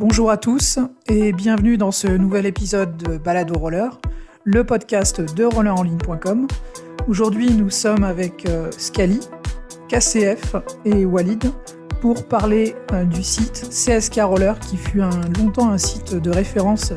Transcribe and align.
Bonjour 0.00 0.30
à 0.30 0.38
tous 0.38 0.78
et 1.10 1.34
bienvenue 1.34 1.76
dans 1.76 1.90
ce 1.90 2.06
nouvel 2.06 2.46
épisode 2.46 2.96
de 2.96 3.18
Balado 3.18 3.52
Roller, 3.58 4.00
le 4.44 4.64
podcast 4.64 5.20
de 5.20 5.44
rollerenligne.com. 5.44 6.48
Aujourd'hui, 7.06 7.50
nous 7.50 7.68
sommes 7.68 8.02
avec 8.02 8.46
euh, 8.46 8.70
Scali, 8.70 9.20
KCF 9.90 10.56
et 10.86 11.04
Walid 11.04 11.52
pour 12.00 12.26
parler 12.26 12.74
euh, 12.92 13.04
du 13.04 13.22
site 13.22 13.68
CSK 13.68 14.22
Roller 14.22 14.58
qui 14.60 14.78
fut 14.78 15.02
un, 15.02 15.10
longtemps 15.38 15.68
un 15.68 15.76
site 15.76 16.14
de 16.14 16.30
référence 16.30 16.94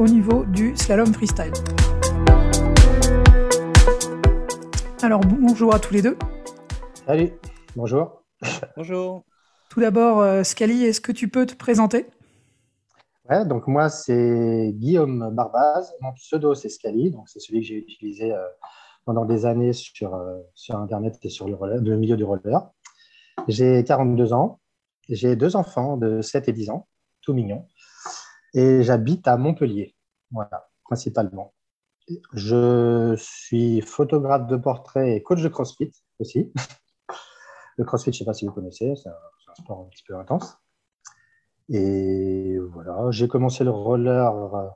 au 0.00 0.06
niveau 0.06 0.44
du 0.44 0.76
slalom 0.76 1.14
freestyle. 1.14 1.52
Alors 5.02 5.20
bonjour 5.20 5.72
à 5.72 5.78
tous 5.78 5.94
les 5.94 6.02
deux. 6.02 6.16
Salut, 7.06 7.30
bonjour. 7.76 8.24
Bonjour. 8.76 9.22
Tout 9.68 9.78
d'abord, 9.78 10.18
euh, 10.18 10.42
Scali, 10.42 10.84
est-ce 10.84 11.00
que 11.00 11.12
tu 11.12 11.28
peux 11.28 11.46
te 11.46 11.54
présenter? 11.54 12.06
Donc 13.30 13.68
moi 13.68 13.88
c'est 13.88 14.72
Guillaume 14.74 15.30
Barbaz, 15.32 15.94
mon 16.00 16.12
pseudo 16.14 16.56
c'est 16.56 16.68
Scali, 16.68 17.12
donc 17.12 17.28
c'est 17.28 17.38
celui 17.38 17.60
que 17.60 17.66
j'ai 17.68 17.76
utilisé 17.76 18.32
euh, 18.32 18.44
pendant 19.04 19.24
des 19.24 19.46
années 19.46 19.72
sur, 19.72 20.16
euh, 20.16 20.40
sur 20.54 20.76
Internet 20.76 21.16
et 21.22 21.28
sur 21.28 21.46
le, 21.46 21.96
milieu 21.96 22.16
du 22.16 22.24
roller. 22.24 22.68
J'ai 23.46 23.84
42 23.84 24.32
ans, 24.32 24.58
j'ai 25.08 25.36
deux 25.36 25.54
enfants 25.54 25.96
de 25.96 26.20
7 26.22 26.48
et 26.48 26.52
10 26.52 26.70
ans, 26.70 26.88
tout 27.20 27.32
mignons, 27.32 27.68
et 28.52 28.82
j'habite 28.82 29.28
à 29.28 29.36
Montpellier, 29.36 29.94
voilà, 30.32 30.68
principalement. 30.82 31.54
Je 32.32 33.14
suis 33.16 33.80
photographe 33.80 34.48
de 34.48 34.56
portrait 34.56 35.14
et 35.14 35.22
coach 35.22 35.40
de 35.40 35.48
CrossFit 35.48 35.92
aussi. 36.18 36.52
Le 37.76 37.84
CrossFit, 37.84 38.12
je 38.12 38.16
ne 38.16 38.18
sais 38.18 38.24
pas 38.24 38.34
si 38.34 38.44
vous 38.44 38.52
connaissez, 38.52 38.92
c'est 38.96 39.08
un 39.08 39.54
sport 39.54 39.82
un 39.86 39.88
petit 39.88 40.02
peu 40.02 40.18
intense. 40.18 40.58
Et 41.70 42.58
voilà, 42.72 43.10
j'ai 43.10 43.28
commencé 43.28 43.64
le 43.64 43.70
roller 43.70 44.54
euh, 44.54 44.68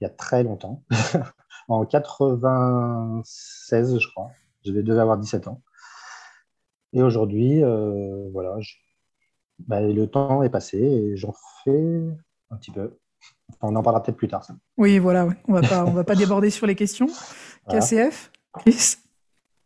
il 0.00 0.04
y 0.04 0.06
a 0.06 0.10
très 0.10 0.42
longtemps, 0.42 0.82
en 1.68 1.86
96, 1.86 3.98
je 3.98 4.08
crois. 4.08 4.30
Je 4.64 4.72
devais 4.72 5.00
avoir 5.00 5.16
17 5.16 5.46
ans. 5.46 5.62
Et 6.92 7.02
aujourd'hui, 7.02 7.62
euh, 7.62 8.28
voilà, 8.32 8.56
je... 8.58 8.74
bah, 9.60 9.80
le 9.80 10.06
temps 10.08 10.42
est 10.42 10.50
passé 10.50 10.78
et 10.78 11.16
j'en 11.16 11.34
fais 11.62 12.00
un 12.50 12.56
petit 12.56 12.72
peu. 12.72 12.98
Enfin, 13.50 13.72
on 13.72 13.76
en 13.76 13.82
parlera 13.82 14.02
peut-être 14.02 14.16
plus 14.16 14.28
tard. 14.28 14.44
Ça. 14.44 14.54
Oui, 14.76 14.98
voilà, 14.98 15.26
ouais. 15.26 15.36
on 15.46 15.52
va 15.52 15.84
va 15.84 16.04
pas 16.04 16.14
déborder 16.16 16.50
sur 16.50 16.66
les 16.66 16.74
questions. 16.74 17.06
Voilà. 17.66 17.80
KCF, 17.80 18.32
Chris? 18.52 18.96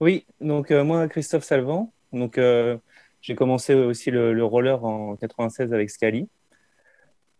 Oui, 0.01 0.27
donc 0.41 0.71
euh, 0.71 0.85
moi, 0.85 1.09
Christophe 1.09 1.45
Salvant. 1.45 1.95
Donc, 2.13 2.37
euh, 2.37 2.77
j'ai 3.23 3.35
commencé 3.35 3.75
aussi 3.75 4.11
le, 4.11 4.35
le, 4.35 4.45
roller 4.45 4.85
en 4.85 5.17
96 5.17 5.73
avec 5.73 5.91
Scali. 5.91 6.29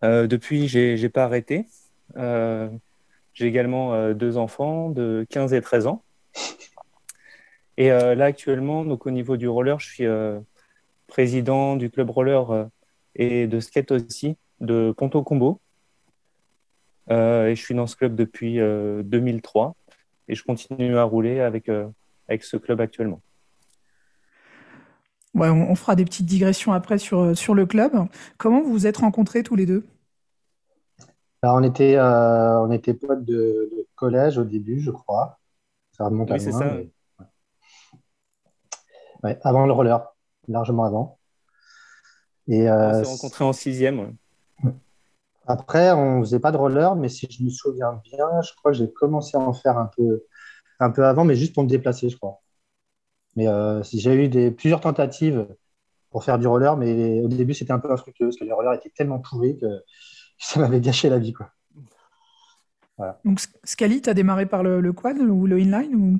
Euh, 0.07 0.27
depuis, 0.27 0.69
j'ai 0.69 0.97
n'ai 0.97 1.09
pas 1.09 1.25
arrêté. 1.25 1.67
Euh, 2.17 2.69
j'ai 3.35 3.47
également 3.47 3.93
euh, 3.95 4.15
deux 4.15 4.37
enfants 4.37 4.91
de 4.91 5.27
15 5.31 5.53
et 5.53 5.61
13 5.61 5.89
ans. 5.89 6.03
Et 7.79 7.89
là, 7.89 8.25
actuellement, 8.25 8.87
donc, 8.87 9.05
au 9.05 9.11
niveau 9.11 9.37
du 9.37 9.49
roller, 9.49 9.79
je 9.79 9.87
suis 9.87 10.07
président 11.09 11.77
du 11.77 11.91
club 11.91 12.09
roller 12.09 12.71
et 13.15 13.47
de 13.47 13.61
skate 13.61 13.91
aussi 13.91 14.39
de 14.61 14.95
Ponto 14.97 15.23
Combo. 15.23 15.61
et 17.11 17.53
je 17.55 17.61
suis 17.63 17.75
dans 17.75 17.87
ce 17.87 17.95
club 17.95 18.15
depuis 18.15 18.59
2003 19.05 19.77
et 20.29 20.35
je 20.35 20.43
continue 20.43 20.97
à 20.97 21.03
rouler 21.03 21.41
avec, 21.41 21.69
avec 22.29 22.45
ce 22.45 22.57
club 22.57 22.81
actuellement. 22.81 23.21
Ouais, 25.35 25.51
on, 25.51 25.75
fera 25.75 25.97
des 25.97 26.07
petites 26.07 26.25
digressions 26.25 26.73
après 26.73 26.97
sur, 26.97 27.37
sur 27.37 27.55
le 27.55 27.67
club. 27.67 27.93
Comment 28.39 28.63
vous 28.63 28.73
vous 28.73 28.87
êtes 28.87 28.97
rencontrés 28.97 29.43
tous 29.43 29.55
les 29.55 29.67
deux? 29.67 29.85
Alors, 31.43 31.57
on 31.57 31.63
était, 31.63 31.97
euh, 31.97 32.61
on 32.61 32.71
était 32.71 32.95
potes 32.95 33.25
de, 33.25 33.71
de, 33.73 33.87
collège 33.95 34.39
au 34.39 34.45
début, 34.45 34.81
je 34.81 34.91
crois. 34.91 35.39
Ça 35.93 36.05
remonte 36.05 36.31
oui, 36.31 36.37
à 36.37 36.39
c'est 36.39 36.51
loin. 36.51 36.59
ça. 36.59 36.75
Mais... 36.75 36.91
Ouais, 39.23 39.39
avant 39.43 39.67
le 39.67 39.73
roller, 39.73 40.15
largement 40.49 40.85
avant. 40.85 41.19
Et, 42.49 42.69
euh, 42.69 43.01
on 43.01 43.05
s'est 43.05 43.11
rencontrés 43.11 43.45
en 43.45 43.53
sixième. 43.53 44.17
Ouais. 44.63 44.73
Après, 45.47 45.93
on 45.93 46.19
ne 46.19 46.25
faisait 46.25 46.41
pas 46.41 46.53
de 46.53 46.57
roller, 46.57 46.97
mais 46.97 47.09
si 47.09 47.29
je 47.31 47.43
me 47.43 47.51
souviens 47.51 48.01
bien, 48.05 48.27
je 48.43 48.53
crois 48.57 48.73
que 48.73 48.79
j'ai 48.79 48.91
commencé 48.91 49.37
à 49.37 49.41
en 49.41 49.53
faire 49.53 49.79
un 49.79 49.91
peu, 49.97 50.25
un 50.81 50.91
peu 50.91 51.05
avant, 51.05 51.25
mais 51.25 51.37
juste 51.37 51.55
pour 51.55 51.63
me 51.63 51.69
déplacer, 51.69 52.09
je 52.09 52.17
crois. 52.17 52.43
Mais 53.37 53.47
euh, 53.49 53.83
j'ai 53.83 54.15
eu 54.15 54.29
des, 54.29 54.51
plusieurs 54.51 54.81
tentatives 54.81 55.47
pour 56.11 56.25
faire 56.25 56.39
du 56.39 56.47
roller, 56.47 56.77
mais 56.77 57.21
au 57.21 57.29
début, 57.29 57.55
c'était 57.55 57.73
un 57.73 57.79
peu 57.79 57.93
infructueux 57.93 58.27
parce 58.27 58.37
que 58.37 58.45
les 58.45 58.53
rollers 58.53 58.75
étaient 58.75 58.91
tellement 58.91 59.21
pourris 59.21 59.59
que 59.59 59.67
ça 60.39 60.61
m'avait 60.61 60.81
gâché 60.81 61.09
la 61.09 61.19
vie. 61.19 61.33
Quoi. 61.33 61.51
Voilà. 62.97 63.21
Donc, 63.25 63.41
Scali, 63.65 64.01
tu 64.01 64.11
as 64.11 64.15
démarré 64.15 64.47
par 64.47 64.63
le, 64.63 64.81
le, 64.81 64.93
quad 64.93 65.19
ou 65.19 65.47
le 65.47 65.59
inline 65.59 65.95
ou... 65.95 66.19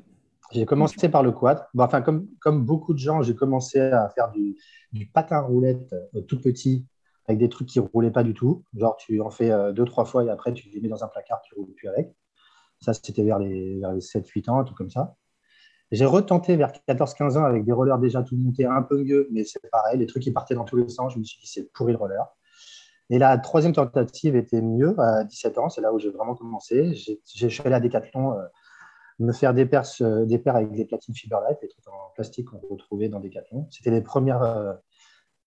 J'ai 0.51 0.65
commencé 0.65 1.09
par 1.09 1.23
le 1.23 1.31
quad. 1.31 1.67
Bon, 1.73 1.83
enfin, 1.83 2.01
comme, 2.01 2.27
comme 2.39 2.63
beaucoup 2.63 2.93
de 2.93 2.99
gens, 2.99 3.21
j'ai 3.21 3.35
commencé 3.35 3.79
à 3.79 4.09
faire 4.09 4.31
du, 4.31 4.55
du 4.93 5.05
patin 5.05 5.41
roulette 5.41 5.93
euh, 6.15 6.21
tout 6.21 6.39
petit 6.39 6.85
avec 7.27 7.39
des 7.39 7.49
trucs 7.49 7.67
qui 7.67 7.79
ne 7.79 7.85
roulaient 7.85 8.11
pas 8.11 8.23
du 8.23 8.33
tout. 8.33 8.63
Genre, 8.73 8.95
tu 8.95 9.19
en 9.19 9.29
fais 9.29 9.51
euh, 9.51 9.73
deux, 9.73 9.83
trois 9.83 10.05
fois 10.05 10.23
et 10.23 10.29
après, 10.29 10.53
tu 10.53 10.69
les 10.69 10.79
mets 10.79 10.87
dans 10.87 11.03
un 11.03 11.07
placard, 11.07 11.41
tu 11.41 11.53
ne 11.55 11.59
roules 11.59 11.73
plus 11.73 11.89
avec. 11.89 12.15
Ça, 12.79 12.93
c'était 12.93 13.23
vers 13.23 13.39
les, 13.39 13.79
vers 13.79 13.91
les 13.91 13.99
7-8 13.99 14.49
ans, 14.49 14.59
un 14.59 14.63
truc 14.63 14.77
comme 14.77 14.89
ça. 14.89 15.15
J'ai 15.91 16.05
retenté 16.05 16.55
vers 16.55 16.71
14-15 16.87 17.37
ans 17.37 17.43
avec 17.43 17.65
des 17.65 17.71
rollers 17.71 17.97
déjà 17.97 18.21
tout 18.21 18.35
montés 18.35 18.65
un 18.65 18.81
peu 18.81 19.03
mieux, 19.03 19.27
mais 19.31 19.43
c'est 19.43 19.61
pareil, 19.69 19.97
les 19.97 20.05
trucs 20.05 20.23
qui 20.23 20.31
partaient 20.31 20.55
dans 20.55 20.65
tous 20.65 20.75
les 20.75 20.89
sens. 20.89 21.13
Je 21.13 21.19
me 21.19 21.23
suis 21.23 21.39
dit, 21.39 21.47
c'est 21.47 21.71
pourri 21.71 21.93
le 21.93 21.97
roller. 21.97 22.25
Et 23.09 23.19
la 23.19 23.37
troisième 23.37 23.73
tentative 23.73 24.35
était 24.35 24.61
mieux 24.61 24.99
à 24.99 25.23
17 25.23 25.57
ans, 25.57 25.69
c'est 25.69 25.81
là 25.81 25.93
où 25.93 25.99
j'ai 25.99 26.09
vraiment 26.09 26.35
commencé. 26.35 26.93
Je 26.93 27.47
suis 27.47 27.61
allé 27.63 27.75
à 27.75 27.79
Decathlon 27.79 28.33
euh, 28.33 28.43
me 29.19 29.31
faire 29.31 29.53
des 29.53 29.65
paires, 29.65 29.85
euh, 30.01 30.25
des 30.25 30.37
paires 30.37 30.57
avec 30.57 30.71
des 30.73 30.85
platines 30.85 31.15
Fiberlight, 31.15 31.57
des 31.61 31.69
trucs 31.69 31.87
en 31.87 32.11
plastique 32.15 32.49
qu'on 32.49 32.59
retrouvait 32.69 33.07
dans 33.07 33.21
Decathlon. 33.21 33.67
C'était 33.71 33.91
les 33.91 34.01
premières 34.01 34.41
euh, 34.41 34.73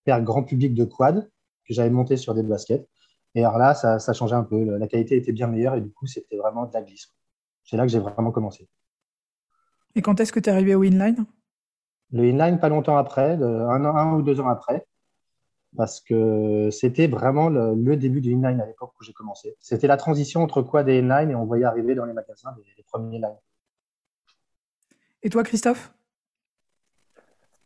paires 0.05 0.21
grand 0.23 0.43
public 0.43 0.73
de 0.73 0.85
quad 0.85 1.29
que 1.67 1.73
j'avais 1.73 1.91
montées 1.91 2.17
sur 2.17 2.33
des 2.33 2.41
baskets. 2.41 2.89
Et 3.35 3.45
alors 3.45 3.59
là, 3.59 3.75
ça, 3.75 3.99
ça 3.99 4.13
changeait 4.13 4.35
un 4.35 4.43
peu. 4.43 4.77
La 4.77 4.87
qualité 4.87 5.15
était 5.15 5.31
bien 5.31 5.47
meilleure 5.47 5.75
et 5.75 5.81
du 5.81 5.91
coup, 5.91 6.07
c'était 6.07 6.37
vraiment 6.37 6.65
de 6.65 6.73
la 6.73 6.81
glisse. 6.81 7.13
C'est 7.63 7.77
là 7.77 7.83
que 7.83 7.89
j'ai 7.89 7.99
vraiment 7.99 8.31
commencé. 8.31 8.67
Et 9.95 10.01
quand 10.01 10.19
est-ce 10.19 10.33
que 10.33 10.39
tu 10.39 10.49
es 10.49 10.51
arrivé 10.51 10.73
au 10.73 10.83
inline? 10.83 11.25
Le 12.11 12.23
inline, 12.23 12.59
pas 12.59 12.69
longtemps 12.69 12.97
après, 12.97 13.35
un 13.41 14.13
ou 14.13 14.21
deux 14.21 14.41
ans 14.41 14.49
après, 14.49 14.85
parce 15.75 16.01
que 16.01 16.69
c'était 16.71 17.07
vraiment 17.07 17.49
le, 17.49 17.73
le, 17.75 17.95
début 17.97 18.21
du 18.21 18.33
inline 18.33 18.59
à 18.59 18.65
l'époque 18.65 18.91
où 18.99 19.03
j'ai 19.03 19.13
commencé. 19.13 19.55
C'était 19.59 19.87
la 19.87 19.97
transition 19.97 20.41
entre 20.41 20.61
quad 20.61 20.87
et 20.89 20.99
inline 20.99 21.31
et 21.31 21.35
on 21.35 21.45
voyait 21.45 21.65
arriver 21.65 21.95
dans 21.95 22.05
les 22.05 22.13
magasins 22.13 22.53
les, 22.57 22.63
les 22.77 22.83
premiers 22.83 23.17
inline. 23.17 23.37
Et 25.23 25.29
toi, 25.29 25.43
Christophe? 25.43 25.93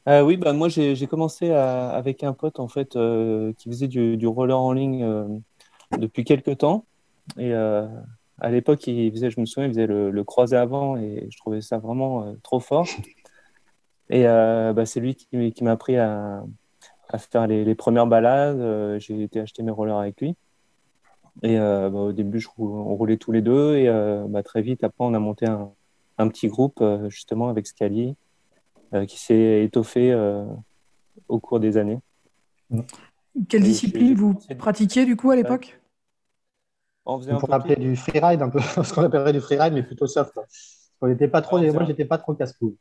Euh, 0.07 0.21
Oui, 0.21 0.37
bah, 0.37 0.53
moi 0.53 0.69
j'ai 0.69 1.07
commencé 1.07 1.51
à, 1.51 1.89
avec 1.89 2.23
un 2.23 2.33
pote 2.33 2.59
en 2.59 2.67
fait 2.67 2.95
euh, 2.95 3.53
qui 3.53 3.69
faisait 3.69 3.87
du, 3.87 4.17
du, 4.17 4.27
roller 4.27 4.59
en 4.59 4.71
ligne 4.71 5.03
euh, 5.03 5.27
depuis 5.97 6.23
quelques 6.23 6.59
temps. 6.59 6.85
Et 7.37 7.53
euh, 7.53 7.87
à 8.39 8.51
l'époque, 8.51 8.85
il 8.87 9.11
faisait, 9.11 9.31
je 9.31 9.39
me 9.39 9.45
souviens, 9.45 9.67
il 9.67 9.71
faisait 9.71 9.87
le, 9.87 10.11
le, 10.11 10.23
croisé 10.23 10.55
avant 10.57 10.97
et 10.97 11.27
je 11.31 11.37
trouvais 11.37 11.61
ça 11.61 11.79
vraiment 11.79 12.23
euh, 12.23 12.33
trop 12.43 12.59
fort. 12.59 12.87
Et 14.09 14.27
euh, 14.27 14.73
bah, 14.73 14.85
c'est 14.85 14.99
lui 14.99 15.15
qui, 15.15 15.51
qui 15.51 15.63
m'a 15.63 15.71
appris 15.71 15.97
à, 15.97 16.43
à, 17.09 17.17
faire 17.17 17.47
les, 17.47 17.65
les 17.65 17.75
premières 17.75 18.07
balades. 18.07 18.59
Euh, 18.59 18.99
J'ai 18.99 19.23
été 19.23 19.39
acheter 19.39 19.63
mes 19.63 19.71
rollers 19.71 19.97
avec 19.97 20.19
lui. 20.21 20.35
Et 21.43 21.57
bah, 21.57 21.89
au 21.89 22.13
début, 22.13 22.39
je, 22.39 22.47
on 22.57 22.95
roulait 22.95 23.17
tous 23.17 23.31
les 23.31 23.41
deux. 23.41 23.75
Et 23.75 23.89
bah, 24.29 24.41
très 24.41 24.61
vite, 24.61 24.83
après, 24.83 25.03
on 25.03 25.13
a 25.13 25.19
monté 25.19 25.45
un, 25.45 25.69
un 26.17 26.27
petit 26.29 26.47
groupe 26.47 26.81
justement 27.09 27.49
avec 27.49 27.67
Scali 27.67 28.15
qui 29.07 29.19
s'est 29.19 29.63
étoffé 29.63 30.15
au 31.27 31.39
cours 31.39 31.59
des 31.59 31.75
années. 31.75 31.99
Quelle 33.49 33.63
et 33.63 33.65
discipline 33.65 34.15
vous 34.15 34.39
pratiquiez 34.57 35.05
du 35.05 35.15
coup 35.15 35.31
à 35.31 35.35
l'époque? 35.35 35.79
On, 37.05 37.19
on 37.21 37.37
pourrait 37.37 37.55
appeler 37.55 37.75
du 37.75 37.95
freeride 37.95 38.41
un 38.41 38.49
peu, 38.49 38.59
ce 38.83 38.93
qu'on 38.93 39.03
appellerait 39.03 39.33
du 39.33 39.41
freeride, 39.41 39.73
mais 39.73 39.83
plutôt 39.83 40.07
soft. 40.07 40.39
On 41.01 41.07
n'était 41.07 41.27
pas 41.27 41.41
trop, 41.41 41.59
moi, 41.59 41.83
j'étais 41.85 42.05
pas 42.05 42.17
trop 42.17 42.33
casse-cou. 42.33 42.75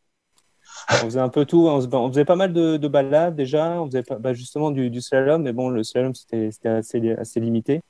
On 0.91 1.07
faisait 1.07 1.21
un 1.21 1.29
peu 1.29 1.45
tout. 1.45 1.67
On, 1.67 1.79
on 1.95 2.09
faisait 2.09 2.25
pas 2.25 2.37
mal 2.37 2.53
de, 2.53 2.77
de, 2.77 2.89
balades 2.89 3.37
déjà. 3.37 3.81
On 3.81 3.87
faisait 3.87 4.03
pas, 4.03 4.19
bah, 4.19 4.33
justement 4.33 4.71
du, 4.71 4.91
du, 4.91 5.01
slalom, 5.01 5.43
mais 5.43 5.53
bon, 5.53 5.69
le 5.69 5.83
slalom 5.83 6.15
c'était 6.15 6.51
assez, 6.65 7.11
assez 7.13 7.41
limité. 7.41 7.81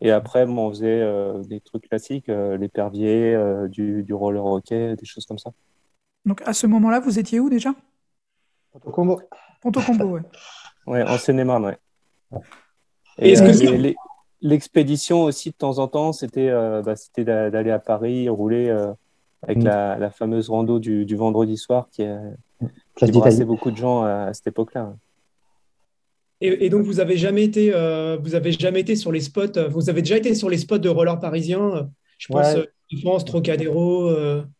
Et 0.00 0.10
après, 0.10 0.46
bon, 0.46 0.68
on 0.68 0.70
faisait 0.70 1.00
euh, 1.02 1.42
des 1.42 1.60
trucs 1.60 1.88
classiques, 1.88 2.30
euh, 2.30 2.56
l'épervier, 2.56 3.34
euh, 3.34 3.68
du, 3.68 4.02
du, 4.02 4.14
roller 4.14 4.44
hockey, 4.44 4.96
des 4.96 5.04
choses 5.04 5.26
comme 5.26 5.38
ça. 5.38 5.50
Donc 6.24 6.42
à 6.46 6.54
ce 6.54 6.66
moment-là, 6.66 7.00
vous 7.00 7.18
étiez 7.18 7.38
où 7.40 7.50
déjà? 7.50 7.74
Ponto 8.72 8.90
Combo. 8.90 9.20
Ponto 9.60 9.80
Combo, 9.80 10.04
ouais. 10.04 10.22
ouais, 10.86 11.02
en 11.02 11.18
Seine-et-Marne, 11.18 11.66
ouais. 11.66 11.78
Et, 13.18 13.34
les, 13.34 13.94
L'expédition 14.42 15.24
aussi, 15.24 15.50
de 15.50 15.54
temps 15.54 15.78
en 15.78 15.88
temps, 15.88 16.12
c'était 16.12 16.48
euh, 16.48 16.82
bah, 16.82 16.94
d'aller 17.18 17.70
à 17.70 17.78
Paris, 17.78 18.28
rouler 18.28 18.68
euh, 18.68 18.92
avec 19.42 19.58
mmh. 19.58 19.64
la, 19.64 19.98
la, 19.98 20.10
fameuse 20.10 20.48
rando 20.50 20.78
du, 20.78 21.04
du, 21.04 21.16
vendredi 21.16 21.56
soir 21.56 21.88
qui, 21.90 22.02
euh, 22.02 22.18
qui 22.96 23.10
brassait 23.10 23.44
beaucoup 23.44 23.70
de 23.70 23.76
gens 23.76 24.02
à, 24.02 24.24
à 24.24 24.34
cette 24.34 24.48
époque-là. 24.48 24.94
Et, 26.42 26.70
donc, 26.70 26.84
vous 26.84 27.00
avez 27.00 27.18
jamais 27.18 27.44
été, 27.44 27.70
vous 27.70 28.34
avez 28.34 28.52
jamais 28.52 28.80
été 28.80 28.96
sur 28.96 29.12
les 29.12 29.20
spots. 29.20 29.68
Vous 29.68 29.90
avez 29.90 30.00
déjà 30.00 30.16
été 30.16 30.34
sur 30.34 30.48
les 30.48 30.56
spots 30.56 30.78
de 30.78 30.88
roller 30.88 31.20
parisiens. 31.20 31.90
Je 32.16 32.28
pense 32.28 32.56
France, 33.02 33.24
Trocadéro, 33.26 34.10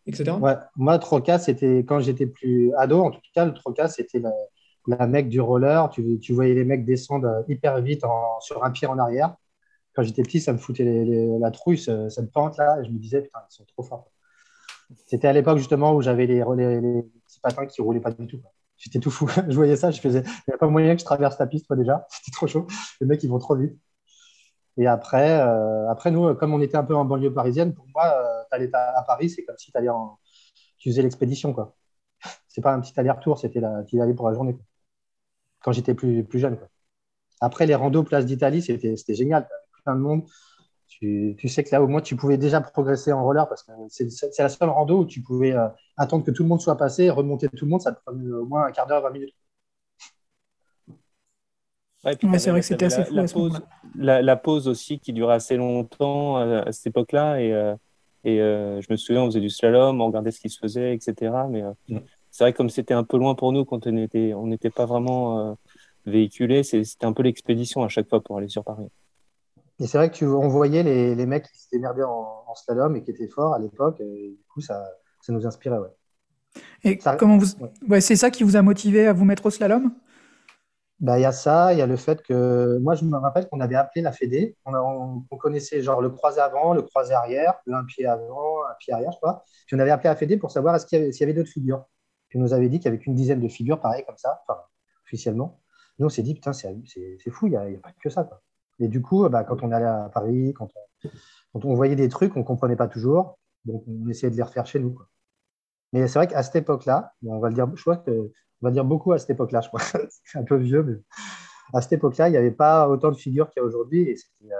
etc. 0.06 0.32
Ouais. 0.40 0.56
Moi, 0.76 0.98
Troca, 0.98 1.38
c'était 1.38 1.78
quand 1.78 2.00
j'étais 2.00 2.26
plus 2.26 2.70
ado. 2.76 3.00
En 3.00 3.10
tout 3.10 3.20
cas, 3.34 3.46
le 3.46 3.54
Troca, 3.54 3.88
c'était 3.88 4.18
la, 4.18 4.30
la 4.86 5.06
mec 5.06 5.30
du 5.30 5.40
roller. 5.40 5.88
Tu, 5.90 6.18
tu, 6.20 6.32
voyais 6.32 6.54
les 6.54 6.64
mecs 6.64 6.84
descendre 6.84 7.44
hyper 7.48 7.80
vite 7.80 8.02
sur 8.40 8.62
un 8.62 8.70
pied 8.70 8.86
en 8.86 8.98
arrière. 8.98 9.34
Quand 9.94 10.02
j'étais 10.02 10.22
petit, 10.22 10.40
ça 10.40 10.52
me 10.52 10.58
foutait 10.58 11.06
la 11.40 11.50
trouille, 11.50 11.78
cette 11.78 12.30
pente 12.32 12.56
là. 12.58 12.78
Et 12.80 12.84
je 12.84 12.90
me 12.90 12.98
disais, 12.98 13.22
putain, 13.22 13.40
ils 13.50 13.54
sont 13.54 13.64
trop 13.64 13.82
forts. 13.82 14.10
C'était 15.06 15.28
à 15.28 15.32
l'époque 15.32 15.58
justement 15.58 15.94
où 15.94 16.02
j'avais 16.02 16.26
les, 16.26 16.44
les, 16.56 17.02
petits 17.02 17.40
patins 17.40 17.66
qui 17.66 17.80
roulaient 17.82 18.00
pas 18.00 18.10
du 18.10 18.26
tout. 18.26 18.40
J'étais 18.76 18.98
tout 18.98 19.10
fou. 19.10 19.28
je 19.48 19.54
voyais 19.54 19.76
ça, 19.76 19.90
je 19.90 20.00
faisais. 20.00 20.22
Il 20.24 20.44
n'y 20.48 20.54
a 20.54 20.58
pas 20.58 20.68
moyen 20.68 20.94
que 20.94 21.00
je 21.00 21.04
traverse 21.04 21.38
la 21.38 21.46
piste, 21.46 21.68
moi 21.68 21.76
déjà. 21.76 22.06
C'était 22.10 22.32
trop 22.32 22.46
chaud. 22.46 22.66
Les 23.00 23.06
mecs, 23.06 23.22
ils 23.22 23.30
vont 23.30 23.38
trop 23.38 23.56
vite. 23.56 23.78
Et 24.76 24.86
après, 24.86 25.40
euh, 25.40 25.90
après, 25.90 26.10
nous, 26.10 26.34
comme 26.34 26.54
on 26.54 26.60
était 26.60 26.76
un 26.76 26.84
peu 26.84 26.94
en 26.94 27.04
banlieue 27.04 27.32
parisienne, 27.32 27.74
pour 27.74 27.86
moi, 27.94 28.04
euh, 28.04 28.68
à, 28.72 29.02
Paris, 29.02 29.30
c'est 29.30 29.44
comme 29.44 29.58
si 29.58 29.72
tu 30.78 30.90
faisais 30.90 31.02
l'expédition. 31.02 31.52
quoi. 31.52 31.76
C'est 32.48 32.62
pas 32.62 32.72
un 32.72 32.80
petit 32.80 32.98
aller-retour, 32.98 33.38
c'était 33.38 33.60
la... 33.60 33.84
tu 33.84 33.96
y 33.96 34.00
allais 34.00 34.14
pour 34.14 34.28
la 34.28 34.34
journée. 34.34 34.56
Quand 35.62 35.72
j'étais 35.72 35.94
plus, 35.94 36.24
plus 36.24 36.38
jeune. 36.38 36.58
Après, 37.40 37.66
les 37.66 37.74
randos 37.74 38.04
place 38.04 38.24
d'Italie, 38.26 38.62
c'était 38.62 39.14
génial. 39.14 39.48
Plein 39.84 39.94
de 39.94 40.00
monde 40.00 40.24
tu, 40.90 41.48
sais 41.48 41.62
que 41.62 41.70
là, 41.70 41.82
au 41.82 41.86
moins, 41.86 42.00
tu 42.00 42.16
pouvais 42.16 42.36
déjà 42.36 42.60
progresser 42.60 43.12
en 43.12 43.22
roller 43.22 43.48
parce 43.48 43.62
que 43.62 43.72
c'est 43.88 44.38
la 44.38 44.48
seule 44.48 44.68
rando 44.68 45.00
où 45.00 45.06
tu 45.06 45.22
pouvais 45.22 45.52
euh, 45.52 45.68
attendre 45.96 46.24
que 46.24 46.32
tout 46.32 46.42
le 46.42 46.48
monde 46.48 46.60
soit 46.60 46.76
passé, 46.76 47.10
remonter 47.10 47.48
tout 47.48 47.64
le 47.64 47.70
monde, 47.70 47.80
ça 47.80 47.92
te 47.92 48.00
prenait 48.04 48.30
au 48.32 48.44
moins 48.44 48.66
un 48.66 48.72
quart 48.72 48.86
d'heure, 48.86 49.02
20 49.02 49.10
minutes. 49.10 49.34
c'est 52.02 52.50
vrai 52.50 52.60
que 52.60 52.66
c'était 52.66 52.86
assez 52.86 53.04
la, 53.12 53.28
fou. 53.28 53.50
La, 53.94 54.36
pause, 54.36 54.66
aussi 54.66 54.98
qui 54.98 55.12
durait 55.12 55.34
assez 55.34 55.56
longtemps 55.56 56.38
euh, 56.38 56.62
à, 56.66 56.72
cette 56.72 56.88
époque-là. 56.88 57.40
Et, 57.40 57.52
euh, 57.52 57.74
et 58.24 58.38
je 58.38 58.86
me 58.90 58.96
souviens, 58.96 59.22
on 59.22 59.26
faisait 59.26 59.40
du 59.40 59.48
slalom, 59.48 60.00
on 60.00 60.06
regardait 60.06 60.32
ce 60.32 60.40
qui 60.40 60.50
se 60.50 60.58
faisait, 60.58 60.92
etc. 60.92 61.32
Mais 61.48 61.62
mm. 61.88 62.00
c'est 62.32 62.44
vrai 62.44 62.52
que 62.52 62.58
comme 62.58 62.68
c'était 62.68 62.94
un 62.94 63.04
peu 63.04 63.16
loin 63.16 63.36
pour 63.36 63.52
nous 63.52 63.64
quand 63.64 63.86
on 63.86 63.92
n'était 63.92 64.34
on 64.34 64.50
pas 64.74 64.86
vraiment 64.86 65.56
véhiculé, 66.04 66.64
c'était 66.64 67.06
un 67.06 67.12
peu 67.12 67.22
l'expédition 67.22 67.84
à 67.84 67.88
chaque 67.88 68.08
fois 68.08 68.20
pour 68.20 68.38
aller 68.38 68.48
sur 68.48 68.64
Paris. 68.64 68.88
Et 69.80 69.86
c'est 69.86 69.96
vrai 69.96 70.10
que 70.10 70.14
tu, 70.14 70.26
on 70.26 70.48
voyait 70.48 70.82
les, 70.82 71.14
les 71.14 71.26
mecs 71.26 71.50
qui 71.50 71.58
s'étaient 71.58 71.78
merdés 71.78 72.02
en, 72.02 72.54
slalom 72.54 72.96
et 72.96 73.02
qui 73.02 73.10
étaient 73.10 73.28
forts 73.28 73.54
à 73.54 73.58
l'époque. 73.58 74.00
Et 74.00 74.36
du 74.36 74.44
coup, 74.52 74.60
ça, 74.60 74.84
ça 75.22 75.32
nous 75.32 75.46
inspirait. 75.46 75.78
Ouais. 75.78 75.88
Et 76.84 76.98
comment 77.18 77.38
vous... 77.38 77.46
Ouais. 77.88 78.00
c'est 78.00 78.16
ça 78.16 78.30
qui 78.30 78.42
vous 78.42 78.56
a 78.56 78.62
motivé 78.62 79.06
à 79.06 79.12
vous 79.12 79.24
mettre 79.24 79.46
au 79.46 79.50
slalom? 79.50 79.92
Bah, 80.98 81.18
il 81.18 81.22
y 81.22 81.24
a 81.24 81.32
ça, 81.32 81.72
il 81.72 81.78
y 81.78 81.82
a 81.82 81.86
le 81.86 81.96
fait 81.96 82.20
que 82.22 82.76
moi 82.82 82.94
je 82.94 83.06
me 83.06 83.16
rappelle 83.16 83.48
qu'on 83.48 83.60
avait 83.60 83.76
appelé 83.76 84.02
la 84.02 84.12
Fédé, 84.12 84.54
on, 84.66 85.24
on, 85.30 85.36
connaissait 85.38 85.80
genre 85.80 86.02
le 86.02 86.10
croisé 86.10 86.42
avant, 86.42 86.74
le 86.74 86.82
croisé 86.82 87.14
arrière, 87.14 87.54
le 87.64 87.74
un 87.74 87.84
pied 87.84 88.04
avant, 88.04 88.62
un 88.70 88.74
pied 88.78 88.92
arrière, 88.92 89.10
je 89.10 89.16
crois. 89.16 89.42
Puis 89.66 89.76
on 89.76 89.78
avait 89.78 89.92
appelé 89.92 90.10
la 90.10 90.16
Fédé 90.16 90.36
pour 90.36 90.50
savoir 90.50 90.78
s'il 90.78 91.10
y 91.10 91.22
avait, 91.22 91.32
d'autres 91.32 91.48
figures. 91.48 91.86
Puis 92.28 92.38
on 92.38 92.42
nous 92.42 92.52
avait 92.52 92.68
dit 92.68 92.80
qu'il 92.80 92.84
y 92.84 92.88
avait 92.88 92.98
qu'une 92.98 93.14
dizaine 93.14 93.40
de 93.40 93.48
figures, 93.48 93.80
pareil 93.80 94.04
comme 94.04 94.18
ça, 94.18 94.42
enfin 94.46 94.60
officiellement. 95.06 95.62
Nous 95.98 96.04
on 96.04 96.10
s'est 96.10 96.22
dit 96.22 96.34
putain 96.34 96.52
c'est 96.52 96.74
fou, 97.30 97.46
il 97.46 97.50
n'y 97.52 97.56
a, 97.56 97.62
a, 97.62 97.80
pas 97.82 97.92
que 97.98 98.10
ça. 98.10 98.24
Quoi. 98.24 98.42
Et 98.80 98.88
du 98.88 99.02
coup, 99.02 99.28
bah, 99.28 99.44
quand 99.44 99.62
on 99.62 99.72
allait 99.72 99.86
à 99.86 100.10
Paris, 100.12 100.54
quand 100.54 100.70
on, 101.54 101.74
voyait 101.74 101.96
des 101.96 102.08
trucs, 102.08 102.36
on 102.36 102.40
ne 102.40 102.44
comprenait 102.44 102.76
pas 102.76 102.88
toujours. 102.88 103.38
Donc, 103.66 103.84
on 103.86 104.08
essayait 104.08 104.30
de 104.30 104.36
les 104.36 104.42
refaire 104.42 104.66
chez 104.66 104.80
nous. 104.80 104.98
Mais 105.92 106.08
c'est 106.08 106.18
vrai 106.18 106.28
qu'à 106.28 106.42
cette 106.42 106.56
époque-là, 106.56 107.12
on 107.26 107.38
va 107.38 107.48
le 107.48 107.54
dire, 107.54 107.68
je 107.74 107.80
crois 107.82 107.98
que, 107.98 108.10
on 108.10 108.66
va 108.66 108.70
dire 108.70 108.84
beaucoup 108.84 109.12
à 109.12 109.18
cette 109.18 109.30
époque-là, 109.30 109.60
je 109.60 109.68
crois. 109.68 109.80
c'est 110.24 110.38
un 110.38 110.44
peu 110.44 110.56
vieux, 110.56 110.82
mais 110.82 110.94
à 111.74 111.82
cette 111.82 111.92
époque-là, 111.92 112.28
il 112.28 112.32
n'y 112.32 112.38
avait 112.38 112.50
pas 112.50 112.88
autant 112.88 113.10
de 113.10 113.16
figures 113.16 113.50
qu'il 113.50 113.60
y 113.60 113.64
a 113.64 113.66
aujourd'hui. 113.66 114.02
Et 114.02 114.16
euh, 114.44 114.54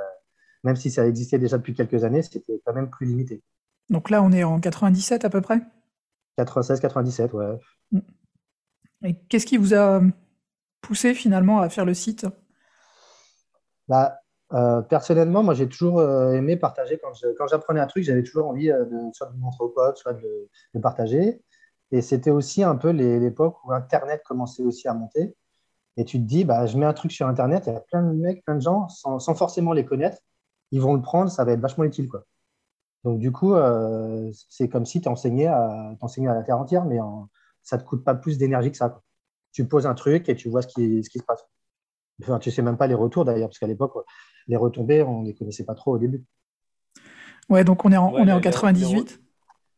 même 0.64 0.76
si 0.76 0.90
ça 0.90 1.06
existait 1.06 1.38
déjà 1.38 1.56
depuis 1.56 1.74
quelques 1.74 2.04
années, 2.04 2.22
c'était 2.22 2.60
quand 2.64 2.74
même 2.74 2.90
plus 2.90 3.06
limité. 3.06 3.42
Donc 3.88 4.10
là, 4.10 4.22
on 4.22 4.32
est 4.32 4.44
en 4.44 4.60
97 4.60 5.24
à 5.24 5.30
peu 5.30 5.40
près? 5.40 5.60
96, 6.36 6.80
97, 6.80 7.32
ouais. 7.32 7.58
Et 9.02 9.14
qu'est-ce 9.28 9.46
qui 9.46 9.56
vous 9.56 9.74
a 9.74 10.00
poussé 10.80 11.14
finalement 11.14 11.60
à 11.60 11.68
faire 11.68 11.84
le 11.84 11.94
site? 11.94 12.26
Bah, 13.90 14.20
euh, 14.52 14.82
personnellement, 14.82 15.42
moi, 15.42 15.54
j'ai 15.54 15.68
toujours 15.68 15.98
euh, 15.98 16.32
aimé 16.32 16.56
partager. 16.56 17.00
Quand, 17.02 17.46
j'apprenais 17.48 17.80
un 17.80 17.88
truc, 17.88 18.04
j'avais 18.04 18.22
toujours 18.22 18.48
envie 18.48 18.70
euh, 18.70 18.84
de, 18.84 19.12
soit 19.12 19.26
de 19.26 19.36
montrer 19.36 19.64
aux 19.64 19.70
potes, 19.70 19.96
soit 19.96 20.14
de 20.14 20.48
le 20.72 20.80
partager. 20.80 21.42
Et 21.90 22.00
c'était 22.00 22.30
aussi 22.30 22.62
un 22.62 22.76
peu 22.76 22.90
l'époque 22.90 23.56
où 23.64 23.72
Internet 23.72 24.22
commençait 24.24 24.62
aussi 24.62 24.86
à 24.86 24.94
monter. 24.94 25.34
Et 25.96 26.04
tu 26.04 26.18
te 26.18 26.24
dis, 26.24 26.44
bah, 26.44 26.66
je 26.66 26.78
mets 26.78 26.86
un 26.86 26.92
truc 26.92 27.10
sur 27.10 27.26
Internet, 27.26 27.64
il 27.66 27.72
y 27.72 27.76
a 27.76 27.80
plein 27.80 28.02
de 28.02 28.12
mecs, 28.12 28.44
plein 28.44 28.54
de 28.54 28.60
gens, 28.60 28.88
sans, 28.88 29.18
forcément 29.34 29.72
les 29.72 29.84
connaître, 29.84 30.18
ils 30.70 30.80
vont 30.80 30.94
le 30.94 31.02
prendre, 31.02 31.30
ça 31.30 31.44
va 31.44 31.52
être 31.52 31.60
vachement 31.60 31.82
utile. 31.82 32.08
Donc, 33.02 33.18
du 33.18 33.32
coup, 33.32 33.54
c'est 34.50 34.68
comme 34.68 34.86
si 34.86 35.00
tu 35.00 35.08
enseignais 35.08 35.46
à, 35.48 35.96
à 36.00 36.34
la 36.34 36.42
terre 36.44 36.58
entière, 36.58 36.84
mais 36.84 36.98
ça 37.62 37.76
ne 37.76 37.82
te 37.82 37.86
coûte 37.88 38.04
pas 38.04 38.14
plus 38.14 38.38
d'énergie 38.38 38.70
que 38.70 38.76
ça. 38.76 39.00
Tu 39.52 39.66
poses 39.66 39.86
un 39.86 39.94
truc 39.94 40.28
et 40.28 40.36
tu 40.36 40.48
vois 40.48 40.62
ce 40.62 40.68
qui 40.68 41.02
se 41.02 41.24
passe. 41.24 41.44
Enfin, 42.22 42.38
tu 42.38 42.50
sais 42.50 42.62
même 42.62 42.76
pas 42.76 42.86
les 42.86 42.94
retours 42.94 43.24
d'ailleurs, 43.24 43.48
parce 43.48 43.58
qu'à 43.58 43.66
l'époque, 43.66 43.94
les 44.46 44.56
retombées, 44.56 45.02
on 45.02 45.20
ne 45.20 45.26
les 45.26 45.34
connaissait 45.34 45.64
pas 45.64 45.74
trop 45.74 45.94
au 45.94 45.98
début. 45.98 46.24
Ouais, 47.48 47.64
donc 47.64 47.84
on 47.84 47.92
est 47.92 47.96
en, 47.96 48.12
on 48.12 48.26
est 48.26 48.32
en 48.32 48.40
98. 48.40 49.20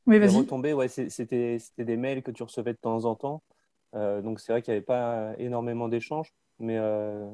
oui, 0.06 0.19
vas-y. 0.19 0.31
Les 0.31 0.37
retombées, 0.37 0.73
ouais, 0.73 0.89
c'était 0.89 1.59
des 1.79 1.97
mails 1.97 2.23
que 2.23 2.31
tu 2.31 2.43
recevais 2.43 2.73
de 2.73 2.79
temps 2.79 3.05
en 3.05 3.15
temps. 3.15 3.43
Euh, 3.94 4.23
donc 4.23 4.41
c'est 4.41 4.53
vrai 4.53 4.62
qu'il 4.62 4.73
n'y 4.73 4.77
avait 4.77 4.85
pas 4.85 5.33
énormément 5.39 5.89
d'échanges. 5.89 6.35
Mais 6.59 6.79
euh, 6.79 7.29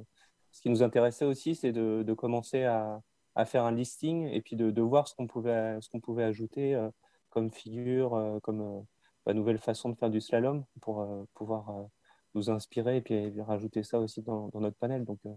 ce 0.52 0.60
qui 0.60 0.70
nous 0.70 0.82
intéressait 0.82 1.24
aussi, 1.24 1.54
c'est 1.54 1.72
de, 1.72 2.02
de, 2.06 2.14
commencer 2.14 2.64
à, 2.64 3.00
à, 3.34 3.44
faire 3.44 3.64
un 3.64 3.72
listing 3.72 4.28
et 4.32 4.40
puis 4.40 4.56
de, 4.56 4.70
de 4.70 4.82
voir 4.82 5.08
ce 5.08 5.14
qu'on 5.14 5.26
pouvait, 5.26 5.78
qu'on 5.90 6.00
pouvait 6.00 6.24
ajouter 6.24 6.74
euh, 6.74 6.88
comme 7.30 7.50
figure, 7.50 8.38
comme 8.42 8.84
bah, 9.26 9.34
nouvelle 9.34 9.58
façon 9.58 9.90
de 9.90 9.96
faire 9.96 10.08
du 10.08 10.20
slalom 10.20 10.64
pour 10.80 11.06
pouvoir 11.34 11.88
nous 12.38 12.50
inspirer 12.50 12.98
et 12.98 13.00
puis 13.00 13.32
rajouter 13.40 13.82
ça 13.82 13.98
aussi 13.98 14.22
dans, 14.22 14.50
notre 14.54 14.76
panel. 14.76 15.04
Donc, 15.04 15.18
euh, 15.26 15.34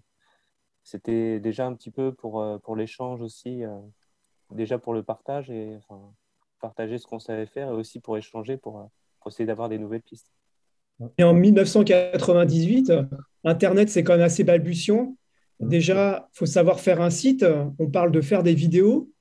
c'était 0.83 1.39
déjà 1.39 1.65
un 1.65 1.73
petit 1.73 1.91
peu 1.91 2.13
pour, 2.13 2.41
euh, 2.41 2.57
pour 2.59 2.75
l'échange 2.75 3.21
aussi, 3.21 3.63
euh, 3.63 3.77
déjà 4.51 4.77
pour 4.77 4.93
le 4.93 5.03
partage 5.03 5.49
et 5.49 5.79
partager 6.59 6.97
ce 6.97 7.07
qu'on 7.07 7.19
savait 7.19 7.45
faire 7.47 7.69
et 7.69 7.73
aussi 7.73 7.99
pour 7.99 8.17
échanger, 8.17 8.57
pour, 8.57 8.89
essayer 9.25 9.45
d'avoir 9.45 9.69
des 9.69 9.77
nouvelles 9.77 10.01
pistes. 10.01 10.31
Et 11.17 11.23
en 11.23 11.33
1998, 11.33 12.91
Internet, 13.43 13.89
c'est 13.89 14.03
quand 14.03 14.13
même 14.13 14.21
assez 14.21 14.43
balbutiant. 14.43 15.15
Déjà, 15.59 16.29
il 16.33 16.37
faut 16.37 16.45
savoir 16.45 16.79
faire 16.79 17.01
un 17.01 17.09
site. 17.09 17.45
On 17.79 17.89
parle 17.89 18.11
de 18.11 18.21
faire 18.21 18.43
des 18.43 18.53
vidéos. 18.53 19.11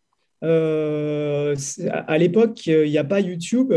à 0.42 2.18
l'époque, 2.18 2.66
il 2.66 2.90
n'y 2.90 2.98
a 2.98 3.04
pas 3.04 3.20
YouTube. 3.20 3.72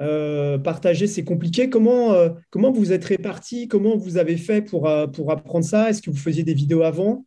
Euh, 0.00 0.58
partager, 0.58 1.06
c'est 1.06 1.24
compliqué. 1.24 1.70
Comment, 1.70 2.12
euh, 2.12 2.30
comment 2.50 2.70
vous 2.70 2.92
êtes 2.92 3.04
répartis? 3.04 3.68
Comment 3.68 3.96
vous 3.96 4.18
avez 4.18 4.36
fait 4.36 4.62
pour, 4.62 4.88
euh, 4.88 5.06
pour 5.06 5.30
apprendre 5.30 5.64
ça? 5.64 5.90
Est-ce 5.90 6.02
que 6.02 6.10
vous 6.10 6.16
faisiez 6.16 6.42
des 6.42 6.54
vidéos 6.54 6.82
avant? 6.82 7.24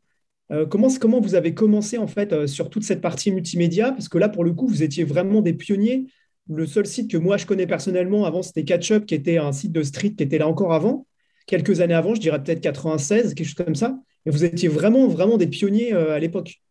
Comment, 0.71 0.87
comment 0.99 1.21
vous 1.21 1.35
avez 1.35 1.53
commencé 1.53 1.99
en 1.99 2.07
fait 2.07 2.47
sur 2.47 2.71
toute 2.71 2.81
cette 2.81 3.01
partie 3.01 3.31
multimédia? 3.31 3.91
Parce 3.91 4.09
que 4.09 4.17
là, 4.17 4.29
pour 4.29 4.43
le 4.43 4.51
coup, 4.51 4.67
vous 4.67 4.81
étiez 4.81 5.03
vraiment 5.03 5.41
des 5.43 5.53
pionniers. 5.53 6.07
Le 6.49 6.65
seul 6.65 6.87
site 6.87 7.11
que 7.11 7.17
moi 7.17 7.37
je 7.37 7.45
connais 7.45 7.67
personnellement 7.67 8.25
avant, 8.25 8.41
c'était 8.41 8.63
Catchup, 8.63 9.05
qui 9.05 9.13
était 9.13 9.37
un 9.37 9.51
site 9.51 9.71
de 9.71 9.83
street 9.83 10.15
qui 10.17 10.23
était 10.23 10.39
là 10.39 10.47
encore 10.47 10.73
avant, 10.73 11.05
quelques 11.45 11.81
années 11.81 11.93
avant, 11.93 12.15
je 12.15 12.19
dirais 12.19 12.41
peut-être 12.41 12.61
96, 12.61 13.35
quelque 13.35 13.45
chose 13.45 13.63
comme 13.63 13.75
ça. 13.75 13.99
Et 14.25 14.31
vous 14.31 14.43
étiez 14.43 14.69
vraiment, 14.69 15.07
vraiment 15.07 15.37
des 15.37 15.45
pionniers 15.45 15.93
à 15.93 16.17
l'époque. 16.17 16.63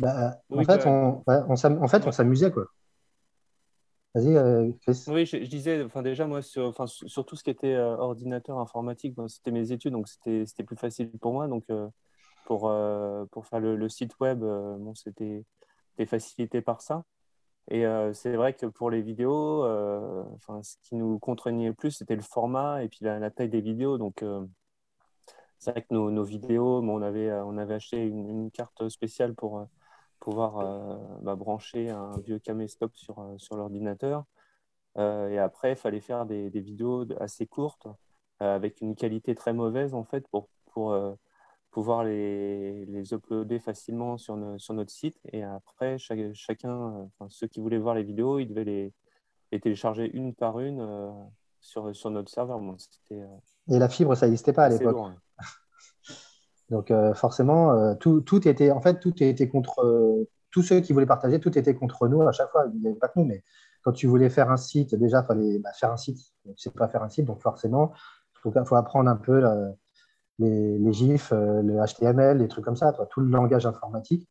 Bah, 0.00 0.36
en, 0.48 0.62
fait, 0.62 0.86
on, 0.86 1.20
en 1.26 1.88
fait, 1.88 2.06
on 2.06 2.12
s'amusait 2.12 2.52
quoi. 2.52 2.68
Vas-y, 4.14 4.36
euh, 4.36 4.70
Chris. 4.82 5.04
Oui, 5.08 5.24
je, 5.24 5.38
disais, 5.38 5.82
enfin, 5.82 6.02
déjà, 6.02 6.26
moi, 6.26 6.42
sur, 6.42 6.66
enfin, 6.66 6.86
sur 6.86 7.24
tout 7.24 7.34
ce 7.34 7.42
qui 7.42 7.50
était 7.50 7.74
euh, 7.74 7.96
ordinateur 7.96 8.58
informatique, 8.58 9.16
c'était 9.28 9.50
mes 9.50 9.72
études, 9.72 9.92
donc 9.92 10.06
c'était 10.08 10.64
plus 10.64 10.76
facile 10.76 11.10
pour 11.18 11.32
moi. 11.32 11.48
Donc, 11.48 11.64
euh, 11.70 11.88
pour, 12.44 12.72
pour 13.30 13.46
faire 13.46 13.60
le, 13.60 13.88
site 13.88 14.18
web, 14.20 14.40
bon, 14.40 14.94
c'était 14.94 15.44
facilité 16.06 16.60
par 16.60 16.82
ça. 16.82 17.04
Et 17.70 17.84
c'est 18.12 18.34
vrai 18.34 18.52
que 18.52 18.66
pour 18.66 18.90
les 18.90 19.00
vidéos, 19.00 19.64
enfin, 20.34 20.62
ce 20.62 20.76
qui 20.82 20.96
nous 20.96 21.18
contraignait 21.18 21.68
le 21.68 21.74
plus, 21.74 21.92
c'était 21.92 22.16
le 22.16 22.22
format 22.22 22.82
et 22.82 22.88
puis 22.88 22.98
la, 23.02 23.30
taille 23.30 23.48
des 23.48 23.60
vidéos. 23.60 23.96
Donc, 23.96 24.24
c'est 25.58 25.70
vrai 25.70 25.82
que 25.82 25.94
nos, 25.94 26.10
nos 26.10 26.24
vidéos, 26.24 26.80
on, 26.82 27.00
avait, 27.00 27.32
on 27.32 27.56
avait 27.56 27.74
acheté 27.74 28.04
une 28.04 28.50
carte 28.50 28.88
spéciale 28.88 29.34
pour 29.34 29.66
pouvoir 30.22 30.58
euh, 30.58 30.96
bah, 31.20 31.34
brancher 31.34 31.90
un 31.90 32.12
vieux 32.20 32.38
caméscope 32.38 32.94
sur, 32.94 33.18
euh, 33.18 33.34
sur 33.38 33.56
l'ordinateur. 33.56 34.24
Euh, 34.96 35.28
et 35.28 35.38
après, 35.38 35.72
il 35.72 35.76
fallait 35.76 36.00
faire 36.00 36.26
des, 36.26 36.48
des, 36.48 36.60
vidéos 36.60 37.04
assez 37.20 37.46
courtes 37.46 37.88
avec 38.38 38.80
une 38.80 38.94
qualité 38.94 39.34
très 39.34 39.52
mauvaise 39.52 39.94
en 39.94 40.02
fait 40.02 40.26
pour, 40.28 40.48
pour 40.72 40.96
pouvoir 41.70 42.02
les, 42.02 42.84
les, 42.86 43.14
uploader 43.14 43.60
facilement 43.60 44.18
sur, 44.18 44.36
sur, 44.58 44.74
notre 44.74 44.90
site. 44.90 45.16
Et 45.32 45.44
après, 45.44 45.96
chacun, 45.98 47.08
ceux 47.28 47.46
qui 47.46 47.60
voulaient 47.60 47.78
voir 47.78 47.94
les 47.94 48.02
vidéos, 48.02 48.40
ils 48.40 48.46
devaient 48.46 48.64
les, 48.64 48.92
les 49.52 49.60
télécharger 49.60 50.10
une 50.12 50.34
par 50.34 50.58
une 50.58 51.14
sur, 51.60 51.94
sur 51.94 52.10
notre 52.10 52.32
serveur. 52.32 52.60
et 53.10 53.78
la 53.78 53.88
fibre, 53.88 54.16
ça 54.16 54.26
n'existait 54.26 54.52
pas 54.52 54.64
à 54.64 54.68
l'époque. 54.70 55.12
Donc 56.72 56.90
euh, 56.90 57.12
forcément, 57.12 57.72
euh, 57.72 57.94
tout, 57.94 58.22
tout, 58.22 58.48
était, 58.48 58.70
en 58.70 58.80
fait, 58.80 58.98
tout 58.98 59.22
était 59.22 59.46
contre 59.46 59.84
euh, 59.84 60.26
tous 60.50 60.62
ceux 60.62 60.80
qui 60.80 60.94
voulaient 60.94 61.04
partager, 61.06 61.38
tout 61.38 61.56
était 61.58 61.74
contre 61.74 62.08
nous 62.08 62.22
à 62.22 62.32
chaque 62.32 62.50
fois. 62.50 62.64
Il 62.72 62.80
n'y 62.80 62.88
avait 62.88 62.98
pas 62.98 63.08
que 63.08 63.20
nous, 63.20 63.26
mais 63.26 63.44
quand 63.82 63.92
tu 63.92 64.06
voulais 64.06 64.30
faire 64.30 64.50
un 64.50 64.56
site, 64.56 64.94
déjà, 64.94 65.20
il 65.20 65.26
fallait 65.26 65.58
bah, 65.58 65.70
faire 65.74 65.92
un 65.92 65.98
site. 65.98 66.18
Tu 66.46 66.52
sais 66.56 66.70
pas 66.70 66.88
faire 66.88 67.02
un 67.02 67.10
site, 67.10 67.26
donc 67.26 67.42
forcément, 67.42 67.92
il 68.36 68.40
faut, 68.40 68.64
faut, 68.64 68.74
apprendre 68.74 69.10
un 69.10 69.16
peu 69.16 69.42
les, 70.38 70.92
GIFs, 70.92 71.30
le 71.32 71.84
HTML, 71.84 72.38
les 72.38 72.48
trucs 72.48 72.64
comme 72.64 72.76
ça, 72.76 72.92
tout 73.10 73.20
le 73.20 73.28
langage 73.28 73.66
informatique. 73.66 74.26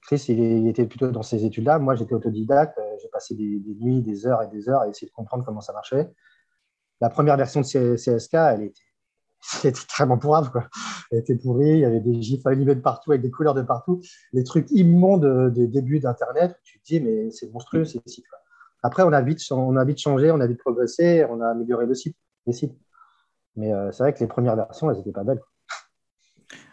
Chris, 0.00 0.24
il, 0.28 0.66
était 0.66 0.86
plutôt 0.86 1.10
dans 1.10 1.22
ces 1.22 1.44
études-là. 1.44 1.78
Moi, 1.78 1.94
j'étais 1.94 2.14
autodidacte. 2.14 2.78
J'ai 3.02 3.08
passé 3.08 3.34
des, 3.34 3.58
des, 3.58 3.74
nuits, 3.74 4.00
des 4.00 4.26
heures 4.26 4.42
et 4.42 4.48
des 4.48 4.68
heures 4.68 4.80
à 4.80 4.88
essayer 4.88 5.08
de 5.08 5.12
comprendre 5.12 5.44
comment 5.44 5.60
ça 5.60 5.74
marchait. 5.74 6.08
La 7.00 7.10
première 7.10 7.36
version 7.36 7.60
de 7.60 7.96
CSK, 7.96 8.34
elle 8.34 8.62
était 8.62 8.87
c'était 9.40 9.68
extrêmement 9.68 10.18
pourrave. 10.18 10.50
Quoi. 10.50 10.68
Elle 11.10 11.18
était 11.18 11.36
pourrie, 11.36 11.70
il 11.70 11.78
y 11.78 11.84
avait 11.84 12.00
des 12.00 12.20
gifs 12.20 12.46
animés 12.46 12.74
de 12.74 12.80
partout, 12.80 13.12
avec 13.12 13.22
des 13.22 13.30
couleurs 13.30 13.54
de 13.54 13.62
partout. 13.62 14.00
Les 14.32 14.44
trucs 14.44 14.70
immondes 14.70 15.52
des 15.52 15.66
débuts 15.66 16.00
d'Internet, 16.00 16.58
tu 16.64 16.80
te 16.80 16.84
dis, 16.84 17.00
mais 17.00 17.30
c'est 17.30 17.50
monstrueux 17.52 17.84
ces 17.84 18.00
sites. 18.06 18.28
Quoi. 18.28 18.38
Après, 18.82 19.02
on 19.02 19.12
a, 19.12 19.20
vite, 19.22 19.40
on 19.50 19.76
a 19.76 19.84
vite 19.84 19.98
changé, 19.98 20.30
on 20.30 20.40
a 20.40 20.46
vite 20.46 20.58
progressé, 20.58 21.24
on 21.28 21.40
a 21.40 21.48
amélioré 21.48 21.86
le 21.86 21.94
site, 21.94 22.16
les 22.46 22.52
sites. 22.52 22.76
Mais 23.56 23.72
euh, 23.72 23.90
c'est 23.90 24.02
vrai 24.02 24.12
que 24.12 24.20
les 24.20 24.28
premières 24.28 24.54
versions, 24.54 24.90
elles 24.90 24.98
n'étaient 24.98 25.12
pas 25.12 25.24
belles. 25.24 25.42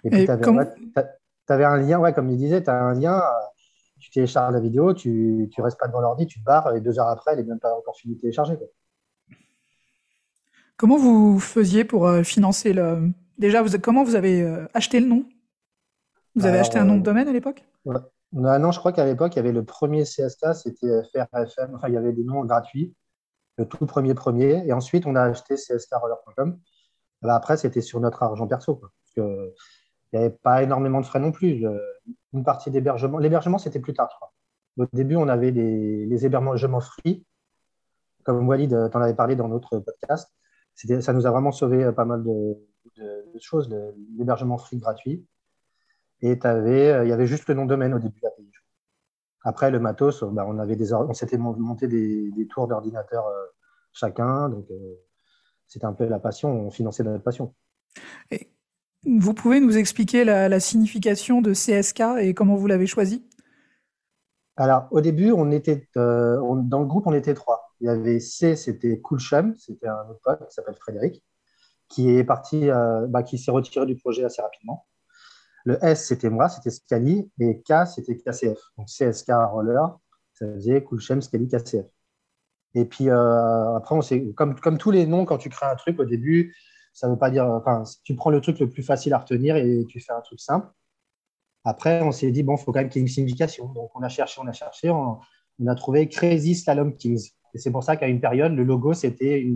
Et 0.04 0.10
puis, 0.10 0.26
tu 0.26 0.32
avais, 0.32 0.44
comme... 0.44 0.64
avais, 1.48 1.64
un 1.64 1.78
lien, 1.78 2.00
ouais, 2.00 2.14
comme 2.14 2.30
il 2.30 2.38
disait, 2.38 2.64
tu 2.64 2.70
as 2.70 2.80
un 2.80 2.94
lien, 2.94 3.24
tu 4.00 4.12
télécharges 4.12 4.54
la 4.54 4.60
vidéo, 4.60 4.94
tu 4.94 5.50
ne 5.58 5.64
restes 5.64 5.80
pas 5.80 5.88
devant 5.88 6.02
l'ordi, 6.02 6.28
tu 6.28 6.40
te 6.40 6.46
barres, 6.46 6.76
et 6.76 6.82
deux 6.82 7.00
heures 7.00 7.08
après, 7.08 7.32
elle 7.32 7.40
n'est 7.40 7.46
même 7.46 7.60
pas 7.60 7.74
encore 7.74 7.98
finie 7.98 8.16
de 8.16 8.22
télécharger. 8.22 8.56
Quoi. 8.58 8.68
Comment 10.78 10.98
vous 10.98 11.40
faisiez 11.40 11.86
pour 11.86 12.08
euh, 12.08 12.24
financer 12.24 12.74
le. 12.74 13.10
Déjà, 13.38 13.62
vous, 13.62 13.78
comment 13.80 14.04
vous 14.04 14.16
avez 14.16 14.42
euh, 14.42 14.68
acheté 14.74 15.00
le 15.00 15.08
nom? 15.08 15.26
Vous 16.36 16.46
avez 16.46 16.60
acheté 16.60 16.78
un 16.78 16.84
nom 16.84 16.96
de 16.96 17.00
euh, 17.00 17.04
domaine 17.04 17.30
à 17.30 17.32
l'époque? 17.32 17.66
Non, 18.34 18.72
je 18.72 18.80
crois 18.80 18.92
qu'à 18.92 19.06
l'époque, 19.06 19.36
il 19.36 19.38
y 19.38 19.40
avait 19.40 19.54
le 19.54 19.64
premier 19.64 20.04
CSK, 20.04 20.54
c'était 20.54 21.04
FRFM. 21.14 21.76
Enfin, 21.76 21.88
il 21.88 21.94
y 21.94 21.98
avait 21.98 22.12
des 22.12 22.26
noms 22.26 22.44
gratuits, 22.44 22.94
le 23.58 23.66
tout 23.66 23.86
premier 23.86 24.14
premier. 24.14 24.68
Et 24.68 24.74
ensuite, 24.74 25.06
on 25.06 25.16
a 25.16 25.22
acheté 25.22 25.56
cskroller.com. 25.56 26.60
Bah, 27.22 27.36
après, 27.36 27.56
c'était 27.56 27.80
sur 27.80 28.02
notre 28.02 28.24
argent 28.24 28.48
perso. 28.48 28.76
parce 28.76 29.12
que 29.16 29.54
il 30.12 30.20
n'y 30.20 30.26
avait 30.26 30.36
pas 30.36 30.62
énormément 30.62 31.00
de 31.00 31.06
frais 31.06 31.20
non 31.20 31.32
plus. 31.32 31.66
Une 32.34 32.44
partie 32.44 32.70
d'hébergement. 32.70 33.18
L'hébergement, 33.18 33.58
c'était 33.58 33.80
plus 33.80 33.94
tard, 33.94 34.10
je 34.12 34.16
crois. 34.18 34.34
Au 34.78 34.86
début, 34.92 35.16
on 35.16 35.30
avait 35.30 35.52
les, 35.52 36.06
les 36.06 36.26
hébergements 36.26 36.82
free. 36.82 37.26
Comme 38.24 38.46
Walid 38.48 38.90
t'en 38.92 39.02
avait 39.02 39.14
parlé 39.14 39.38
dans 39.38 39.48
notre 39.48 39.80
podcast 39.80 40.30
ça 40.76 41.14
nous 41.14 41.26
a 41.26 41.32
vraiment 41.32 41.52
sauvé 41.52 41.84
euh, 41.84 41.92
pas 41.92 42.06
mal 42.06 42.24
de, 42.24 42.58
choses, 43.40 43.70
l'hébergement 44.18 44.58
free 44.58 44.78
gratuit. 44.78 45.26
Et 46.22 46.38
euh, 46.46 47.04
il 47.04 47.10
y 47.10 47.14
avait 47.14 47.28
juste 47.28 47.48
le 47.48 47.56
nom 47.56 47.64
de 47.66 47.70
domaine 47.70 47.94
au 47.94 48.00
début 48.00 48.20
de 48.20 48.24
la. 48.24 48.32
Après, 49.48 49.70
le 49.70 49.80
matos, 49.80 50.24
bah, 50.24 50.44
on, 50.48 50.58
avait 50.58 50.76
des, 50.76 50.92
on 50.94 51.14
s'était 51.14 51.38
monté 51.38 51.88
des, 51.88 52.48
tours 52.50 52.68
d'ordinateur 52.68 53.28
euh, 53.28 53.46
chacun. 53.94 54.50
Donc, 54.50 54.68
c'était 55.68 55.86
un 55.86 55.94
peu 55.94 56.06
la 56.06 56.20
passion, 56.20 56.50
on 56.50 56.72
finançait 56.72 57.04
notre 57.04 57.24
passion. 57.24 57.54
Et 58.32 58.50
vous 59.06 59.36
pouvez 59.36 59.60
nous 59.60 59.78
expliquer 59.78 60.24
la, 60.24 60.60
signification 60.60 61.42
de 61.42 61.54
CSK 61.54 62.02
et 62.22 62.34
comment 62.34 62.56
vous 62.56 62.66
l'avez 62.66 62.88
choisi? 62.88 63.24
Alors, 64.56 64.88
au 64.90 65.02
début, 65.02 65.32
on 65.32 65.52
était, 65.52 65.90
dans 65.96 66.80
le 66.80 66.86
groupe, 66.86 67.06
on 67.06 67.14
était 67.14 67.36
trois. 67.36 67.65
Il 67.82 67.88
y 67.88 67.90
avait 67.90 68.20
C, 68.20 68.56
c'était 68.56 69.00
Coolsham, 69.00 69.56
c'était 69.58 69.88
un 69.88 70.10
autre 70.10 70.22
pote 70.24 70.48
qui 70.48 70.54
s'appelle 70.54 70.76
Frédéric, 70.76 71.24
qui 71.90 72.10
est 72.10 72.24
parti, 72.24 72.70
euh, 72.70 73.06
bah, 73.08 73.24
qui 73.24 73.38
s'est 73.38 73.52
retiré 73.52 73.86
du 73.86 73.96
projet 73.96 74.24
assez 74.24 74.42
rapidement. 74.42 74.86
Le 75.66 75.84
S, 75.84 76.08
c'était 76.08 76.30
moi, 76.30 76.48
c'était 76.48 76.70
Scali, 76.70 77.32
et 77.40 77.62
K, 77.62 77.88
c'était 77.88 78.16
KCF. 78.18 78.60
Donc 78.78 78.88
CSK 78.88 79.32
Roller, 79.52 79.98
ça 80.34 80.46
faisait 80.54 80.84
Coolsham, 80.84 81.22
Scali, 81.22 81.48
KCF. 81.48 81.86
Et 82.76 82.86
puis 82.86 83.10
euh, 83.10 83.76
après, 83.76 83.96
on 83.96 84.02
comme, 84.34 84.60
comme 84.60 84.78
tous 84.78 84.92
les 84.92 85.08
noms, 85.08 85.26
quand 85.26 85.38
tu 85.38 85.50
crées 85.50 85.66
un 85.66 85.76
truc 85.76 86.00
au 86.00 86.06
début, 86.06 86.56
ça 86.94 87.08
ne 87.08 87.14
veut 87.14 87.20
pas 87.20 87.30
dire. 87.30 87.46
Enfin, 87.46 87.84
tu 88.04 88.16
prends 88.16 88.30
le 88.30 88.42
truc 88.42 88.60
le 88.60 88.70
plus 88.70 88.84
facile 88.84 89.14
à 89.14 89.18
retenir 89.18 89.56
et 89.56 89.86
tu 89.88 90.00
fais 90.00 90.14
un 90.14 90.22
truc 90.22 90.40
simple. 90.40 90.68
Après, 91.64 92.02
on 92.04 92.12
s'est 92.12 92.32
dit, 92.32 92.44
bon, 92.44 92.56
il 92.56 92.64
faut 92.64 92.72
quand 92.72 92.80
même 92.80 92.90
qu'il 92.90 93.02
y 93.02 93.04
ait 93.04 93.08
une 93.08 93.14
signification. 93.14 93.68
Donc, 93.74 93.90
on 93.96 94.04
a 94.04 94.10
cherché, 94.10 94.40
on 94.42 94.48
a 94.48 94.54
cherché, 94.54 94.92
on 94.92 95.20
a 95.68 95.76
trouvé 95.76 96.08
Crazy 96.08 96.56
Slalom 96.56 96.96
Kings. 96.96 97.32
Et 97.56 97.58
c'est 97.58 97.72
pour 97.72 97.84
ça 97.84 97.96
qu'à 97.96 98.08
une 98.08 98.20
période, 98.20 98.54
le 98.54 98.64
logo, 98.64 98.94
c'était 98.94 99.48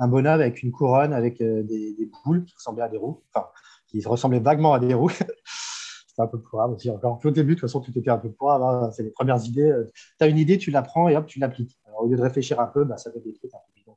un 0.00 0.08
bonhomme 0.08 0.40
avec 0.40 0.62
une 0.62 0.72
couronne, 0.72 1.12
avec 1.12 1.40
euh, 1.40 1.62
des, 1.62 2.10
boules 2.24 2.44
qui 2.44 2.54
ressemblaient 2.56 2.82
à 2.82 2.88
des 2.88 2.96
roues, 2.96 3.22
enfin, 3.32 3.46
qui 3.86 4.04
ressemblaient 4.04 4.40
vaguement 4.40 4.74
à 4.74 4.80
des 4.80 4.92
roues. 4.92 5.10
C'était 6.08 6.22
un 6.22 6.26
peu 6.26 6.40
pourrave 6.40 6.72
aussi. 6.72 6.90
Encore 6.90 7.20
au 7.24 7.30
début, 7.30 7.54
de 7.54 7.60
toute 7.60 7.68
façon, 7.68 7.80
tout 7.80 7.96
était 7.96 8.10
un 8.10 8.18
peu 8.18 8.30
pourrave. 8.30 8.62
Hein. 8.62 8.90
C'est 8.90 9.04
les 9.04 9.10
premières 9.10 9.42
idées. 9.44 9.72
Tu 10.18 10.24
as 10.24 10.26
une 10.26 10.38
idée, 10.38 10.58
tu 10.58 10.72
la 10.72 10.82
prends 10.82 11.08
et 11.08 11.16
hop, 11.16 11.26
tu 11.26 11.38
l'appliques. 11.38 11.78
Au 11.96 12.08
lieu 12.08 12.16
de 12.16 12.22
réfléchir 12.22 12.58
un 12.60 12.66
peu, 12.66 12.84
bah, 12.84 12.96
ça 12.96 13.12
fait 13.12 13.20
des 13.20 13.32
trucs 13.32 13.54
un 13.54 13.58
peu 13.58 13.72
bidons. 13.76 13.96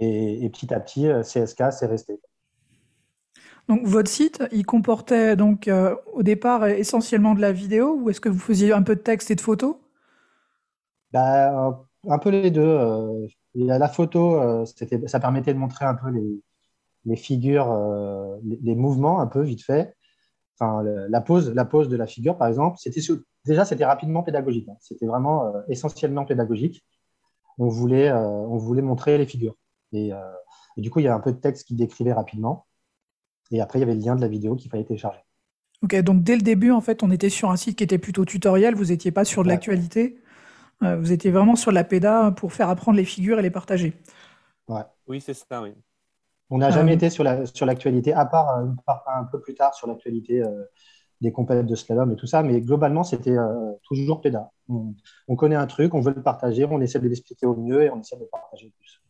Et, 0.00 0.48
petit 0.50 0.74
à 0.74 0.80
petit, 0.80 1.06
euh, 1.06 1.22
CSK, 1.22 1.72
c'est 1.72 1.86
resté. 1.86 2.20
Donc 3.68 3.86
votre 3.86 4.10
site, 4.10 4.42
il 4.50 4.66
comportait 4.66 5.36
donc 5.36 5.68
euh, 5.68 5.94
au 6.12 6.24
départ 6.24 6.66
essentiellement 6.66 7.34
de 7.34 7.40
la 7.40 7.52
vidéo 7.52 7.96
ou 7.96 8.10
est-ce 8.10 8.20
que 8.20 8.28
vous 8.28 8.40
faisiez 8.40 8.72
un 8.72 8.82
peu 8.82 8.96
de 8.96 9.00
texte 9.00 9.30
et 9.30 9.36
de 9.36 9.40
photos? 9.40 9.76
Bah, 11.12 11.86
un 12.08 12.18
peu 12.18 12.30
les 12.30 12.50
deux. 12.50 12.62
Euh, 12.62 13.26
la 13.54 13.88
photo, 13.88 14.40
euh, 14.40 14.64
ça 15.06 15.20
permettait 15.20 15.54
de 15.54 15.58
montrer 15.58 15.84
un 15.84 15.94
peu 15.94 16.08
les, 17.04 17.16
figures, 17.16 17.70
euh, 17.70 18.36
les, 18.42 18.74
mouvements 18.74 19.20
un 19.20 19.26
peu 19.26 19.42
vite 19.42 19.62
fait. 19.62 19.94
Enfin, 20.58 20.82
la 20.82 21.20
pose, 21.20 21.52
la 21.52 21.64
pose 21.64 21.88
de 21.88 21.96
la 21.96 22.06
figure, 22.06 22.36
par 22.36 22.48
exemple, 22.48 22.78
c'était 22.78 23.00
déjà 23.44 23.64
c'était 23.64 23.84
rapidement 23.84 24.22
pédagogique. 24.22 24.68
Hein. 24.68 24.76
C'était 24.80 25.06
vraiment 25.06 25.52
essentiellement 25.68 26.24
pédagogique. 26.24 26.84
On 27.58 27.68
voulait, 27.68 28.12
on 28.12 28.56
voulait 28.58 28.82
montrer 28.82 29.18
les 29.18 29.26
figures. 29.26 29.56
Et, 29.92 30.12
du 30.76 30.90
coup, 30.90 31.00
il 31.00 31.04
y 31.04 31.08
a 31.08 31.14
un 31.14 31.20
peu 31.20 31.32
de 31.32 31.38
texte 31.38 31.66
qui 31.66 31.74
décrivait 31.74 32.12
rapidement. 32.12 32.66
Et 33.50 33.60
après, 33.60 33.78
il 33.78 33.82
y 33.82 33.84
avait 33.84 33.94
le 33.94 34.00
lien 34.00 34.14
de 34.14 34.20
la 34.20 34.28
vidéo 34.28 34.54
qu'il 34.54 34.70
fallait 34.70 34.84
télécharger. 34.84 35.20
Ok, 35.82 35.96
donc 36.02 36.22
dès 36.22 36.36
le 36.36 36.42
début, 36.42 36.70
en 36.70 36.80
fait, 36.80 37.02
on 37.02 37.10
était 37.10 37.28
sur 37.28 37.50
un 37.50 37.56
site 37.56 37.76
qui 37.76 37.84
était 37.84 37.98
plutôt 37.98 38.24
tutoriel. 38.24 38.76
Vous 38.76 38.86
n'étiez 38.86 39.10
pas 39.10 39.24
sur 39.24 39.42
de 39.42 39.48
l'actualité? 39.48 40.21
Euh, 40.82 40.96
vous 40.96 41.12
étiez 41.12 41.30
vraiment 41.30 41.56
sur 41.56 41.72
la 41.72 41.84
PEDA 41.84 42.32
pour 42.32 42.52
faire 42.52 42.68
apprendre 42.68 42.96
les 42.96 43.04
figures 43.04 43.38
et 43.38 43.42
les 43.42 43.50
partager. 43.50 43.94
Ouais. 44.68 44.82
Oui, 45.06 45.20
c'est 45.20 45.34
ça, 45.34 45.62
oui. 45.62 45.74
On 46.50 46.58
n'a 46.58 46.70
jamais 46.70 46.92
euh, 46.92 46.96
été 46.96 47.10
sur 47.10 47.24
l'actualité, 47.24 48.10
sur 48.10 48.18
à 48.18 48.26
part 48.26 48.58
un, 49.06 49.24
peu 49.24 49.40
plus 49.40 49.54
tard 49.54 49.74
sur 49.74 49.86
l'actualité 49.86 50.42
euh, 50.42 50.64
des 51.20 51.32
compétences 51.32 51.66
de 51.66 51.74
slalom 51.74 52.12
et 52.12 52.16
tout 52.16 52.26
ça, 52.26 52.42
mais 52.42 52.60
globalement, 52.60 53.04
c'était 53.04 53.36
toujours 53.84 54.20
PEDA. 54.20 54.50
On, 54.68 55.36
connaît 55.36 55.56
un 55.56 55.66
truc, 55.66 55.94
on 55.94 56.00
veut 56.00 56.12
le 56.14 56.22
partager, 56.22 56.64
on 56.64 56.80
essaie 56.80 56.98
de 56.98 57.08
l'expliquer 57.08 57.46
au 57.46 57.54
mieux 57.54 57.82
et 57.82 57.90
on 57.90 58.00
essaie 58.00 58.16
de 58.16 58.22
le 58.22 58.26
partager 58.26 58.66
le 58.66 58.72
plus. 58.72 59.02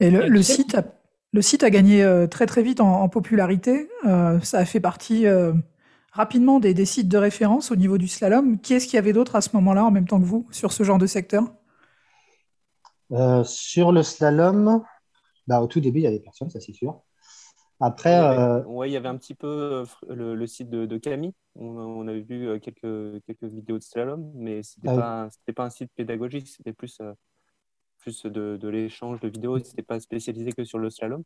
Et 0.00 0.10
le, 0.10 0.42
site, 0.42 0.74
a, 0.74 0.84
le 1.32 1.42
site 1.42 1.62
a 1.62 1.70
gagné 1.70 2.26
très 2.30 2.46
très 2.46 2.62
vite 2.62 2.80
en, 2.80 3.08
popularité. 3.08 3.88
ça 4.04 4.58
a 4.58 4.64
fait 4.66 4.80
partie 4.80 5.26
rapidement 6.12 6.60
des, 6.60 6.84
sites 6.84 7.08
de 7.08 7.18
référence 7.18 7.70
au 7.70 7.76
niveau 7.76 7.98
du 7.98 8.08
slalom. 8.08 8.58
Qui 8.60 8.74
est-ce 8.74 8.86
qu'il 8.86 8.94
y 8.94 8.98
avait 8.98 9.12
d'autre 9.12 9.36
à 9.36 9.40
ce 9.40 9.50
moment-là, 9.54 9.84
en 9.84 9.90
même 9.90 10.06
temps 10.06 10.20
que 10.20 10.24
vous, 10.24 10.46
sur 10.50 10.72
ce 10.72 10.82
genre 10.82 10.98
de 10.98 11.06
secteur? 11.06 11.44
Euh, 13.12 13.44
Sur 13.44 13.92
le 13.92 14.02
slalom, 14.02 14.82
bah, 15.46 15.60
au 15.60 15.66
tout 15.66 15.80
début, 15.80 16.00
il 16.00 16.04
y 16.04 16.06
avait 16.06 16.20
personne, 16.20 16.50
ça 16.50 16.60
c'est 16.60 16.72
sûr. 16.72 17.02
Après, 17.82 18.20
ouais, 18.66 18.90
il 18.90 18.92
y 18.92 18.96
avait 18.96 19.08
un 19.08 19.16
petit 19.16 19.34
peu 19.34 19.46
euh, 19.48 20.34
le, 20.34 20.46
site 20.46 20.68
de, 20.68 20.98
Camille. 20.98 21.32
On, 21.54 22.06
avait 22.06 22.20
vu 22.20 22.46
euh, 22.46 22.58
quelques, 22.58 23.24
quelques 23.24 23.44
vidéos 23.44 23.78
de 23.78 23.82
slalom, 23.82 24.30
mais 24.34 24.62
ce 24.62 24.78
n'était 24.78 25.00
ah 25.00 25.28
pas, 25.46 25.52
pas, 25.54 25.64
un 25.64 25.70
site 25.70 25.90
pédagogique, 25.96 26.46
c'était 26.46 26.74
plus, 26.74 27.00
plus 27.98 28.26
de, 28.26 28.58
de 28.58 28.68
l'échange 28.68 29.20
de 29.20 29.28
vidéos. 29.28 29.58
Ce 29.58 29.70
n'était 29.70 29.82
pas 29.82 29.98
spécialisé 29.98 30.52
que 30.52 30.62
sur 30.64 30.78
le 30.78 30.90
slalom 30.90 31.24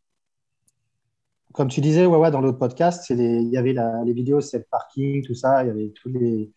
comme 1.55 1.69
tu 1.69 1.81
disais, 1.81 2.05
ouais, 2.05 2.31
dans 2.33 2.41
l'autre 2.41 2.59
podcast, 2.59 3.09
il 3.11 3.49
y 3.49 3.57
avait 3.57 3.77
les 4.05 4.13
vidéos 4.13 4.41
Seb 4.41 4.65
Parking, 4.69 5.25
tout 5.25 5.37
ça. 5.37 5.63
Il 5.63 5.69
y 5.69 5.71
avait 5.71 5.91
tous 5.91 6.09
les, 6.09 6.51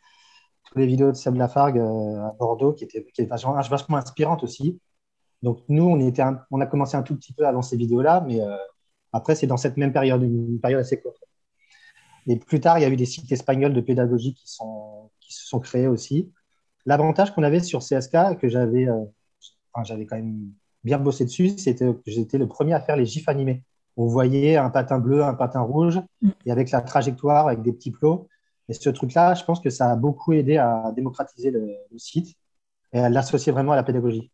vidéos 0.76 1.12
de 1.12 1.16
Seb 1.16 1.36
Lafargue 1.36 1.78
euh, 1.78 2.26
à 2.26 2.36
Bordeaux 2.40 2.74
qui 2.74 2.84
étaient, 2.84 3.06
qui 3.14 3.24
vachement, 3.26 3.56
inspirantes 3.96 4.44
aussi. 4.44 4.80
Donc, 5.44 5.60
nous, 5.70 5.84
on, 5.84 6.62
a 6.62 6.66
commencé 6.66 6.98
un 6.98 7.04
tout 7.04 7.16
petit 7.16 7.32
peu 7.32 7.46
avant 7.46 7.62
ces 7.62 7.78
vidéos-là, 7.78 8.26
mais 8.28 8.42
euh, 8.42 8.58
après, 9.14 9.36
c'est 9.36 9.46
dans 9.46 9.56
cette 9.56 9.78
même 9.78 9.94
période, 9.94 10.24
une 10.24 10.60
période 10.60 10.82
assez 10.82 11.00
courte. 11.00 11.24
Et 12.26 12.36
plus 12.38 12.60
tard, 12.60 12.80
il 12.80 12.82
y 12.82 12.86
a 12.86 12.90
eu 12.90 12.96
des 12.96 13.06
sites 13.06 13.32
espagnols 13.32 13.74
de 13.74 13.82
pédagogie 13.82 14.34
qui, 14.34 14.50
se 14.50 15.48
sont 15.48 15.60
créés 15.60 15.88
aussi. 15.88 16.32
L'avantage 16.88 17.36
qu'on 17.36 17.44
avait 17.44 17.60
sur 17.60 17.82
CSK, 17.82 18.40
que 18.42 18.50
j'avais 18.50 18.88
euh, 18.88 19.06
quand 19.74 20.16
même 20.16 20.52
bien 20.84 20.98
bossé 20.98 21.24
dessus, 21.24 21.50
c'était 21.50 21.86
que 21.86 22.02
j'étais 22.08 22.40
le 22.40 22.48
premier 22.48 22.74
à 22.74 22.80
faire 22.82 22.98
les 22.98 23.06
gifs 23.06 23.30
animés 23.30 23.64
on 23.98 24.06
voyait 24.06 24.56
un 24.58 24.70
patin 24.70 25.00
bleu, 25.00 25.24
un 25.24 25.34
patin 25.34 25.62
rouge, 25.62 26.00
mm. 26.22 26.30
et 26.46 26.52
avec 26.52 26.72
la 26.72 26.82
trajectoire, 26.82 27.48
avec 27.48 27.64
des 27.64 27.74
petits 27.74 27.92
plots. 27.92 28.30
Et 28.70 28.74
ce 28.74 28.90
truc-là, 28.90 29.34
je 29.34 29.44
pense 29.44 29.60
que 29.60 29.70
ça 29.70 29.92
a 29.92 29.96
beaucoup 29.96 30.34
aidé 30.34 30.58
à 30.58 30.92
démocratiser 30.96 31.52
le, 31.52 31.76
site 31.98 32.36
et 32.94 33.00
à 33.00 33.10
l'associer 33.10 33.52
vraiment 33.52 33.72
à 33.72 33.76
la 33.76 33.84
pédagogie. 33.84 34.32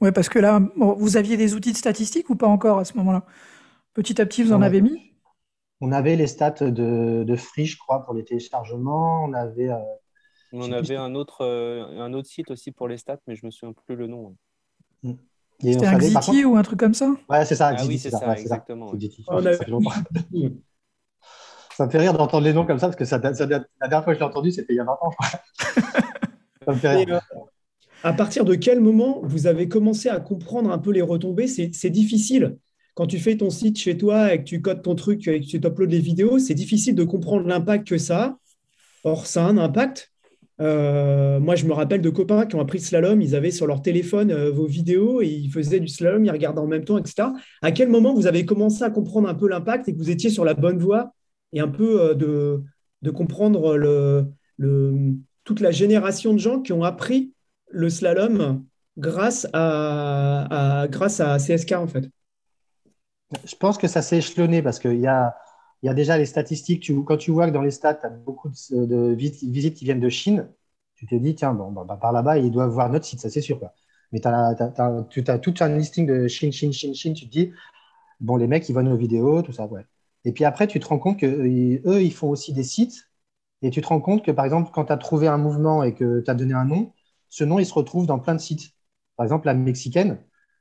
Oui, 0.00 0.10
parce 0.12 0.28
que 0.28 0.38
là, 0.38 0.60
vous 0.76 1.16
aviez 1.16 1.36
des 1.36 1.54
outils 1.54 1.72
de 1.72 1.76
statistique 1.76 2.30
ou 2.30 2.36
pas 2.36 2.46
encore 2.46 2.78
à 2.78 2.84
ce 2.84 2.96
moment-là? 2.96 3.26
Petit 3.92 4.20
à 4.20 4.26
petit, 4.26 4.42
vous 4.42 4.52
en 4.52 4.62
avez 4.62 4.80
mis? 4.80 5.12
On 5.82 5.92
avait 5.92 6.16
les 6.16 6.26
stats 6.26 6.70
de, 6.70 7.24
de 7.24 7.36
Free, 7.36 7.66
je 7.66 7.76
crois, 7.76 8.04
pour 8.04 8.14
les 8.14 8.24
téléchargements. 8.24 9.24
On 9.24 9.32
avait. 9.34 9.70
on 10.52 10.72
avait 10.72 10.96
un 10.96 11.14
autre, 11.14 11.44
un 11.44 12.12
autre 12.14 12.28
site 12.28 12.50
aussi 12.50 12.70
pour 12.70 12.88
les 12.88 12.96
stats, 12.96 13.20
mais 13.26 13.34
je 13.34 13.44
me 13.44 13.50
souviens 13.50 13.74
plus 13.74 13.96
le 13.96 14.06
nom. 14.06 14.36
Mm. 15.02 15.14
C'était 15.60 15.86
un 15.86 15.98
Xiti 15.98 16.44
ou 16.44 16.56
un 16.56 16.62
truc 16.62 16.78
comme 16.80 16.94
ça 16.94 17.12
Ouais, 17.28 17.44
c'est 17.44 17.54
ça. 17.54 17.74
Ah 17.76 17.84
oui, 17.86 17.98
c'est 17.98 18.10
ça, 18.10 18.36
exactement. 18.36 18.92
Ça, 21.76 21.86
me 21.86 21.90
fait 21.90 21.98
rire 21.98 22.12
d'entendre 22.12 22.44
les 22.44 22.52
noms 22.52 22.66
comme 22.66 22.78
ça, 22.78 22.88
parce 22.88 22.96
que 22.96 23.04
ça, 23.04 23.18
la 23.18 23.30
dernière 23.30 24.04
fois 24.04 24.12
que 24.12 24.14
je 24.14 24.18
l'ai 24.18 24.24
entendu, 24.30 24.50
c'était 24.50 24.74
il 24.74 24.76
y 24.76 24.80
a 24.80 24.84
20 24.84 24.92
ans, 24.92 25.10
je 25.10 25.16
crois. 25.16 25.40
ça 26.66 26.72
me 26.72 26.76
fait 26.76 26.88
rire. 26.90 27.14
Euh, 27.14 27.38
à 28.02 28.12
partir 28.12 28.44
de 28.44 28.54
quel 28.54 28.80
moment 28.80 29.20
vous 29.22 29.46
avez 29.46 29.68
commencé 29.68 30.08
à 30.08 30.20
comprendre 30.20 30.70
un 30.70 30.78
peu 30.78 30.90
les 30.90 31.02
retombées? 31.02 31.46
C'est 31.46 31.90
difficile. 31.90 32.58
Quand 32.94 33.06
tu 33.06 33.18
fais 33.18 33.36
ton 33.36 33.50
site 33.50 33.78
chez 33.78 33.96
toi 33.96 34.34
et 34.34 34.38
que 34.38 34.44
tu 34.44 34.60
codes 34.60 34.82
ton 34.82 34.94
truc 34.94 35.26
et 35.28 35.40
que 35.40 35.46
tu 35.46 35.56
uploads 35.56 35.90
les 35.90 36.00
vidéos, 36.00 36.38
c'est 36.38 36.54
difficile 36.54 36.94
de 36.94 37.04
comprendre 37.04 37.46
l'impact 37.46 37.88
que 37.88 37.98
ça 37.98 38.24
a. 38.24 38.38
Or, 39.04 39.26
ça 39.26 39.46
a 39.46 39.48
un 39.48 39.58
impact. 39.58 40.09
Euh, 40.60 41.40
moi, 41.40 41.54
je 41.54 41.64
me 41.64 41.72
rappelle 41.72 42.02
de 42.02 42.10
copains 42.10 42.44
qui 42.46 42.54
ont 42.54 42.60
appris 42.60 42.78
le 42.78 42.84
slalom, 42.84 43.22
ils 43.22 43.34
avaient 43.34 43.50
sur 43.50 43.66
leur 43.66 43.80
téléphone 43.80 44.30
euh, 44.30 44.50
vos 44.50 44.66
vidéos 44.66 45.22
et 45.22 45.28
ils 45.28 45.50
faisaient 45.50 45.80
du 45.80 45.88
slalom, 45.88 46.24
ils 46.24 46.30
regardaient 46.30 46.60
en 46.60 46.66
même 46.66 46.84
temps, 46.84 46.98
etc. 46.98 47.28
À 47.62 47.72
quel 47.72 47.88
moment 47.88 48.12
vous 48.12 48.26
avez 48.26 48.44
commencé 48.44 48.82
à 48.82 48.90
comprendre 48.90 49.28
un 49.28 49.34
peu 49.34 49.48
l'impact 49.48 49.88
et 49.88 49.94
que 49.94 49.98
vous 49.98 50.10
étiez 50.10 50.28
sur 50.28 50.44
la 50.44 50.54
bonne 50.54 50.78
voie 50.78 51.14
et 51.52 51.60
un 51.60 51.68
peu 51.68 52.00
euh, 52.00 52.14
de, 52.14 53.10
comprendre 53.10 54.28
toute 55.44 55.60
la 55.60 55.70
génération 55.70 56.34
de 56.34 56.38
gens 56.38 56.60
qui 56.60 56.72
ont 56.72 56.84
appris 56.84 57.32
le 57.70 57.88
slalom 57.88 58.62
grâce 58.98 59.48
à, 59.54 60.86
grâce 60.90 61.20
à 61.20 61.38
CSK 61.38 61.72
en 61.72 61.86
fait? 61.86 62.10
Je 63.44 63.56
pense 63.56 63.78
que 63.78 63.88
ça 63.88 64.02
s'est 64.02 64.18
échelonné 64.18 64.60
parce 64.60 64.78
qu'il 64.78 65.00
y 65.00 65.06
a, 65.06 65.34
il 65.82 65.86
y 65.86 65.88
a 65.88 65.94
déjà 65.94 66.18
les 66.18 66.26
statistiques. 66.26 66.82
Tu, 66.82 67.04
quand 67.04 67.16
tu 67.16 67.30
vois 67.30 67.46
que 67.46 67.52
dans 67.52 67.62
les 67.62 67.70
stats, 67.70 67.94
tu 67.94 68.06
as 68.06 68.10
beaucoup 68.10 68.48
de, 68.70 69.12
visites 69.14 69.74
qui 69.74 69.84
viennent 69.84 70.00
de 70.00 70.08
Chine, 70.08 70.48
tu 70.96 71.06
te 71.06 71.14
dis, 71.14 71.34
tiens, 71.34 71.54
bon, 71.54 71.72
bah, 71.72 71.98
par 72.00 72.12
là-bas, 72.12 72.38
ils 72.38 72.50
doivent 72.50 72.70
voir 72.70 72.90
notre 72.90 73.06
site, 73.06 73.20
ça 73.20 73.30
c'est 73.30 73.40
sûr. 73.40 73.60
Mais 74.12 74.20
tu 74.20 74.28
as, 74.28 75.38
tout 75.40 75.54
un 75.60 75.68
listing 75.76 76.06
de 76.06 76.28
Chine, 76.28 76.52
Chine, 76.52 76.72
Chine, 76.72 76.94
Chine. 76.94 77.14
Tu 77.14 77.26
te 77.26 77.30
dis, 77.30 77.52
bon, 78.20 78.36
les 78.36 78.46
mecs, 78.46 78.68
ils 78.68 78.72
voient 78.72 78.82
nos 78.82 78.96
vidéos, 78.96 79.42
tout 79.42 79.52
ça. 79.52 79.68
Et 80.24 80.32
puis 80.32 80.44
après, 80.44 80.66
tu 80.66 80.80
te 80.80 80.86
rends 80.86 80.98
compte 80.98 81.18
qu'eux, 81.20 81.46
ils 82.02 82.12
font 82.12 82.28
aussi 82.30 82.52
des 82.52 82.64
sites. 82.64 83.10
Et 83.62 83.70
tu 83.70 83.82
te 83.82 83.86
rends 83.88 84.00
compte 84.00 84.24
que, 84.24 84.30
par 84.30 84.44
exemple, 84.44 84.70
quand 84.72 84.86
tu 84.86 84.92
as 84.92 84.96
trouvé 84.96 85.28
un 85.28 85.38
mouvement 85.38 85.82
et 85.82 85.94
que 85.94 86.20
tu 86.20 86.30
as 86.30 86.34
donné 86.34 86.54
un 86.54 86.64
nom, 86.64 86.92
ce 87.28 87.44
nom, 87.44 87.58
il 87.58 87.66
se 87.66 87.74
retrouve 87.74 88.06
dans 88.06 88.18
plein 88.18 88.34
de 88.34 88.40
sites. 88.40 88.72
Par 89.16 89.24
exemple, 89.24 89.46
la 89.46 89.54
mexicaine, 89.54 90.18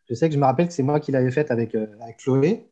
je 0.09 0.15
sais 0.15 0.27
que 0.27 0.35
je 0.35 0.39
me 0.39 0.45
rappelle 0.45 0.67
que 0.67 0.73
c'est 0.73 0.83
moi 0.83 0.99
qui 0.99 1.11
l'avais 1.11 1.31
faite 1.31 1.51
avec, 1.51 1.75
euh, 1.75 1.87
avec 2.01 2.17
Chloé. 2.17 2.69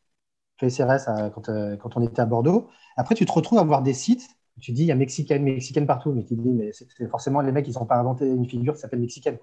CRS 0.59 1.31
quand, 1.33 1.49
euh, 1.49 1.77
quand, 1.77 1.97
on 1.97 2.01
était 2.01 2.21
à 2.21 2.25
Bordeaux. 2.25 2.67
Après, 2.95 3.15
tu 3.15 3.25
te 3.25 3.31
retrouves 3.31 3.59
à 3.59 3.63
voir 3.63 3.83
des 3.83 3.93
sites. 3.93 4.27
Tu 4.59 4.71
dis, 4.71 4.83
il 4.83 4.87
y 4.87 4.91
a 4.91 4.95
mexicaine, 4.95 5.43
mexicaine 5.43 5.85
partout. 5.85 6.11
Mais 6.11 6.23
tu 6.23 6.35
te 6.35 6.41
dis, 6.41 6.49
mais 6.49 6.71
c'est 6.73 7.07
forcément 7.09 7.41
les 7.41 7.51
mecs, 7.51 7.67
ils 7.67 7.75
n'ont 7.77 7.85
pas 7.85 7.97
inventé 7.97 8.27
une 8.27 8.47
figure 8.47 8.73
qui 8.73 8.79
s'appelle 8.79 8.99
mexicaine. 8.99 9.37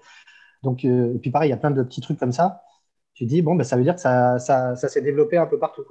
Donc, 0.63 0.83
euh, 0.83 1.13
et 1.15 1.19
puis 1.19 1.31
pareil, 1.31 1.49
il 1.49 1.51
y 1.51 1.53
a 1.53 1.57
plein 1.57 1.71
de 1.71 1.83
petits 1.83 2.01
trucs 2.01 2.19
comme 2.19 2.33
ça. 2.33 2.63
Tu 3.13 3.25
dis, 3.25 3.41
bon, 3.41 3.55
ben, 3.55 3.63
ça 3.63 3.77
veut 3.77 3.83
dire 3.83 3.95
que 3.95 4.01
ça, 4.01 4.39
ça, 4.39 4.75
ça 4.75 4.89
s'est 4.89 5.01
développé 5.01 5.37
un 5.37 5.45
peu 5.45 5.57
partout. 5.57 5.83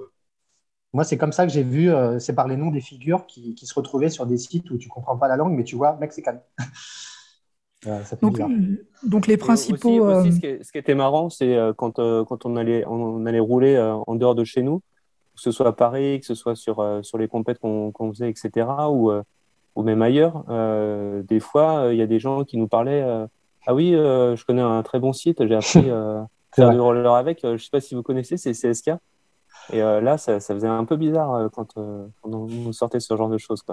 Moi, 0.93 1.03
c'est 1.03 1.17
comme 1.17 1.31
ça 1.31 1.45
que 1.45 1.51
j'ai 1.51 1.63
vu, 1.63 1.91
euh, 1.91 2.19
c'est 2.19 2.35
par 2.35 2.47
les 2.47 2.55
noms 2.55 2.71
des 2.71 2.81
figures 2.81 3.25
qui, 3.25 3.55
qui, 3.55 3.65
se 3.65 3.73
retrouvaient 3.73 4.09
sur 4.09 4.25
des 4.25 4.37
sites 4.37 4.69
où 4.69 4.77
tu 4.77 4.87
ne 4.87 4.93
comprends 4.93 5.17
pas 5.17 5.27
la 5.27 5.35
langue, 5.35 5.53
mais 5.53 5.63
tu 5.63 5.75
vois 5.75 5.97
mexicaine. 5.97 6.39
donc, 8.21 8.39
donc, 9.03 9.27
les 9.27 9.37
principaux. 9.37 10.05
Aussi, 10.05 10.33
ce, 10.33 10.39
qui 10.39 10.63
ce, 10.63 10.71
qui 10.71 10.77
était 10.77 10.95
marrant, 10.95 11.29
c'est 11.29 11.57
quand, 11.77 11.95
quand 11.95 12.45
on, 12.45 12.55
allait, 12.55 12.85
on 12.85 13.25
allait 13.25 13.39
rouler 13.39 13.77
en 13.79 14.15
dehors 14.15 14.35
de 14.35 14.43
chez 14.43 14.61
nous, 14.61 14.81
que 15.35 15.41
ce 15.41 15.51
soit 15.51 15.67
à 15.67 15.71
Paris, 15.73 16.19
que 16.19 16.25
ce 16.25 16.35
soit 16.35 16.55
sur, 16.55 16.79
euh, 16.79 17.03
sur 17.03 17.17
les 17.17 17.27
compètes 17.27 17.59
qu'on 17.59 17.91
faisait, 18.13 18.29
etc., 18.29 18.67
ou, 18.89 19.11
euh, 19.11 19.23
ou 19.75 19.83
même 19.83 20.01
ailleurs, 20.01 20.45
euh, 20.49 21.21
des 21.23 21.39
fois, 21.39 21.89
il 21.91 21.97
y 21.97 22.01
a 22.01 22.07
des 22.07 22.19
gens 22.19 22.43
qui 22.43 22.57
nous 22.57 22.67
parlaient 22.67 23.05
Ah 23.67 23.73
oui, 23.73 23.91
je 23.91 24.45
connais 24.45 24.61
un 24.61 24.81
très 24.83 24.99
bon 24.99 25.13
site, 25.13 25.45
j'ai 25.45 25.55
appris 25.55 25.89
à 25.91 26.27
faire 26.53 26.71
du 26.71 26.79
roller 26.79 27.13
avec. 27.13 27.41
je 27.43 27.47
ne 27.49 27.57
sais 27.57 27.69
pas 27.69 27.81
si 27.81 27.95
vous 27.95 28.03
connaissez, 28.03 28.37
c'est 28.37 28.53
CSK. 28.53 28.91
Et 29.73 29.79
là, 29.79 30.17
ça, 30.17 30.39
ça, 30.39 30.53
faisait 30.53 30.67
un 30.67 30.85
peu 30.85 30.95
bizarre 30.95 31.49
quand, 31.51 31.77
on 32.23 32.71
sortait 32.71 33.01
ce 33.01 33.15
genre 33.17 33.29
de 33.29 33.37
choses. 33.37 33.63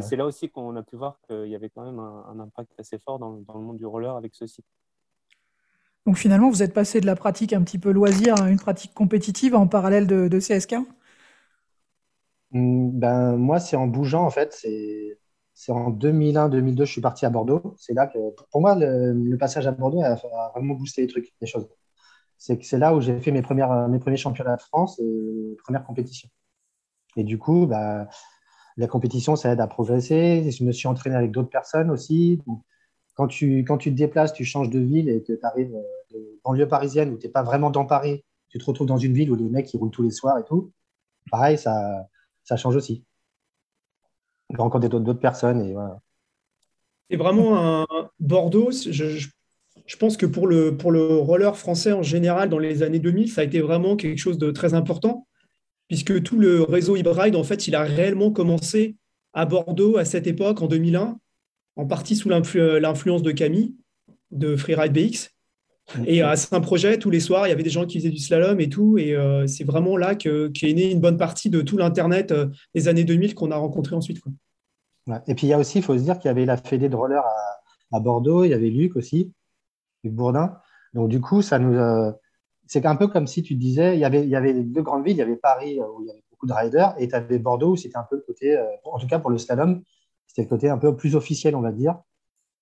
c'est 0.00 0.16
là 0.16 0.26
aussi 0.26 0.50
qu'on 0.50 0.76
a 0.76 0.82
pu 0.82 0.96
voir 0.96 1.18
qu'il 1.26 1.48
y 1.48 1.54
avait 1.54 1.70
quand 1.70 1.84
même 1.84 1.98
un, 1.98 2.38
impact 2.38 2.72
assez 2.78 2.98
fort 2.98 3.18
dans, 3.18 3.38
dans, 3.46 3.54
le 3.54 3.60
monde 3.60 3.78
du 3.78 3.86
roller 3.86 4.14
avec 4.14 4.34
ce 4.34 4.46
site. 4.46 4.66
Donc 6.08 6.16
finalement, 6.16 6.48
vous 6.48 6.62
êtes 6.62 6.72
passé 6.72 7.02
de 7.02 7.06
la 7.06 7.16
pratique 7.16 7.52
un 7.52 7.62
petit 7.62 7.78
peu 7.78 7.90
loisir 7.90 8.40
à 8.40 8.48
une 8.48 8.58
pratique 8.58 8.94
compétitive 8.94 9.54
en 9.54 9.66
parallèle 9.66 10.06
de, 10.06 10.38
CSK 10.38 10.76
hmm, 12.52 12.98
ben, 12.98 13.36
Moi, 13.36 13.60
c'est 13.60 13.76
en 13.76 13.86
bougeant, 13.86 14.24
en 14.24 14.30
fait. 14.30 14.54
C'est 15.52 15.70
en 15.70 15.90
2001-2002, 15.90 16.86
je 16.86 16.92
suis 16.92 17.02
parti 17.02 17.26
à 17.26 17.30
Bordeaux. 17.30 17.74
C'est 17.76 17.92
là 17.92 18.06
que, 18.06 18.16
pour 18.50 18.62
moi, 18.62 18.74
le, 18.74 19.36
passage 19.36 19.66
à 19.66 19.72
Bordeaux 19.72 20.02
a, 20.02 20.14
vraiment 20.54 20.72
boosté 20.76 21.02
les 21.02 21.08
trucs, 21.08 21.34
les 21.42 21.46
choses. 21.46 21.68
C'est 22.38 22.64
c'est 22.64 22.78
là 22.78 22.94
où 22.94 23.02
j'ai 23.02 23.20
fait 23.20 23.30
mes, 23.30 23.42
premières, 23.42 23.86
mes 23.90 23.98
premiers 23.98 24.16
championnats 24.16 24.56
de 24.56 24.62
France 24.62 24.98
et 25.00 25.04
mes 25.04 25.56
premières 25.56 25.84
compétitions. 25.84 26.30
Et 27.16 27.22
du 27.22 27.36
coup, 27.36 27.66
bah, 27.66 28.08
la 28.78 28.86
compétition, 28.86 29.36
ça 29.36 29.52
aide 29.52 29.60
à 29.60 29.66
progresser. 29.66 30.50
Je 30.50 30.64
me 30.64 30.72
suis 30.72 30.88
entraîné 30.88 31.16
avec 31.16 31.32
d'autres 31.32 31.50
personnes 31.50 31.90
aussi 31.90 32.40
quand 33.18 33.26
tu, 33.26 33.64
quand 33.64 33.78
tu 33.78 33.90
te 33.90 33.96
déplaces, 33.96 34.32
tu 34.32 34.44
changes 34.44 34.70
de 34.70 34.78
ville 34.78 35.08
et 35.08 35.24
que 35.24 35.32
tu 35.32 35.44
arrives 35.44 35.74
euh, 35.74 36.14
de 36.14 36.40
banlieue 36.44 36.68
parisienne 36.68 37.10
où 37.10 37.18
tu 37.18 37.26
n'es 37.26 37.32
pas 37.32 37.42
vraiment 37.42 37.68
dans 37.70 37.84
Paris, 37.84 38.24
tu 38.48 38.58
te 38.58 38.64
retrouves 38.64 38.86
dans 38.86 38.96
une 38.96 39.12
ville 39.12 39.32
où 39.32 39.34
les 39.34 39.48
mecs 39.48 39.74
ils 39.74 39.76
roulent 39.76 39.90
tous 39.90 40.04
les 40.04 40.12
soirs 40.12 40.38
et 40.38 40.44
tout, 40.44 40.70
pareil, 41.28 41.58
ça, 41.58 42.06
ça 42.44 42.56
change 42.56 42.76
aussi. 42.76 43.02
Tu 44.50 44.56
rencontres 44.56 44.88
d'autres 44.88 45.14
personnes 45.14 45.60
et 45.62 45.72
voilà. 45.72 46.00
C'est 47.10 47.16
vraiment 47.16 47.82
un 47.82 47.86
Bordeaux. 48.20 48.70
Je, 48.70 49.08
je, 49.08 49.96
pense 49.96 50.16
que 50.16 50.24
pour 50.24 50.46
le, 50.46 50.76
pour 50.76 50.92
le 50.92 51.16
roller 51.16 51.56
français 51.56 51.92
en 51.92 52.04
général, 52.04 52.48
dans 52.48 52.60
les 52.60 52.84
années 52.84 53.00
2000, 53.00 53.32
ça 53.32 53.40
a 53.40 53.44
été 53.44 53.60
vraiment 53.60 53.96
quelque 53.96 54.18
chose 54.18 54.38
de 54.38 54.52
très 54.52 54.74
important, 54.74 55.26
puisque 55.88 56.22
tout 56.22 56.38
le 56.38 56.62
réseau 56.62 56.96
e 56.96 57.36
en 57.36 57.44
fait, 57.44 57.66
il 57.66 57.74
a 57.74 57.82
réellement 57.82 58.30
commencé 58.30 58.96
à 59.32 59.44
Bordeaux 59.44 59.96
à 59.96 60.04
cette 60.04 60.28
époque, 60.28 60.62
en 60.62 60.68
2001 60.68 61.18
en 61.78 61.86
partie 61.86 62.16
sous 62.16 62.28
l'influence 62.28 63.22
de 63.22 63.30
Camille, 63.30 63.74
de 64.32 64.56
Freeride 64.56 64.92
BX. 64.92 65.30
Et 66.06 66.20
à 66.20 66.36
Saint-Projet, 66.36 66.98
tous 66.98 67.08
les 67.08 67.20
soirs, 67.20 67.46
il 67.46 67.50
y 67.50 67.52
avait 67.52 67.62
des 67.62 67.70
gens 67.70 67.86
qui 67.86 67.98
faisaient 67.98 68.10
du 68.10 68.18
slalom 68.18 68.60
et 68.60 68.68
tout. 68.68 68.98
Et 68.98 69.14
euh, 69.14 69.46
c'est 69.46 69.64
vraiment 69.64 69.96
là 69.96 70.16
qu'est 70.16 70.50
est 70.62 70.74
née 70.74 70.90
une 70.90 71.00
bonne 71.00 71.16
partie 71.16 71.48
de 71.48 71.62
tout 71.62 71.78
l'Internet 71.78 72.32
euh, 72.32 72.48
des 72.74 72.88
années 72.88 73.04
2000 73.04 73.34
qu'on 73.34 73.52
a 73.52 73.56
rencontré 73.56 73.96
ensuite. 73.96 74.18
Et 75.28 75.34
puis 75.34 75.46
il 75.46 75.50
y 75.50 75.52
a 75.54 75.58
aussi, 75.58 75.78
il 75.78 75.84
faut 75.84 75.96
se 75.96 76.02
dire 76.02 76.18
qu'il 76.18 76.28
y 76.28 76.30
avait 76.30 76.44
la 76.44 76.58
Fédé 76.58 76.90
de 76.90 76.96
roller 76.96 77.24
à, 77.92 78.00
Bordeaux, 78.00 78.44
il 78.44 78.50
y 78.50 78.54
avait 78.54 78.68
Luc 78.68 78.96
aussi, 78.96 79.32
Luc 80.04 80.12
Bourdin. 80.12 80.58
Donc 80.92 81.08
du 81.08 81.20
coup, 81.22 81.40
ça 81.40 81.58
nous, 81.58 81.74
euh, 81.74 82.12
c'est 82.66 82.84
un 82.84 82.96
peu 82.96 83.06
comme 83.06 83.26
si 83.26 83.42
tu 83.42 83.54
disais, 83.54 83.96
il 83.96 84.00
y 84.00 84.04
avait, 84.04 84.24
il 84.24 84.28
y 84.28 84.36
avait 84.36 84.52
deux 84.52 84.82
grandes 84.82 85.04
villes, 85.04 85.14
il 85.14 85.20
y 85.20 85.22
avait 85.22 85.36
Paris 85.36 85.80
où 85.80 86.02
il 86.02 86.08
y 86.08 86.10
avait 86.10 86.24
beaucoup 86.30 86.46
de 86.46 86.52
riders, 86.52 86.94
et 86.98 87.08
tu 87.08 87.14
avais 87.14 87.38
Bordeaux 87.38 87.70
où 87.70 87.76
c'était 87.76 87.96
un 87.96 88.04
peu 88.10 88.16
le 88.16 88.22
côté, 88.26 88.62
en 88.84 88.98
tout 88.98 89.06
cas 89.06 89.18
pour 89.18 89.30
le 89.30 89.38
slalom, 89.38 89.82
c'était 90.28 90.42
le 90.42 90.48
côté 90.48 90.68
un 90.70 90.78
peu 90.78 90.94
plus 90.94 91.16
officiel, 91.16 91.56
on 91.56 91.60
va 91.60 91.72
dire, 91.72 91.98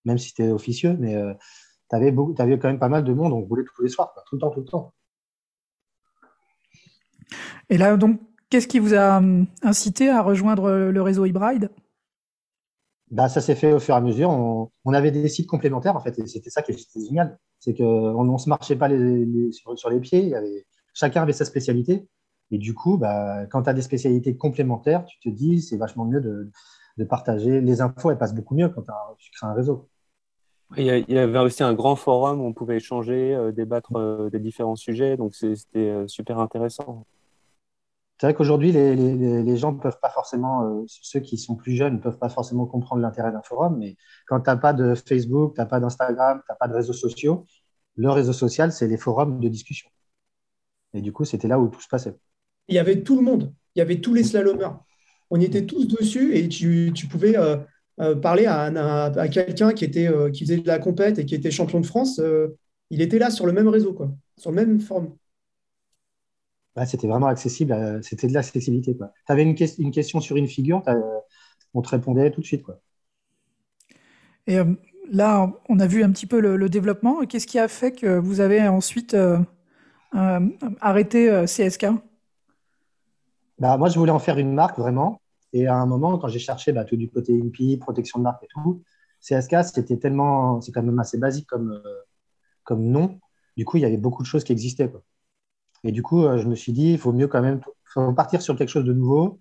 même 0.07 0.16
si 0.16 0.31
c'était 0.31 0.50
officieux, 0.50 0.96
mais 0.98 1.14
euh, 1.14 1.35
tu 1.90 1.96
avais, 1.96 2.14
avais, 2.38 2.59
quand 2.59 2.68
même 2.68 2.79
pas 2.79 2.88
mal 2.88 3.05
de 3.05 3.12
monde, 3.12 3.33
on 3.33 3.42
roulait 3.42 3.64
tous 3.64 3.83
les 3.83 3.90
soirs, 3.90 4.14
tout 4.26 4.37
le 4.37 4.40
temps, 4.40 4.50
tout 4.50 4.61
le 4.61 4.66
temps. 4.66 4.94
Et 7.68 7.76
là, 7.76 7.96
donc, 7.96 8.20
qu'est-ce 8.48 8.68
qui 8.68 8.79
vous 8.79 8.94
a 8.94 9.18
hum, 9.18 9.46
incité 9.62 10.09
à 10.09 10.22
rejoindre 10.22 10.70
le 10.70 11.02
réseau 11.02 11.26
e 11.26 11.33
bah, 13.11 13.29
ça 13.29 13.40
s'est 13.40 13.55
fait 13.55 13.72
au 13.72 13.79
fur 13.79 13.94
et 13.94 13.98
à 13.98 14.00
mesure. 14.00 14.31
On, 14.31 14.92
avait 14.92 15.12
des 15.12 15.29
sites 15.29 15.46
complémentaires, 15.46 15.96
en 15.96 16.00
fait, 16.00 16.18
et 16.18 16.26
c'était 16.26 16.50
ça 16.50 16.62
qui 16.62 16.72
était 16.72 16.83
génial. 17.07 17.38
C'est 17.61 17.74
qu'on 17.74 18.24
ne 18.24 18.38
se 18.38 18.48
marchait 18.48 18.76
pas 18.76 18.88
les, 18.88 19.52
sur, 19.52 19.90
les 19.90 20.00
pieds, 20.00 20.22
il 20.22 20.29
y 20.31 20.35
avait, 20.35 20.66
chacun 20.92 21.22
avait 21.22 21.33
sa 21.33 21.44
spécialité. 21.44 22.09
Et 22.50 22.59
du 22.59 22.74
coup, 22.74 22.96
bah, 22.96 23.46
quand 23.46 23.62
tu 23.62 23.70
as 23.70 23.74
des 23.74 23.83
spécialités 23.83 24.37
complémentaires, 24.37 25.05
tu 25.05 25.18
te 25.20 25.29
dis, 25.29 25.62
c'est 25.62 25.76
vachement 25.76 26.05
mieux 26.05 26.20
de, 26.20 26.50
de 26.96 27.04
partager. 27.04 27.61
Les 27.61 27.80
infos, 27.80 28.11
elles 28.11 28.18
passent 28.18 28.35
beaucoup 28.35 28.54
mieux 28.54 28.68
quand 28.68 28.82
tu 29.18 29.30
crées 29.30 29.46
un 29.46 29.54
réseau. 29.54 29.88
Il 30.76 30.85
y 30.85 31.18
avait 31.18 31.38
aussi 31.38 31.62
un 31.62 31.74
grand 31.74 31.94
forum 31.94 32.40
où 32.40 32.44
on 32.44 32.52
pouvait 32.52 32.76
échanger, 32.76 33.35
euh, 33.35 33.52
débattre 33.52 33.94
euh, 33.94 34.30
des 34.30 34.40
différents 34.40 34.74
sujets, 34.74 35.16
donc 35.16 35.35
c'était 35.35 35.78
euh, 35.78 36.09
super 36.09 36.40
intéressant. 36.40 37.06
C'est 38.18 38.26
vrai 38.26 38.35
qu'aujourd'hui, 38.35 38.72
les, 38.72 38.96
les, 38.96 39.56
gens 39.59 39.72
ne 39.72 39.78
peuvent 39.78 40.00
pas 40.00 40.09
forcément, 40.09 40.85
ceux 40.87 41.20
qui 41.20 41.37
sont 41.37 41.54
plus 41.54 41.76
jeunes 41.76 41.96
ne 41.96 41.98
peuvent 41.98 42.18
pas 42.18 42.30
forcément 42.30 42.64
comprendre 42.64 43.02
l'intérêt 43.02 43.30
d'un 43.30 43.42
forum, 43.42 43.76
mais 43.78 43.96
quand 44.26 44.40
tu 44.40 44.48
n'as 44.48 44.56
pas 44.56 44.72
de 44.72 44.94
Facebook, 44.94 45.54
tu 45.54 45.61
n'as 45.61 45.66
pas 45.66 45.80
d'Instagram, 45.80 46.38
tu 46.38 46.50
n'as 46.50 46.56
pas 46.56 46.66
de 46.66 46.72
réseaux 46.72 46.94
sociaux, 46.94 47.44
le 47.94 48.11
réseau 48.11 48.32
social, 48.32 48.72
c'est 48.72 48.88
les 48.88 48.96
forums 48.96 49.38
de 49.38 49.48
discussion. 49.48 49.90
Et 50.94 51.02
du 51.02 51.12
coup, 51.12 51.26
c'était 51.26 51.46
là 51.46 51.61
où 51.61 51.68
tout 51.68 51.82
se 51.82 51.88
passait. 51.88 52.16
Il 52.68 52.74
y 52.74 52.78
avait 52.78 53.02
tout 53.02 53.16
le 53.16 53.22
monde, 53.22 53.52
il 53.74 53.80
y 53.80 53.82
avait 53.82 54.00
tous 54.00 54.14
les 54.14 54.24
slalomers 54.24 54.78
on 55.30 55.40
y 55.40 55.44
était 55.44 55.66
tous 55.66 55.86
dessus 55.86 56.36
et 56.36 56.48
tu, 56.48 56.92
pouvais 57.10 57.36
euh, 57.36 57.56
euh, 58.00 58.14
parler 58.14 58.46
à, 58.46 59.28
quelqu'un 59.28 59.72
qui, 59.72 59.84
était, 59.84 60.08
euh, 60.08 60.30
qui 60.30 60.44
faisait 60.44 60.58
de 60.58 60.66
la 60.66 60.78
compète 60.78 61.18
et 61.18 61.26
qui 61.26 61.34
était 61.34 61.50
champion 61.50 61.80
de 61.80 61.86
France. 61.86 62.20
il 62.90 63.00
était 63.00 63.18
là 63.18 63.30
sur 63.30 63.46
le 63.46 63.52
même 63.52 63.68
réseau, 63.68 63.92
quoi, 63.92 64.10
sur 64.38 64.50
le 64.50 64.56
même 64.56 64.80
forum. 64.80 65.16
c'était 66.86 67.08
vraiment 67.08 67.26
accessible, 67.26 68.00
c'était 68.02 68.28
de 68.28 68.34
l'accessibilité. 68.34 68.96
Tu 68.96 69.32
avais 69.32 69.42
une, 69.42 69.56
une, 69.78 69.90
question 69.90 70.20
sur 70.20 70.36
une 70.36 70.48
figure, 70.48 70.82
on 71.74 71.82
te 71.82 71.88
répondait 71.88 72.30
tout 72.30 72.40
de 72.40 72.46
suite. 72.46 72.62
Quoi. 72.62 72.80
Et 74.46 74.58
là, 75.10 75.52
on 75.68 75.78
a 75.78 75.86
vu 75.86 76.02
un 76.02 76.10
petit 76.10 76.26
peu 76.26 76.40
le, 76.40 76.68
développement. 76.68 77.24
Qu'est-ce 77.26 77.46
qui 77.46 77.58
a 77.58 77.68
fait 77.68 77.92
que 77.92 78.18
vous 78.18 78.40
avez 78.40 78.66
ensuite 78.68 79.14
euh, 79.14 79.38
euh, 80.14 80.40
arrêté 80.80 81.30
euh, 81.30 81.44
CSK 81.44 81.86
bah, 83.58 83.76
Moi, 83.76 83.88
je 83.88 83.98
voulais 83.98 84.12
en 84.12 84.18
faire 84.18 84.38
une 84.38 84.52
marque 84.52 84.78
vraiment. 84.78 85.20
Et 85.52 85.66
à 85.66 85.76
un 85.76 85.86
moment, 85.86 86.18
quand 86.18 86.28
j'ai 86.28 86.38
cherché 86.38 86.72
bah, 86.72 86.84
tout 86.84 86.96
du 86.96 87.08
côté 87.08 87.32
INPI, 87.38 87.78
protection 87.78 88.18
de 88.18 88.24
marque 88.24 88.42
et 88.44 88.48
tout, 88.48 88.82
CSK, 89.20 89.64
c'était 89.64 89.96
tellement, 89.96 90.60
c'est 90.60 90.72
quand 90.72 90.82
même 90.82 90.98
assez 90.98 91.18
basique 91.18 91.46
comme, 91.46 91.82
comme 92.64 92.82
nom. 92.84 93.20
Du 93.56 93.64
coup, 93.64 93.78
il 93.78 93.80
y 93.80 93.86
avait 93.86 93.96
beaucoup 93.96 94.22
de 94.22 94.28
choses 94.28 94.44
qui 94.44 94.52
existaient. 94.52 94.92
Et 95.84 95.92
du 95.92 96.02
coup, 96.02 96.22
je 96.36 96.46
me 96.46 96.54
suis 96.54 96.72
dit, 96.72 96.92
il 96.92 96.98
faut 96.98 97.12
mieux 97.12 97.28
quand 97.28 97.40
même 97.42 97.60
faut 97.96 98.12
partir 98.12 98.42
sur 98.42 98.56
quelque 98.56 98.68
chose 98.68 98.84
de 98.84 98.92
nouveau 98.92 99.38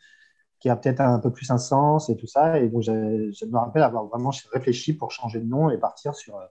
qui 0.59 0.69
a 0.69 0.75
peut-être 0.75 1.01
un 1.01 1.19
peu 1.19 1.31
plus 1.31 1.51
un 1.51 1.57
sens 1.57 2.09
et 2.09 2.17
tout 2.17 2.27
ça. 2.27 2.59
Et 2.59 2.69
donc, 2.69 2.81
je, 2.83 2.91
me 2.91 3.57
rappelle 3.57 3.83
avoir 3.83 4.05
vraiment 4.05 4.31
réfléchi 4.51 4.93
pour 4.93 5.11
changer 5.11 5.39
de 5.39 5.45
nom 5.45 5.69
et 5.69 5.77
partir 5.77 6.15
sur, 6.15 6.37
euh, 6.37 6.45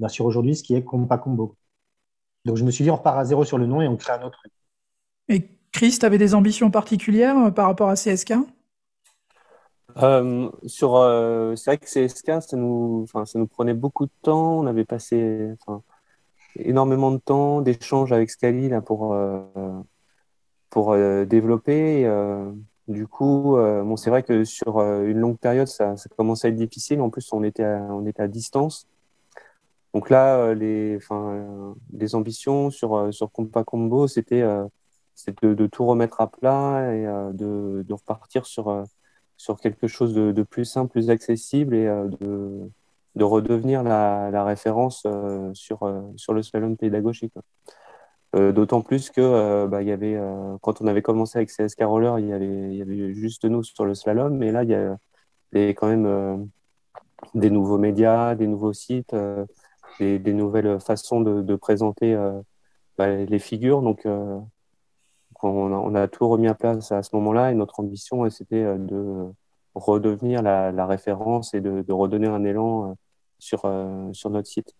bah, 0.00 0.08
sur 0.08 0.26
aujourd'hui 0.26 0.56
ce 0.56 0.62
qui 0.62 0.74
est 0.74 0.84
Compa 0.84 1.18
Combo. 1.18 1.56
Donc, 2.44 2.56
je 2.56 2.64
me 2.64 2.70
suis 2.70 2.84
dit, 2.84 2.90
on 2.90 2.96
repart 2.96 3.18
à 3.18 3.24
zéro 3.24 3.44
sur 3.44 3.58
le 3.58 3.66
nom 3.66 3.82
et 3.82 3.88
on 3.88 3.96
crée 3.96 4.12
un 4.14 4.22
autre 4.22 4.40
Chris, 5.76 5.98
tu 6.00 6.06
avais 6.06 6.18
des 6.18 6.34
ambitions 6.34 6.70
particulières 6.70 7.38
euh, 7.38 7.50
par 7.50 7.66
rapport 7.66 7.88
à 7.88 7.94
CSK 7.94 8.34
euh, 10.02 10.50
sur, 10.66 10.92
c'est 11.56 11.70
vrai 11.70 11.78
que 11.78 11.86
CSK, 11.86 12.42
ça 12.42 12.56
nous, 12.58 13.06
ça 13.06 13.38
nous 13.38 13.46
prenait 13.46 13.72
beaucoup 13.72 14.04
de 14.04 14.12
temps. 14.20 14.58
On 14.58 14.66
avait 14.66 14.84
passé 14.84 15.54
énormément 16.58 17.12
de 17.12 17.16
temps 17.16 17.62
d'échanges 17.62 18.12
avec 18.12 18.28
Scali 18.28 18.70
pour, 18.84 19.16
pour 20.68 20.96
développer. 21.24 22.04
Du 22.88 23.08
coup, 23.08 23.56
euh, 23.56 23.82
bon, 23.82 23.96
c'est 23.96 24.10
vrai 24.10 24.22
que 24.22 24.44
sur 24.44 24.78
euh, 24.78 25.06
une 25.06 25.18
longue 25.18 25.38
période, 25.38 25.66
ça, 25.66 25.96
ça 25.96 26.08
commençait 26.16 26.48
à 26.48 26.50
être 26.50 26.56
difficile. 26.56 27.00
En 27.00 27.10
plus, 27.10 27.32
on 27.32 27.42
était 27.42 27.64
à, 27.64 27.82
on 27.90 28.06
était 28.06 28.22
à 28.22 28.28
distance. 28.28 28.86
Donc 29.92 30.08
là, 30.08 30.36
euh, 30.36 30.54
les, 30.54 30.98
les 31.92 32.14
ambitions 32.14 32.70
sur, 32.70 33.12
sur 33.12 33.32
Compa 33.32 33.64
Combo, 33.64 34.06
c'était 34.06 34.44
de, 35.42 35.54
de, 35.54 35.66
tout 35.66 35.86
remettre 35.86 36.20
à 36.20 36.30
plat 36.30 36.94
et 36.94 37.04
de, 37.34 37.84
de, 37.86 37.94
repartir 37.94 38.46
sur, 38.46 38.84
sur 39.36 39.58
quelque 39.58 39.86
chose 39.86 40.14
de, 40.14 40.42
plus 40.42 40.64
simple, 40.64 40.90
plus 40.92 41.10
accessible 41.10 41.74
et 41.74 41.86
de, 42.20 42.70
de 43.14 43.24
redevenir 43.24 43.82
la, 43.82 44.44
référence 44.44 45.06
sur, 45.54 45.80
sur 46.16 46.34
le 46.34 46.42
slalom 46.42 46.76
pédagogique. 46.76 47.34
Euh, 48.36 48.52
d'autant 48.52 48.82
plus 48.82 49.10
que 49.10 49.20
euh, 49.20 49.66
bah, 49.66 49.82
y 49.82 49.92
avait, 49.92 50.14
euh, 50.16 50.58
quand 50.60 50.82
on 50.82 50.86
avait 50.86 51.00
commencé 51.00 51.38
avec 51.38 51.48
CSK 51.50 51.82
Roller, 51.84 52.18
il 52.18 52.26
y 52.26 52.82
avait, 52.82 53.14
juste 53.14 53.44
nous 53.44 53.62
sur 53.62 53.84
le 53.86 53.94
slalom, 53.94 54.36
mais 54.36 54.52
là, 54.52 54.62
il 54.64 54.70
y 54.70 54.74
a, 54.74 54.98
quand 55.74 55.86
même 55.88 56.50
des 57.34 57.50
nouveaux 57.50 57.78
médias, 57.78 58.34
des 58.34 58.46
nouveaux 58.46 58.72
sites, 58.74 59.14
des, 60.00 60.18
des, 60.18 60.32
nouvelles 60.34 60.80
façons 60.80 61.20
de, 61.20 61.40
de 61.40 61.56
présenter 61.56 62.14
bah, 62.98 63.08
les 63.08 63.38
figures. 63.38 63.80
Donc, 63.80 64.06
on 65.44 65.94
a, 65.94 66.08
tout 66.08 66.28
remis 66.28 66.48
à 66.48 66.54
place 66.54 66.92
à 66.92 67.02
ce 67.02 67.14
moment-là 67.16 67.52
et 67.52 67.54
notre 67.54 67.80
ambition, 67.80 68.28
c'était 68.30 68.64
de 68.78 69.26
redevenir 69.74 70.42
la, 70.42 70.86
référence 70.86 71.54
et 71.54 71.60
de, 71.60 71.92
redonner 71.92 72.28
un 72.28 72.44
élan 72.44 72.96
sur, 73.38 73.70
sur 74.12 74.30
notre 74.30 74.48
site. 74.48 74.74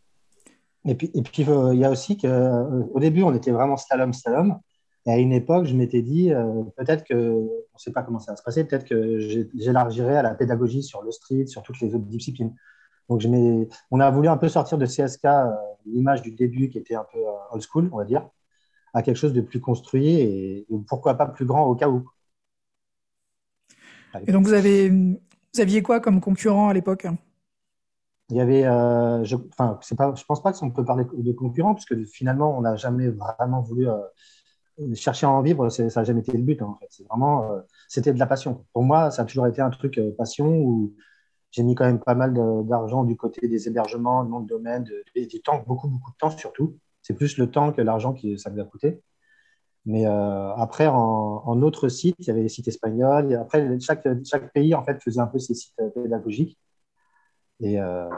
Et 0.87 0.95
puis, 0.95 1.11
et 1.15 1.23
puis 1.23 1.45
euh, 1.49 1.75
il 1.75 1.81
y 1.81 1.85
a 1.85 1.91
aussi 1.91 2.17
qu'au 2.17 2.29
euh, 2.29 3.01
début, 3.01 3.23
on 3.23 3.35
était 3.35 3.51
vraiment 3.51 3.77
slalom, 3.77 4.13
slalom. 4.13 4.59
Et 5.05 5.11
à 5.11 5.19
une 5.19 5.33
époque, 5.33 5.67
je 5.67 5.75
m'étais 5.75 6.03
dit, 6.03 6.33
euh, 6.33 6.63
peut-être 6.77 7.05
que, 7.05 7.15
on 7.15 7.43
ne 7.43 7.79
sait 7.79 7.93
pas 7.93 8.03
comment 8.03 8.19
ça 8.19 8.33
va 8.33 8.37
se 8.37 8.43
passer, 8.43 8.65
peut-être 8.65 8.85
que 8.85 9.19
j'élargirais 9.55 10.17
à 10.17 10.23
la 10.23 10.35
pédagogie 10.35 10.83
sur 10.83 11.03
le 11.03 11.11
street, 11.11 11.47
sur 11.47 11.63
toutes 11.63 11.81
les 11.81 11.95
autres 11.95 12.07
disciplines. 12.07 12.55
Donc, 13.09 13.23
on 13.91 14.01
a 14.01 14.11
voulu 14.11 14.29
un 14.29 14.37
peu 14.37 14.49
sortir 14.49 14.79
de 14.79 14.87
CSK 14.87 15.29
l'image 15.87 16.23
du 16.23 16.33
début 16.33 16.69
qui 16.69 16.79
était 16.79 16.97
un 16.97 17.07
peu 17.13 17.21
old 17.53 17.63
school, 17.63 17.89
on 17.93 17.99
va 17.99 18.05
dire, 18.05 18.29
à 18.97 19.03
quelque 19.03 19.17
chose 19.17 19.35
de 19.35 19.43
plus 19.43 19.61
construit 19.61 20.09
et, 20.09 20.67
pourquoi 20.89 21.15
pas 21.17 21.27
plus 21.27 21.45
grand 21.45 21.67
au 21.67 21.75
cas 21.75 21.89
où. 21.89 22.09
Et 24.27 24.33
donc, 24.33 24.47
vous, 24.47 24.55
avez, 24.55 24.89
vous 24.89 25.61
aviez 25.61 25.83
quoi 25.83 26.01
comme 26.01 26.23
concurrent 26.23 26.71
à 26.71 26.73
l'époque? 26.73 27.07
Il 28.31 28.37
y 28.37 28.41
avait, 28.41 28.65
euh, 28.65 29.23
je, 29.23 29.37
enfin, 29.51 29.79
c'est 29.83 29.99
pas, 29.99 30.15
je 30.17 30.25
pense 30.25 30.43
pas 30.43 30.55
qu'on 30.55 30.71
peut 30.71 30.85
parler 30.85 31.05
de 31.13 31.33
concurrents, 31.33 31.75
puisque 31.75 32.07
finalement, 32.07 32.57
on 32.57 32.63
n'a 32.63 32.77
jamais 32.77 33.09
vraiment 33.09 33.61
voulu 33.61 33.87
euh, 33.87 34.95
chercher 34.95 35.27
à 35.27 35.31
en 35.31 35.43
vivre. 35.43 35.69
Ça 35.69 35.85
n'a 35.85 36.05
jamais 36.05 36.21
été 36.21 36.33
le 36.33 36.43
but, 36.43 36.63
hein, 36.63 36.69
en 36.69 36.77
fait. 36.77 36.87
C'est 36.89 37.07
vraiment, 37.07 37.53
euh, 37.53 37.61
c'était 37.89 38.15
de 38.15 38.19
la 38.19 38.27
passion. 38.27 38.65
Pour 38.73 38.83
moi, 38.83 39.11
ça 39.11 39.23
a 39.23 39.25
toujours 39.27 39.47
été 39.47 39.61
un 39.61 39.71
truc 39.71 40.01
passion 40.17 40.49
où 40.49 40.95
j'ai 41.51 41.63
mis 41.63 41.75
quand 41.75 41.85
même 41.85 42.01
pas 42.01 42.15
mal 42.15 42.33
d'argent 42.67 43.05
du 43.05 43.15
côté 43.15 43.47
des 43.47 43.69
hébergements, 43.69 44.23
le 44.23 44.31
nom 44.31 44.41
de 44.41 44.49
domaine, 44.49 44.89
du 45.15 45.43
temps, 45.43 45.63
beaucoup, 45.67 45.89
beaucoup 45.89 46.13
de 46.13 46.17
temps 46.17 46.31
surtout. 46.31 46.79
C'est 47.07 47.15
plus 47.15 47.39
le 47.39 47.49
temps 47.49 47.71
que 47.71 47.81
l'argent 47.81 48.13
qui 48.13 48.37
ça 48.37 48.51
nous 48.51 48.61
a 48.61 48.65
coûté. 48.65 49.01
Mais 49.85 50.05
après, 50.05 50.89
en, 50.89 51.43
en 51.47 51.63
autres 51.63 51.89
sites, 51.89 52.17
il 52.19 52.27
y 52.27 52.31
avait 52.31 52.43
les 52.43 52.49
sites 52.49 52.67
espagnols. 52.67 53.31
Et 53.31 53.37
après, 53.37 53.79
chaque, 53.79 54.05
chaque 54.25 54.53
pays 54.53 54.75
en 54.75 54.83
fait 54.83 55.01
faisait 55.01 55.21
un 55.21 55.29
peu 55.29 55.39
ses 55.39 55.55
sites 55.55 55.81
pédagogiques. 55.95 56.59
Et 57.61 57.81
euh, 57.81 58.09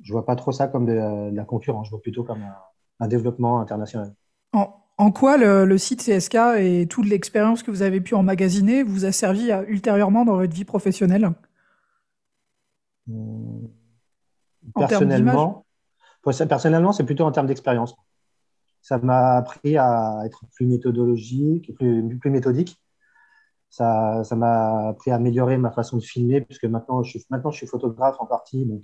je 0.00 0.12
vois 0.12 0.24
pas 0.24 0.36
trop 0.36 0.52
ça 0.52 0.68
comme 0.68 0.86
de 0.86 0.92
la, 1.34 1.44
concurrence, 1.44 1.86
je 1.86 1.90
vois 1.90 2.00
plutôt 2.00 2.24
comme 2.24 2.44
un, 3.00 3.08
développement 3.08 3.60
international. 3.60 4.14
En, 4.52 5.12
quoi 5.12 5.36
le, 5.38 5.78
site 5.78 6.02
CSK 6.02 6.36
et 6.58 6.86
toute 6.86 7.06
l'expérience 7.06 7.62
que 7.62 7.70
vous 7.70 7.82
avez 7.82 8.00
pu 8.00 8.14
emmagasiner 8.14 8.82
vous 8.82 9.06
a 9.06 9.12
servi 9.12 9.50
ultérieurement 9.66 10.24
dans 10.24 10.36
votre 10.36 10.54
vie 10.54 10.64
professionnelle? 10.64 11.32
Hmm. 13.06 13.66
Personnellement, 14.76 15.64
personnellement, 16.22 16.92
c'est 16.92 17.04
plutôt 17.04 17.24
en 17.24 17.32
termes 17.32 17.46
d'expérience. 17.46 17.94
Ça 18.82 18.98
m'a 18.98 19.36
appris 19.36 19.76
à 19.76 20.22
être 20.24 20.44
plus 20.52 20.66
méthodologique, 20.66 21.74
plus, 21.74 22.30
méthodique 22.30 22.80
ça, 23.70 24.24
ça 24.24 24.34
m'a 24.34 24.88
appris 24.88 25.12
à 25.12 25.14
améliorer 25.14 25.56
ma 25.56 25.70
façon 25.70 25.96
de 25.96 26.02
filmer, 26.02 26.40
puisque 26.40 26.64
maintenant 26.64 27.02
je, 27.04 27.10
suis, 27.10 27.26
maintenant, 27.30 27.52
je 27.52 27.58
suis 27.58 27.66
photographe 27.68 28.16
en 28.18 28.26
partie. 28.26 28.66
Donc, 28.66 28.82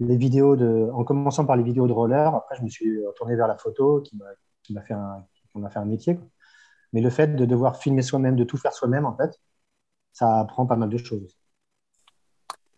les 0.00 0.16
vidéos 0.16 0.56
de, 0.56 0.90
en 0.92 1.04
commençant 1.04 1.46
par 1.46 1.56
les 1.56 1.62
vidéos 1.62 1.86
de 1.86 1.92
roller, 1.92 2.34
après, 2.34 2.56
je 2.56 2.62
me 2.62 2.68
suis 2.68 2.98
tourné 3.16 3.36
vers 3.36 3.46
la 3.46 3.56
photo 3.56 4.02
qui 4.02 4.16
m'a 4.74 4.82
fait, 4.82 4.94
un, 4.94 5.24
fait 5.70 5.78
un 5.78 5.84
métier. 5.84 6.18
Mais 6.92 7.00
le 7.00 7.10
fait 7.10 7.36
de 7.36 7.44
devoir 7.44 7.76
filmer 7.76 8.02
soi-même, 8.02 8.34
de 8.34 8.44
tout 8.44 8.56
faire 8.56 8.72
soi-même, 8.72 9.06
en 9.06 9.16
fait, 9.16 9.40
ça 10.12 10.40
apprend 10.40 10.66
pas 10.66 10.76
mal 10.76 10.88
de 10.88 10.98
choses. 10.98 11.38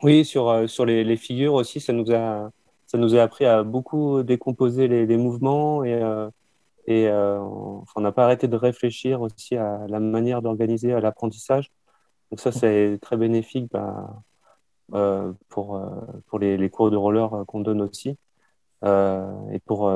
Oui, 0.02 0.26
sur, 0.26 0.50
euh, 0.50 0.66
sur 0.66 0.84
les, 0.84 1.16
figures 1.16 1.54
aussi, 1.54 1.80
ça 1.80 1.94
nous, 1.94 2.12
a, 2.12 2.50
ça 2.96 3.02
nous 3.02 3.14
a 3.14 3.22
appris 3.22 3.44
à 3.44 3.62
beaucoup 3.62 4.22
décomposer 4.22 4.88
les, 4.88 5.16
mouvements 5.18 5.84
et, 5.84 5.92
euh, 5.92 6.30
euh, 6.88 7.38
on 7.94 8.00
n'a 8.00 8.10
pas 8.10 8.24
arrêté 8.24 8.48
de 8.48 8.56
réfléchir 8.56 9.20
aussi 9.20 9.54
à 9.54 9.86
la 9.86 10.00
manière 10.00 10.40
d'organiser 10.40 10.98
l'apprentissage. 10.98 11.70
Donc 12.30 12.40
ça, 12.40 12.52
c'est 12.52 12.98
très 13.02 13.18
bénéfique 13.18 13.70
bah, 13.70 14.22
euh, 14.94 15.30
pour, 15.50 15.78
les, 16.40 16.70
cours 16.70 16.90
de 16.90 16.96
roller 16.96 17.44
qu'on 17.46 17.60
donne 17.60 17.82
aussi. 17.82 18.16
et 18.82 19.58
pour, 19.66 19.90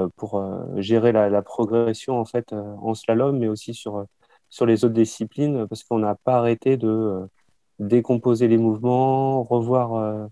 gérer 0.77 1.13
la, 1.13 1.43
progression 1.43 2.19
en 2.21 2.27
fait 2.27 2.53
en 2.53 2.95
slalom, 2.95 3.39
mais 3.39 3.49
aussi 3.49 3.73
sur, 3.73 4.05
les 4.67 4.85
autres 4.85 4.95
disciplines, 4.95 5.67
parce 5.69 5.85
qu'on 5.85 6.01
n'a 6.01 6.17
pas 6.17 6.37
arrêté 6.37 6.77
de 6.77 7.27
décomposer 7.79 8.47
les 8.47 8.59
mouvements, 8.59 9.43
revoir 9.43 10.29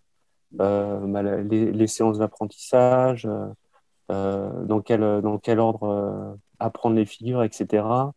les, 0.52 1.72
les, 1.72 1.86
séances 1.86 2.18
d'apprentissage, 2.18 3.28
dans, 4.08 4.80
quel, 4.84 5.20
dans 5.22 5.38
quel 5.38 5.60
ordre 5.60 6.38
apprendre 6.58 6.96
les 6.96 7.06
figures, 7.06 7.42
etc. 7.42 8.12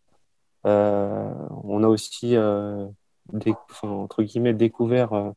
Euh, 0.66 1.34
on 1.64 1.84
a 1.84 1.88
aussi, 1.88 2.36
euh, 2.36 2.88
entre 3.84 4.24
guillemets, 4.24 4.54
découvert 4.54 5.14
euh, 5.14 5.32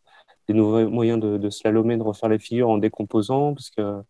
des 0.48 0.54
nouveaux 0.54 0.88
moyens 0.88 1.20
de, 1.20 1.38
de 1.38 1.50
slalomer, 1.50 1.96
de 1.96 2.02
refaire 2.02 2.28
les 2.28 2.38
figures 2.38 2.70
en 2.70 2.78
décomposant, 2.78 3.54
parce 3.54 3.70
que 3.70 4.02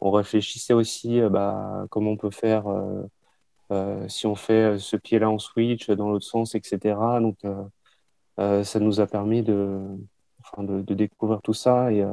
on 0.00 0.10
réfléchissait 0.10 0.74
aussi 0.74 1.20
bah, 1.30 1.86
comment 1.90 2.10
on 2.12 2.16
peut 2.18 2.30
faire 2.30 2.64
si 4.08 4.26
on 4.26 4.34
fait 4.34 4.78
ce 4.78 4.96
pied-là 4.96 5.30
en 5.30 5.38
switch 5.38 5.90
dans 5.90 6.10
l'autre 6.10 6.26
sens, 6.26 6.54
etc. 6.54 6.96
Donc, 7.20 7.38
ça 8.36 8.80
nous 8.80 9.00
a 9.00 9.06
permis 9.06 9.42
de, 9.42 9.80
de, 10.58 10.82
de, 10.82 10.94
découvrir 10.94 11.40
tout 11.42 11.54
ça 11.54 11.92
et 11.92 12.04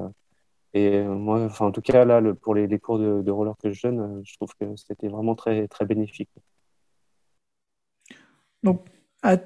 et 0.74 1.02
moi, 1.04 1.44
enfin, 1.44 1.66
en 1.66 1.72
tout 1.72 1.82
cas, 1.82 2.06
là, 2.06 2.22
le, 2.22 2.34
pour 2.34 2.56
les, 2.56 2.66
les, 2.68 2.80
cours 2.80 2.98
de, 2.98 3.22
de, 3.22 3.32
roller 3.32 3.56
que 3.62 3.72
je 3.72 3.88
donne, 3.88 4.00
euh, 4.00 4.22
je 4.24 4.36
trouve 4.36 4.54
que 4.58 4.76
c'était 4.78 5.10
vraiment 5.10 5.36
très, 5.36 5.68
très 5.68 5.86
bénéfique. 5.86 6.30
Donc, 8.64 8.86
à, 9.22 9.38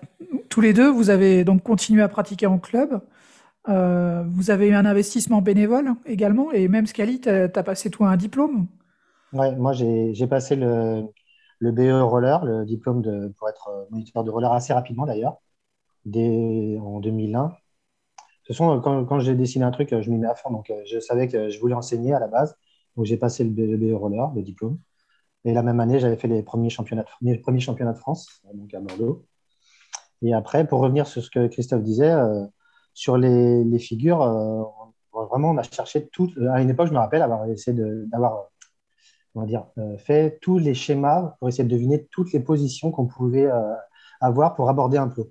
tous 0.50 0.62
les 0.62 0.74
deux, 0.74 0.90
vous 0.90 1.10
avez 1.10 1.44
donc 1.44 1.64
continué 1.64 2.04
à 2.04 2.08
pratiquer 2.08 2.46
en 2.46 2.60
club. 2.60 3.02
Euh, 3.68 4.24
vous 4.28 4.52
avez 4.52 4.68
eu 4.68 4.76
un 4.76 4.86
investissement 4.86 5.42
bénévole 5.42 5.96
également. 6.06 6.52
Et 6.52 6.68
même 6.68 6.86
Scali, 6.86 7.20
tu 7.20 7.30
as, 7.30 7.50
passé 7.50 7.90
toi 7.90 8.10
un 8.10 8.18
diplôme? 8.18 8.68
Ouais, 9.34 9.56
moi, 9.56 9.74
j'ai 9.74 10.28
passé 10.28 10.56
le. 10.56 11.08
le 11.58 11.72
BE 11.72 12.04
roller, 12.04 12.46
le 12.46 12.66
diplôme 12.66 13.02
de, 13.02 13.34
pour 13.40 13.50
être 13.50 13.88
moniteur 13.90 14.24
de 14.24 14.30
roller 14.30 14.52
assez 14.52 14.74
rapidement 14.74 15.08
d'ailleurs, 15.08 15.38
dès 16.06 16.78
en 16.80 17.00
2001. 17.00 17.52
De 18.46 18.54
toute 18.54 18.58
façon, 18.58 18.80
quand, 18.82 19.20
j'ai 19.20 19.34
dessiné 19.34 19.66
un 19.66 19.72
truc, 19.72 19.90
je 19.90 20.10
m'y 20.12 20.18
mets 20.18 20.28
à 20.28 20.36
fond. 20.36 20.52
Donc, 20.52 20.72
je 20.86 21.00
savais 21.00 21.28
que 21.28 21.50
je 21.50 21.60
voulais 21.60 21.74
enseigner 21.74 22.14
à 22.14 22.20
la 22.20 22.28
base. 22.28 22.56
Donc, 22.96 23.06
j'ai 23.06 23.18
passé 23.18 23.44
le 23.44 23.50
BE 23.50 23.94
roller, 23.96 24.32
le 24.36 24.44
diplôme. 24.44 24.78
Et 25.46 25.54
la 25.54 25.64
même 25.64 25.80
année, 25.80 26.00
j'avais 26.00 26.18
fait 26.18 26.28
les 26.28 26.44
premiers 26.44 26.70
championnats, 26.70 27.06
les 27.22 27.38
premiers 27.38 27.60
championnats 27.60 27.94
de 27.94 27.98
France, 27.98 28.42
donc 28.54 28.74
à 28.74 28.80
Bordeaux. 28.80 29.26
Et 30.22 30.34
après, 30.34 30.68
pour 30.68 30.80
revenir 30.80 31.08
sur 31.08 31.24
ce 31.24 31.30
que 31.30 31.48
Christophe 31.48 31.84
disait, 31.84 32.12
euh, 32.12 32.46
sur 32.94 33.18
les, 33.18 33.80
figures, 33.80 34.22
euh, 34.24 34.64
vraiment, 35.14 35.52
on 35.52 35.58
a 35.58 35.64
cherché 35.64 36.08
tout. 36.10 36.32
À 36.52 36.62
une 36.62 36.70
époque, 36.70 36.88
je 36.88 36.94
me 36.94 36.98
rappelle 36.98 37.22
avoir 37.22 37.46
essayé 37.46 37.78
d'avoir, 38.08 38.50
euh, 39.38 39.98
fait 39.98 40.40
tous 40.42 40.58
les 40.58 40.74
schémas 40.74 41.36
pour 41.40 41.50
essayer 41.50 41.64
de 41.64 41.70
deviner 41.70 42.06
toutes 42.08 42.32
les 42.34 42.40
positions 42.40 42.92
qu'on 42.92 43.06
pouvait 43.06 43.48
avoir 44.22 44.56
pour 44.56 44.70
aborder 44.70 44.98
un 44.98 45.10
plot. 45.10 45.30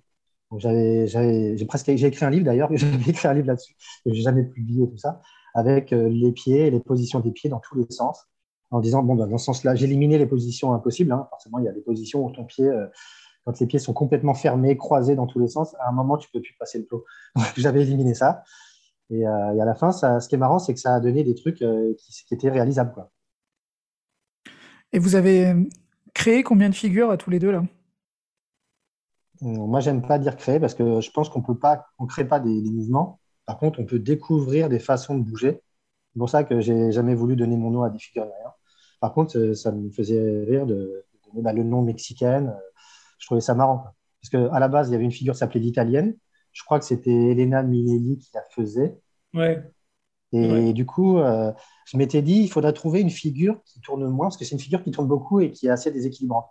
J'ai 0.58 1.66
presque, 1.66 1.94
j'ai 1.94 2.06
écrit 2.06 2.24
un 2.24 2.30
livre 2.30 2.44
d'ailleurs, 2.44 2.68
j'avais 2.74 3.10
écrit 3.10 3.28
un 3.28 3.34
livre 3.34 3.48
là-dessus, 3.48 3.74
j'ai 4.06 4.22
jamais 4.22 4.44
publié 4.44 4.88
tout 4.88 4.98
ça, 4.98 5.20
avec 5.54 5.90
les 5.90 6.32
pieds 6.32 6.66
et 6.66 6.70
les 6.70 6.80
positions 6.80 7.20
des 7.20 7.30
pieds 7.32 7.50
dans 7.50 7.60
tous 7.60 7.76
les 7.76 7.86
sens 7.90 8.26
en 8.74 8.80
disant, 8.80 9.02
bon, 9.02 9.14
bah, 9.14 9.26
dans 9.26 9.38
ce 9.38 9.44
sens-là, 9.46 9.74
j'ai 9.74 9.84
éliminé 9.84 10.18
les 10.18 10.26
positions 10.26 10.74
impossibles. 10.74 11.12
Hein. 11.12 11.26
Forcément, 11.30 11.58
il 11.58 11.64
y 11.64 11.68
a 11.68 11.72
des 11.72 11.80
positions 11.80 12.24
où 12.24 12.30
ton 12.32 12.44
pied, 12.44 12.66
euh, 12.66 12.86
quand 13.44 13.58
les 13.60 13.66
pieds 13.66 13.78
sont 13.78 13.92
complètement 13.92 14.34
fermés, 14.34 14.76
croisés 14.76 15.14
dans 15.14 15.26
tous 15.26 15.38
les 15.38 15.48
sens, 15.48 15.76
à 15.78 15.88
un 15.88 15.92
moment, 15.92 16.16
tu 16.16 16.28
ne 16.28 16.38
peux 16.38 16.42
plus 16.42 16.56
passer 16.58 16.78
le 16.78 16.84
plot. 16.84 17.04
J'avais 17.56 17.82
éliminé 17.82 18.14
ça. 18.14 18.42
Euh, 19.12 19.14
et, 19.14 19.26
à 19.26 19.64
la 19.64 19.74
fin, 19.74 19.92
ce 19.92 20.28
qui 20.28 20.34
est 20.34 20.38
marrant, 20.38 20.58
c'est 20.58 20.74
que 20.74 20.80
ça 20.80 20.94
a 20.94 21.00
donné 21.00 21.22
des 21.22 21.34
trucs 21.34 21.62
euh, 21.62 21.94
qui, 21.98 22.34
étaient 22.34 22.50
réalisables. 22.50 22.92
Et 24.92 24.98
vous 24.98 25.14
avez 25.14 25.54
créé 26.14 26.42
combien 26.42 26.68
de 26.68 26.74
figures 26.74 27.10
à 27.10 27.16
tous 27.16 27.30
les 27.30 27.38
deux 27.38 27.52
là? 27.52 27.62
Moi, 29.44 29.80
j'aime 29.80 30.02
pas 30.02 30.18
dire 30.18 30.36
créer 30.36 30.58
parce 30.58 30.74
que 30.74 31.00
je 31.00 31.10
pense 31.10 31.28
qu'on 31.28 31.42
peut 31.42 31.56
pas, 31.56 31.86
on 31.98 32.06
crée 32.06 32.26
pas 32.26 32.40
des, 32.40 32.62
des, 32.62 32.70
mouvements. 32.70 33.20
Par 33.46 33.58
contre, 33.58 33.78
on 33.78 33.84
peut 33.84 33.98
découvrir 33.98 34.68
des 34.68 34.78
façons 34.78 35.18
de 35.18 35.22
bouger. 35.22 35.60
C'est 36.12 36.18
pour 36.18 36.30
ça 36.30 36.44
que 36.44 36.60
j'ai 36.60 36.92
jamais 36.92 37.14
voulu 37.14 37.36
donner 37.36 37.56
mon 37.56 37.70
nom 37.70 37.82
à 37.82 37.90
des 37.90 37.98
figures. 37.98 38.26
Par 39.00 39.12
contre, 39.12 39.36
euh, 39.38 39.54
ça 39.54 39.70
me 39.70 39.90
faisait 39.90 40.44
rire 40.44 40.64
de, 40.64 41.04
donner 41.26 41.42
bah, 41.42 41.52
le 41.52 41.62
nom 41.62 41.82
mexicaine. 41.82 42.48
Euh, 42.48 42.70
je 43.18 43.26
trouvais 43.26 43.42
ça 43.42 43.54
marrant. 43.54 43.84
Parce 44.22 44.30
qu'à 44.30 44.58
la 44.58 44.68
base, 44.68 44.88
il 44.88 44.92
y 44.92 44.94
avait 44.94 45.04
une 45.04 45.12
figure 45.12 45.34
qui 45.34 45.40
s'appelait 45.40 45.60
l'italienne. 45.60 46.16
Je 46.52 46.62
crois 46.64 46.78
que 46.78 46.86
c'était 46.86 47.10
Elena 47.10 47.62
Minelli 47.62 48.18
qui 48.18 48.30
la 48.32 48.42
faisait. 48.50 48.96
Ouais. 49.34 49.62
Et 50.32 50.72
du 50.72 50.84
coup, 50.84 51.18
euh, 51.18 51.52
je 51.86 51.96
m'étais 51.96 52.20
dit, 52.20 52.40
il 52.40 52.48
faudrait 52.50 52.72
trouver 52.72 53.00
une 53.00 53.10
figure 53.10 53.62
qui 53.64 53.80
tourne 53.80 54.04
moins, 54.08 54.26
parce 54.26 54.36
que 54.36 54.44
c'est 54.44 54.54
une 54.54 54.60
figure 54.60 54.82
qui 54.82 54.90
tourne 54.90 55.06
beaucoup 55.06 55.38
et 55.38 55.52
qui 55.52 55.68
est 55.68 55.70
assez 55.70 55.92
déséquilibrante. 55.92 56.46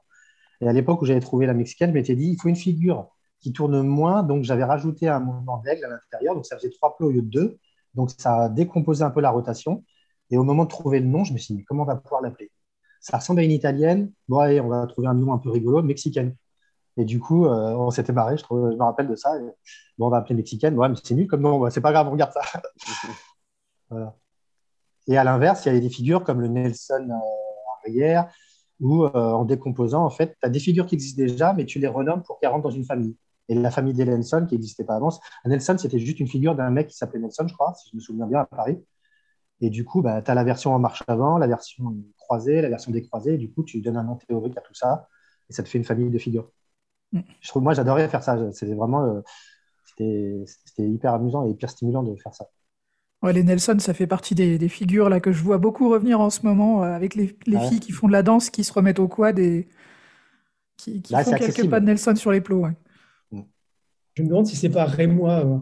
Et 0.61 0.67
à 0.67 0.73
l'époque 0.73 1.01
où 1.01 1.05
j'avais 1.05 1.19
trouvé 1.19 1.45
la 1.45 1.53
mexicaine, 1.53 1.89
je 1.89 1.93
m'étais 1.93 2.15
dit, 2.15 2.29
il 2.29 2.41
faut 2.41 2.49
une 2.49 2.55
figure 2.55 3.09
qui 3.39 3.53
tourne 3.53 3.81
moins. 3.81 4.23
Donc, 4.23 4.43
j'avais 4.43 4.63
rajouté 4.63 5.07
un 5.09 5.19
mouvement 5.19 5.57
d'aigle 5.57 5.85
à 5.85 5.89
l'intérieur. 5.89 6.35
Donc, 6.35 6.45
ça 6.45 6.57
faisait 6.57 6.69
trois 6.69 6.95
plots 6.95 7.07
au 7.07 7.11
lieu 7.11 7.21
de 7.21 7.29
deux. 7.29 7.57
Donc, 7.93 8.11
ça 8.17 8.43
a 8.43 8.49
décomposé 8.49 9.03
un 9.03 9.11
peu 9.11 9.21
la 9.21 9.31
rotation. 9.31 9.83
Et 10.31 10.37
au 10.37 10.43
moment 10.43 10.63
de 10.63 10.69
trouver 10.69 10.99
le 10.99 11.05
nom, 11.05 11.23
je 11.23 11.33
me 11.33 11.37
suis 11.37 11.53
dit, 11.53 11.63
comment 11.65 11.83
on 11.83 11.85
va 11.85 11.95
pouvoir 11.95 12.21
l'appeler? 12.21 12.51
Ça 13.01 13.17
ressemble 13.17 13.41
à 13.41 13.43
une 13.43 13.51
italienne. 13.51 14.11
Bon, 14.29 14.39
allez, 14.39 14.61
on 14.61 14.69
va 14.69 14.87
trouver 14.87 15.07
un 15.07 15.13
nom 15.13 15.33
un 15.33 15.37
peu 15.37 15.49
rigolo, 15.49 15.83
mexicaine. 15.83 16.35
Et 16.95 17.05
du 17.05 17.19
coup, 17.19 17.45
euh, 17.45 17.73
on 17.73 17.89
s'était 17.89 18.13
barré, 18.13 18.37
je, 18.37 18.43
me 18.53 18.83
rappelle 18.83 19.07
de 19.07 19.15
ça. 19.15 19.37
bon, 19.97 20.07
on 20.07 20.09
va 20.09 20.17
appeler 20.17 20.35
mexicaine. 20.35 20.77
Ouais, 20.77 20.87
mais 20.87 20.95
c'est 21.03 21.15
nul 21.15 21.27
comme 21.27 21.41
nom. 21.41 21.69
C'est 21.69 21.81
pas 21.81 21.91
grave, 21.91 22.07
on 22.07 22.11
regarde 22.11 22.31
ça. 22.31 22.41
Et 25.07 25.17
à 25.17 25.23
l'inverse, 25.23 25.65
il 25.65 25.73
y 25.73 25.77
a 25.77 25.79
des 25.79 25.89
figures 25.89 26.23
comme 26.23 26.39
le 26.39 26.47
Nelson 26.47 27.09
euh, 27.09 27.89
arrière, 27.89 28.31
où 28.79 29.05
euh, 29.05 29.11
en 29.13 29.45
décomposant, 29.45 30.05
en 30.05 30.09
fait, 30.09 30.37
tu 30.39 30.45
as 30.45 30.49
des 30.49 30.59
figures 30.59 30.85
qui 30.85 30.95
existent 30.95 31.21
déjà, 31.21 31.53
mais 31.53 31.65
tu 31.65 31.79
les 31.79 31.87
renommes 31.87 32.23
pour 32.23 32.39
qu'elles 32.39 32.49
rentrent 32.49 32.63
dans 32.63 32.71
une 32.71 32.85
famille. 32.85 33.15
Et 33.49 33.55
la 33.55 33.71
famille 33.71 33.93
des 33.93 34.05
Nelson, 34.05 34.45
qui 34.47 34.55
n'existait 34.55 34.85
pas 34.85 34.95
avant, 34.95 35.09
Nelson, 35.45 35.75
c'était 35.77 35.99
juste 35.99 36.19
une 36.19 36.27
figure 36.27 36.55
d'un 36.55 36.69
mec 36.69 36.87
qui 36.87 36.97
s'appelait 36.97 37.19
Nelson, 37.19 37.45
je 37.47 37.53
crois, 37.53 37.73
si 37.75 37.89
je 37.91 37.95
me 37.95 38.01
souviens 38.01 38.27
bien, 38.27 38.39
à 38.39 38.45
Paris. 38.45 38.77
Et 39.61 39.69
du 39.69 39.85
coup, 39.85 40.01
bah, 40.01 40.21
tu 40.21 40.31
as 40.31 40.33
la 40.35 40.43
version 40.43 40.73
en 40.73 40.79
marche 40.79 41.03
avant, 41.07 41.37
la 41.37 41.47
version 41.47 41.95
croisée, 42.17 42.61
la 42.61 42.69
version 42.69 42.91
décroisée. 42.91 43.35
Et 43.35 43.37
du 43.37 43.51
coup, 43.51 43.63
tu 43.63 43.81
donnes 43.81 43.97
un 43.97 44.03
nom 44.03 44.17
théorique 44.17 44.57
à 44.57 44.61
tout 44.61 44.73
ça. 44.73 45.07
Et 45.49 45.53
ça 45.53 45.63
te 45.63 45.69
fait 45.69 45.77
une 45.77 45.83
famille 45.83 46.09
de 46.09 46.17
figures. 46.17 46.51
Je 47.13 47.47
trouve, 47.47 47.63
moi, 47.63 47.73
j'adorais 47.73 48.09
faire 48.09 48.23
ça. 48.23 48.51
C'était 48.53 48.73
vraiment. 48.73 49.03
Euh, 49.03 49.21
c'était 49.85 50.89
hyper 50.89 51.13
amusant 51.13 51.45
et 51.45 51.51
hyper 51.51 51.69
stimulant 51.69 52.03
de 52.03 52.15
faire 52.15 52.33
ça. 52.33 52.47
Ouais, 53.23 53.33
les 53.33 53.43
Nelson, 53.43 53.77
ça 53.79 53.93
fait 53.93 54.05
partie 54.05 54.35
des, 54.35 54.69
figures 54.69 55.09
là, 55.09 55.19
que 55.19 55.31
je 55.31 55.41
vois 55.41 55.57
beaucoup 55.57 55.89
revenir 55.89 56.19
en 56.19 56.29
ce 56.29 56.45
moment 56.45 56.83
euh, 56.83 56.93
avec 56.93 57.15
les, 57.15 57.27
filles 57.27 57.79
qui 57.79 57.93
font 57.93 58.07
de 58.07 58.11
la 58.11 58.21
danse, 58.21 58.49
qui 58.49 58.63
se 58.63 58.73
remettent 58.73 58.99
au 58.99 59.07
quad 59.07 59.39
et 59.39 59.67
qui, 60.77 61.01
font 61.01 61.31
quelques 61.31 61.69
pas 61.69 61.79
de 61.79 61.85
Nelson 61.85 62.15
sur 62.15 62.31
les 62.31 62.41
plots. 62.41 62.67
Je 64.15 64.21
me 64.21 64.27
demande 64.27 64.45
si 64.45 64.55
c'est 64.55 64.69
pas 64.69 64.85
Rémois. 64.85 65.45
Euh, 65.45 65.57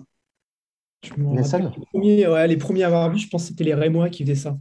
les 2.47 2.57
premiers, 2.57 2.83
à 2.83 2.87
avoir 2.87 3.11
vu, 3.11 3.19
je 3.19 3.27
pense 3.29 3.43
que 3.43 3.47
c'était 3.49 3.63
les 3.63 3.73
Rémois 3.73 4.09
qui 4.09 4.23
faisaient 4.23 4.35
ça. 4.35 4.57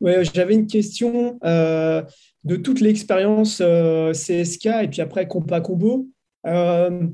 J'avais 0.00 0.54
une 0.54 0.66
question 0.66 1.38
euh, 1.44 2.02
de 2.44 2.56
toute 2.56 2.80
l'expérience 2.80 3.60
euh, 3.60 4.12
CSK 4.12 4.66
et 4.82 4.88
puis 4.88 5.00
après 5.00 5.26
Compa 5.26 5.60
Combo. 5.60 6.08
Euh, 6.46 7.06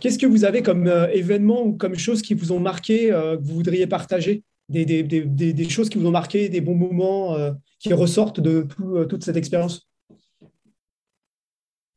qu'est-ce 0.00 0.18
que 0.18 0.26
vous 0.26 0.44
avez 0.44 0.62
comme 0.62 0.88
événement 1.12 1.62
ou 1.62 1.74
comme 1.74 1.96
choses 1.96 2.22
qui 2.22 2.34
vous 2.34 2.52
ont 2.52 2.60
marqué, 2.60 3.08
que 3.08 3.36
vous 3.42 3.54
voudriez 3.54 3.86
partager? 3.86 4.42
Des, 4.68 4.84
des, 4.84 5.02
des, 5.02 5.52
des, 5.52 5.68
choses 5.68 5.88
qui 5.88 5.98
vous 5.98 6.06
ont 6.06 6.12
marqué, 6.12 6.48
des 6.48 6.60
bons 6.60 6.74
moments 6.74 7.36
qui 7.78 7.92
ressortent 7.92 8.40
de 8.40 8.66
toute 9.04 9.24
cette 9.24 9.36
expérience? 9.36 9.88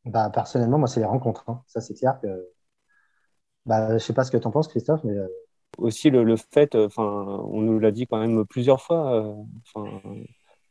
Bah, 0.05 0.29
Personnellement, 0.29 0.79
moi, 0.79 0.87
c'est 0.87 0.99
les 0.99 1.05
rencontres. 1.05 1.43
Hein. 1.47 1.61
Ça, 1.67 1.81
c'est 1.81 1.93
clair 1.93 2.19
que. 2.21 2.27
Bah, 3.65 3.89
je 3.89 3.93
ne 3.95 3.99
sais 3.99 4.13
pas 4.13 4.23
ce 4.23 4.31
que 4.31 4.37
tu 4.37 4.47
en 4.47 4.51
penses, 4.51 4.69
Christophe, 4.69 5.03
mais 5.03 5.13
aussi 5.77 6.09
le, 6.09 6.35
fait, 6.35 6.75
euh, 6.75 6.87
enfin, 6.87 7.03
on 7.03 7.61
nous 7.61 7.79
l'a 7.79 7.91
dit 7.91 8.07
quand 8.07 8.19
même 8.19 8.45
plusieurs 8.45 8.81
fois, 8.81 9.35
euh, 9.75 9.99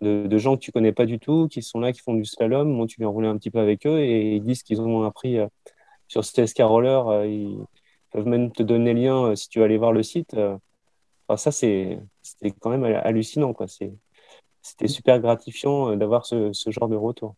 de, 0.01 0.39
gens 0.39 0.57
que 0.57 0.61
tu 0.61 0.73
connais 0.73 0.93
pas 0.93 1.07
du 1.07 1.19
tout, 1.19 1.49
qui 1.49 1.63
sont 1.63 1.81
là, 1.81 1.93
qui 1.93 2.01
font 2.01 2.15
du 2.15 2.25
slalom. 2.25 2.69
Moi, 2.69 2.87
tu 2.87 2.97
viens 2.99 3.09
rouler 3.09 3.29
un 3.29 3.37
petit 3.37 3.51
peu 3.51 3.61
avec 3.61 3.87
eux 3.87 4.01
et 4.01 4.37
ils 4.37 4.45
disent 4.45 4.63
qu'ils 4.63 4.81
ont 4.81 5.05
appris 5.05 5.39
euh, 5.39 5.47
sur 6.09 6.23
CSK 6.23 6.61
Roller. 6.61 7.25
ils 7.27 7.59
peuvent 8.13 8.27
même 8.27 8.53
te 8.53 8.63
donner 8.63 8.95
le 8.95 9.01
lien 9.01 9.37
si 9.37 9.49
tu 9.49 9.59
veux 9.59 9.65
aller 9.65 9.79
voir 9.79 9.93
le 9.93 10.03
site. 10.03 10.37
Enfin, 11.29 11.37
ça, 11.37 11.53
c'est 11.53 11.99
quand 12.61 12.71
même 12.71 12.85
hallucinant. 12.85 13.53
Quoi. 13.53 13.67
C'était 13.69 14.89
super 14.89 15.21
gratifiant 15.21 15.97
d'avoir 15.97 16.27
ce, 16.27 16.53
genre 16.69 16.89
de 16.89 16.97
retour. 16.97 17.35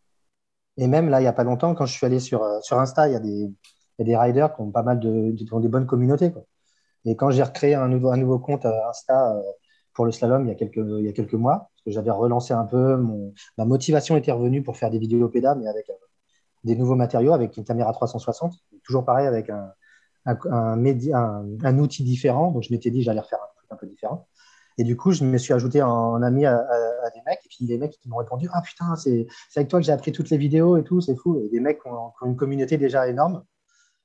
Et 0.77 0.87
même 0.87 1.09
là, 1.09 1.21
il 1.21 1.25
n'y 1.25 1.29
a 1.29 1.33
pas 1.33 1.45
longtemps, 1.45 1.75
quand 1.75 1.87
je 1.87 1.93
suis 1.93 2.07
allé 2.07 2.21
sur, 2.21 2.45
sur 2.63 2.79
Insta, 2.79 3.09
il 3.09 3.13
y, 3.13 3.17
a 3.17 3.21
des, 3.21 3.51
y 3.99 4.03
a 4.03 4.05
des 4.05 4.17
riders 4.17 4.55
qui 4.55 4.61
ont 4.61 4.71
pas 4.71 4.83
mal 4.83 5.01
de, 5.01 5.33
qui 5.33 5.47
ont 5.53 5.61
des 5.61 5.69
bonnes 5.69 5.87
communautés. 5.87 6.31
Quoi. 6.33 6.45
Et 7.05 7.17
quand 7.17 7.31
j'ai 7.31 7.43
recréé 7.43 7.75
un 7.75 7.89
nouveau, 7.89 8.11
un 8.11 8.17
nouveau 8.17 8.39
compte 8.39 8.67
Insta 8.67 9.35
euh, 9.35 9.43
pour 9.95 10.05
le 10.05 10.13
slalom 10.13 10.45
il 10.45 10.49
y 10.49 10.53
a 10.53 10.55
quelques, 10.55 10.77
il 10.77 11.05
y 11.05 11.09
a 11.09 11.13
quelques 11.13 11.35
mois, 11.35 11.71
parce 11.71 11.85
que 11.87 11.91
j'avais 11.91 12.11
relancé 12.11 12.55
un 12.55 12.65
peu, 12.65 12.97
mon, 12.97 13.33
ma 13.57 13.65
motivation 13.65 14.17
était 14.17 14.33
revenue 14.33 14.63
pour 14.63 14.77
faire 14.77 14.91
des 14.91 14.99
vidéos 14.99 15.29
pédas, 15.29 15.55
mais 15.55 15.67
avec 15.69 15.91
euh, 15.91 15.95
des 16.65 16.77
nouveaux 16.77 16.97
matériaux, 16.97 17.33
avec 17.33 17.57
une 17.57 17.65
caméra 17.65 17.93
360, 17.93 18.55
toujours 18.85 19.05
pareil 19.05 19.27
avec 19.27 19.51
un, 19.51 19.73
un, 20.27 20.37
un, 21.65 21.79
outil 21.79 22.05
différent. 22.05 22.53
Donc 22.53 22.63
je 22.65 22.73
m'étais 22.73 22.91
dit 22.91 23.03
j'allais 23.03 23.21
refaire 23.21 23.41
un 23.43 23.58
un 23.71 23.77
peu 23.77 23.87
différent. 23.87 24.27
Et 24.79 24.85
du 24.85 24.97
coup, 24.97 25.11
je 25.11 25.25
me 25.25 25.39
suis 25.39 25.53
ajouté 25.53 25.83
en, 25.83 26.23
ami 26.23 26.47
à, 26.47 26.65
des 27.15 27.21
mecs. 27.27 27.41
Et 27.45 27.49
puis, 27.49 27.67
les 27.67 27.79
mecs 27.79 27.99
qui 27.99 28.09
m'ont 28.09 28.19
répondu 28.19 28.49
Ah 28.53 28.63
putain, 28.63 28.95
c'est 28.97 29.27
avec 29.57 29.69
toi 29.69 29.81
que 29.81 29.87
j'ai 29.87 29.93
appris 29.93 30.13
toutes 30.13 30.31
les 30.31 30.39
vidéos 30.39 30.77
et 30.77 30.85
tout, 30.85 31.01
c'est 31.01 31.17
fou. 31.17 31.41
Et 31.41 31.49
des 31.49 31.61
mecs 31.61 31.83
qui 31.83 31.89
ont, 31.89 32.13
une 32.25 32.37
communauté 32.37 32.79
déjà 32.79 33.09
énorme. 33.09 33.45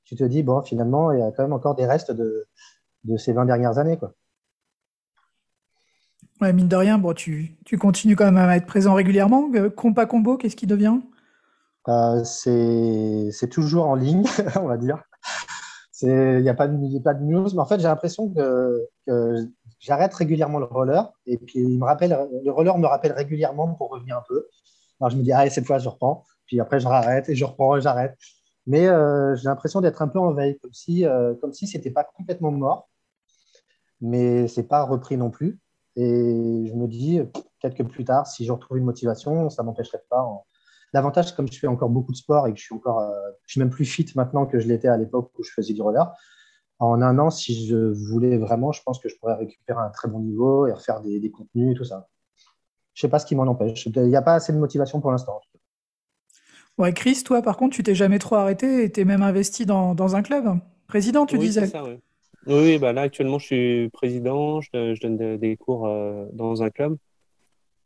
Tu 0.04 0.16
te 0.16 0.24
dis 0.24 0.42
Bon, 0.42 0.62
finalement, 0.62 1.12
il 1.12 1.20
y 1.20 1.22
a 1.22 1.30
quand 1.30 1.44
même 1.44 1.52
encore 1.52 1.76
des 1.76 1.86
restes 1.86 2.10
de, 2.10 2.46
de 3.04 3.16
ces 3.16 3.32
20 3.32 3.46
dernières 3.46 3.78
années. 3.78 3.98
Quoi. 3.98 4.14
Ouais, 6.40 6.52
mine 6.52 6.68
de 6.68 6.76
rien, 6.76 6.98
bon, 6.98 7.14
tu, 7.14 7.56
tu, 7.64 7.78
continues 7.78 8.16
quand 8.16 8.24
même 8.24 8.36
à 8.36 8.56
être 8.56 8.66
présent 8.66 8.94
régulièrement. 8.94 9.48
Euh, 9.54 9.70
compa 9.70 10.06
combo, 10.06 10.36
qu'est-ce 10.36 10.56
qui 10.56 10.66
devient? 10.66 10.98
Euh, 11.88 12.24
C'est 12.24 13.48
toujours 13.48 13.86
en 13.86 13.94
ligne, 13.94 14.24
on 14.60 14.66
va 14.66 14.76
dire. 14.76 14.98
Il 16.02 16.42
n'y 16.42 16.48
a, 16.48 16.54
pas 16.54 16.68
de, 16.68 16.98
pas 16.98 17.14
de 17.14 17.22
news, 17.22 17.48
mais 17.52 17.60
en 17.60 17.66
fait, 17.66 17.78
j'ai 17.78 17.88
l'impression 17.88 18.28
que, 18.28 18.88
j'arrête 19.78 20.14
régulièrement 20.14 20.58
le 20.58 20.64
roller. 20.64 21.12
Et 21.26 21.38
puis, 21.38 21.60
il 21.60 21.78
me 21.78 21.84
rappelle, 21.84 22.18
le 22.44 22.50
roller 22.50 22.76
me 22.78 22.86
rappelle 22.86 23.12
régulièrement 23.12 23.74
pour 23.74 23.90
revenir 23.90 24.18
un 24.18 24.22
peu. 24.28 24.46
Alors, 25.00 25.10
je 25.10 25.16
me 25.16 25.22
dis, 25.22 25.32
ah, 25.32 25.48
cette 25.50 25.66
fois, 25.66 25.78
je 25.78 25.88
reprends. 25.88 26.24
Puis 26.46 26.60
après, 26.60 26.80
je 26.80 26.88
rarrête 26.88 27.28
et 27.28 27.34
je 27.34 27.44
reprends 27.44 27.76
et 27.76 27.80
j'arrête. 27.80 28.16
Mais 28.66 28.88
euh, 28.88 29.36
j'ai 29.36 29.44
l'impression 29.44 29.80
d'être 29.80 30.02
un 30.02 30.08
peu 30.08 30.18
en 30.18 30.32
veille, 30.32 30.58
comme 30.58 30.72
si, 30.72 31.04
comme 31.40 31.52
si 31.52 31.66
ce 31.66 31.76
n'était 31.76 31.90
pas 31.90 32.04
complètement 32.04 32.50
mort 32.50 32.88
mais 34.04 34.48
c'est 34.48 34.64
pas 34.68 34.84
repris 34.84 35.16
non 35.16 35.30
plus. 35.30 35.58
Et 35.96 36.66
je 36.66 36.74
me 36.74 36.86
dis, 36.86 37.20
peut-être 37.60 37.74
que 37.74 37.82
plus 37.82 38.04
tard, 38.04 38.26
si 38.26 38.44
je 38.44 38.52
retrouve 38.52 38.78
une 38.78 38.84
motivation, 38.84 39.48
ça 39.48 39.62
m'empêcherait 39.62 40.02
pas. 40.10 40.26
L'avantage, 40.94 41.34
comme 41.34 41.50
je 41.50 41.58
fais 41.58 41.66
encore 41.66 41.90
beaucoup 41.90 42.12
de 42.12 42.16
sport 42.16 42.46
et 42.46 42.52
que 42.52 42.58
je 42.58 42.64
suis 42.64 42.74
encore, 42.74 43.00
euh, 43.00 43.10
je 43.46 43.52
suis 43.52 43.58
même 43.58 43.68
plus 43.68 43.84
fit 43.84 44.06
maintenant 44.14 44.46
que 44.46 44.60
je 44.60 44.68
l'étais 44.68 44.86
à 44.86 44.96
l'époque 44.96 45.32
où 45.36 45.42
je 45.42 45.50
faisais 45.50 45.74
du 45.74 45.82
roller. 45.82 46.06
En 46.78 47.02
un 47.02 47.18
an, 47.18 47.30
si 47.30 47.66
je 47.66 47.76
voulais 47.76 48.38
vraiment, 48.38 48.70
je 48.70 48.80
pense 48.80 49.00
que 49.00 49.08
je 49.08 49.16
pourrais 49.18 49.34
récupérer 49.34 49.80
un 49.82 49.90
très 49.90 50.08
bon 50.08 50.20
niveau 50.20 50.68
et 50.68 50.72
refaire 50.72 51.00
des, 51.00 51.30
contenus 51.32 51.72
et 51.72 51.74
tout 51.74 51.84
ça. 51.84 52.08
Je 52.94 53.00
sais 53.00 53.08
pas 53.08 53.18
ce 53.18 53.26
qui 53.26 53.34
m'en 53.34 53.42
empêche. 53.42 53.86
Il 53.86 54.02
n'y 54.02 54.14
a 54.14 54.22
pas 54.22 54.34
assez 54.34 54.52
de 54.52 54.58
motivation 54.58 55.00
pour 55.00 55.10
l'instant. 55.10 55.40
Ouais, 56.78 56.92
Chris, 56.92 57.22
toi, 57.24 57.42
par 57.42 57.56
contre, 57.56 57.74
tu 57.74 57.82
t'es 57.82 57.96
jamais 57.96 58.20
trop 58.20 58.36
arrêté 58.36 58.84
et 58.84 58.90
t'es 58.90 59.04
même 59.04 59.22
investi 59.22 59.66
dans, 59.66 59.96
dans 59.96 60.14
un 60.14 60.22
club. 60.22 60.58
Président, 60.86 61.26
tu 61.26 61.38
Oui, 61.38 61.46
disais. 61.46 61.66
c'est 61.66 61.72
ça, 61.72 61.82
ouais. 61.82 61.98
Oui, 62.46 62.54
oui, 62.54 62.78
bah 62.78 62.92
là, 62.92 63.02
actuellement, 63.02 63.40
je 63.40 63.46
suis 63.46 63.88
président, 63.90 64.60
je, 64.60 64.94
je 64.94 65.00
donne 65.00 65.16
des, 65.16 65.38
des 65.38 65.56
cours 65.56 65.88
euh, 65.88 66.26
dans 66.32 66.62
un 66.62 66.70
club. 66.70 66.96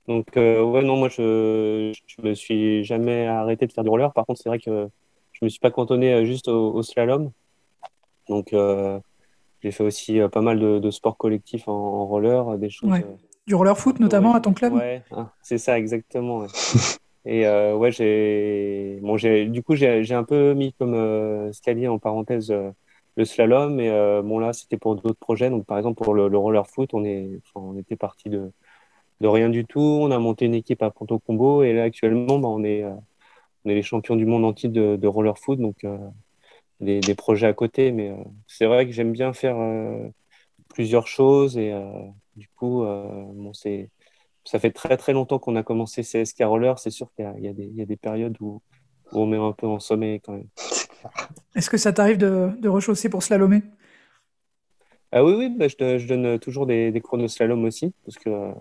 Donc, 0.08 0.36
euh, 0.36 0.62
ouais, 0.62 0.82
non, 0.82 0.96
moi, 0.96 1.08
je, 1.10 1.92
je 2.06 2.22
me 2.22 2.34
suis 2.34 2.82
jamais 2.82 3.26
arrêté 3.26 3.66
de 3.66 3.72
faire 3.72 3.84
du 3.84 3.90
roller. 3.90 4.12
Par 4.12 4.26
contre, 4.26 4.40
c'est 4.42 4.48
vrai 4.48 4.58
que 4.58 4.88
je 5.32 5.44
me 5.44 5.48
suis 5.48 5.60
pas 5.60 5.70
cantonné 5.70 6.14
euh, 6.14 6.24
juste 6.24 6.48
au, 6.48 6.72
au 6.72 6.82
slalom. 6.82 7.30
Donc, 8.28 8.52
euh, 8.54 8.98
j'ai 9.62 9.70
fait 9.70 9.84
aussi 9.84 10.18
euh, 10.18 10.28
pas 10.28 10.40
mal 10.40 10.58
de, 10.58 10.78
de 10.78 10.90
sports 10.90 11.18
collectifs 11.18 11.68
en, 11.68 11.72
en 11.72 12.06
roller, 12.06 12.56
des 12.58 12.70
choses. 12.70 12.90
Ouais. 12.90 13.04
Du 13.46 13.54
roller 13.54 13.76
foot, 13.76 14.00
notamment, 14.00 14.34
à 14.34 14.40
ton 14.40 14.54
club? 14.54 14.72
Ouais, 14.72 15.02
hein, 15.10 15.30
c'est 15.42 15.58
ça, 15.58 15.78
exactement. 15.78 16.38
ouais. 16.38 16.48
Et 17.24 17.46
euh, 17.46 17.76
ouais, 17.76 17.92
j'ai 17.92 18.98
bon, 19.02 19.18
j'ai 19.18 19.44
du 19.44 19.62
coup 19.62 19.74
j'ai 19.74 20.02
j'ai 20.02 20.14
un 20.14 20.24
peu 20.24 20.54
mis 20.54 20.72
comme 20.72 20.94
euh, 20.94 21.50
en 21.88 21.98
parenthèse 21.98 22.50
euh, 22.50 22.70
le 23.16 23.24
slalom 23.26 23.80
et 23.80 23.90
euh, 23.90 24.22
bon 24.22 24.38
là 24.38 24.54
c'était 24.54 24.78
pour 24.78 24.96
d'autres 24.96 25.18
projets. 25.18 25.50
Donc 25.50 25.66
par 25.66 25.76
exemple 25.76 26.02
pour 26.02 26.14
le, 26.14 26.28
le 26.28 26.38
roller 26.38 26.66
foot, 26.66 26.90
on 26.94 27.04
est 27.04 27.28
enfin, 27.44 27.66
on 27.66 27.76
était 27.76 27.96
parti 27.96 28.30
de 28.30 28.50
de 29.20 29.26
rien 29.26 29.48
du 29.48 29.64
tout. 29.64 29.80
On 29.80 30.10
a 30.10 30.18
monté 30.18 30.46
une 30.46 30.54
équipe 30.54 30.82
à 30.82 30.90
Ponto 30.90 31.18
Combo 31.18 31.62
et 31.62 31.72
là 31.72 31.84
actuellement 31.84 32.38
bah, 32.38 32.48
on 32.48 32.64
est 32.64 32.82
euh, 32.82 32.94
on 33.64 33.70
est 33.70 33.74
les 33.74 33.82
champions 33.82 34.16
du 34.16 34.26
monde 34.26 34.44
entier 34.44 34.68
de, 34.68 34.96
de 34.96 35.08
roller 35.08 35.38
foot. 35.38 35.58
Donc 35.58 35.84
euh, 35.84 35.98
des, 36.80 37.00
des 37.00 37.14
projets 37.14 37.46
à 37.46 37.52
côté, 37.52 37.90
mais 37.92 38.10
euh, 38.10 38.16
c'est 38.46 38.66
vrai 38.66 38.86
que 38.86 38.92
j'aime 38.92 39.12
bien 39.12 39.32
faire 39.32 39.56
plusieurs 40.68 41.06
choses 41.06 41.58
et 41.58 41.72
du 42.36 42.48
coup 42.56 42.82
bon 42.82 43.52
c'est 43.52 43.90
ça 44.44 44.58
fait 44.58 44.70
très 44.70 44.96
très 44.96 45.12
longtemps 45.12 45.38
qu'on 45.38 45.56
a 45.56 45.62
commencé 45.62 46.02
CSK 46.02 46.42
Roller. 46.44 46.78
C'est 46.78 46.90
sûr 46.90 47.12
qu'il 47.14 47.24
y 47.24 47.28
a, 47.28 47.34
il 47.36 47.44
y 47.44 47.48
a 47.48 47.52
des, 47.52 47.64
il 47.64 47.76
y 47.76 47.82
a 47.82 47.84
des 47.84 47.96
périodes 47.96 48.36
où, 48.40 48.62
où 49.12 49.20
on 49.20 49.26
met 49.26 49.36
un 49.36 49.52
peu 49.52 49.66
en 49.66 49.78
sommeil 49.78 50.20
quand 50.20 50.32
même. 50.32 50.48
Est-ce 51.54 51.68
que 51.68 51.76
ça 51.76 51.92
t'arrive 51.92 52.16
de, 52.16 52.50
de 52.58 52.68
rechausser 52.68 53.08
pour 53.10 53.22
slalomer? 53.22 53.62
Ah 55.12 55.24
oui, 55.24 55.34
oui, 55.36 55.48
bah, 55.50 55.68
je, 55.68 56.06
donne 56.06 56.38
toujours 56.38 56.66
des, 56.66 56.90
des 56.90 57.00
chronos 57.00 57.28
slalom 57.28 57.64
aussi 57.64 57.92
parce 58.04 58.16
que 58.16 58.52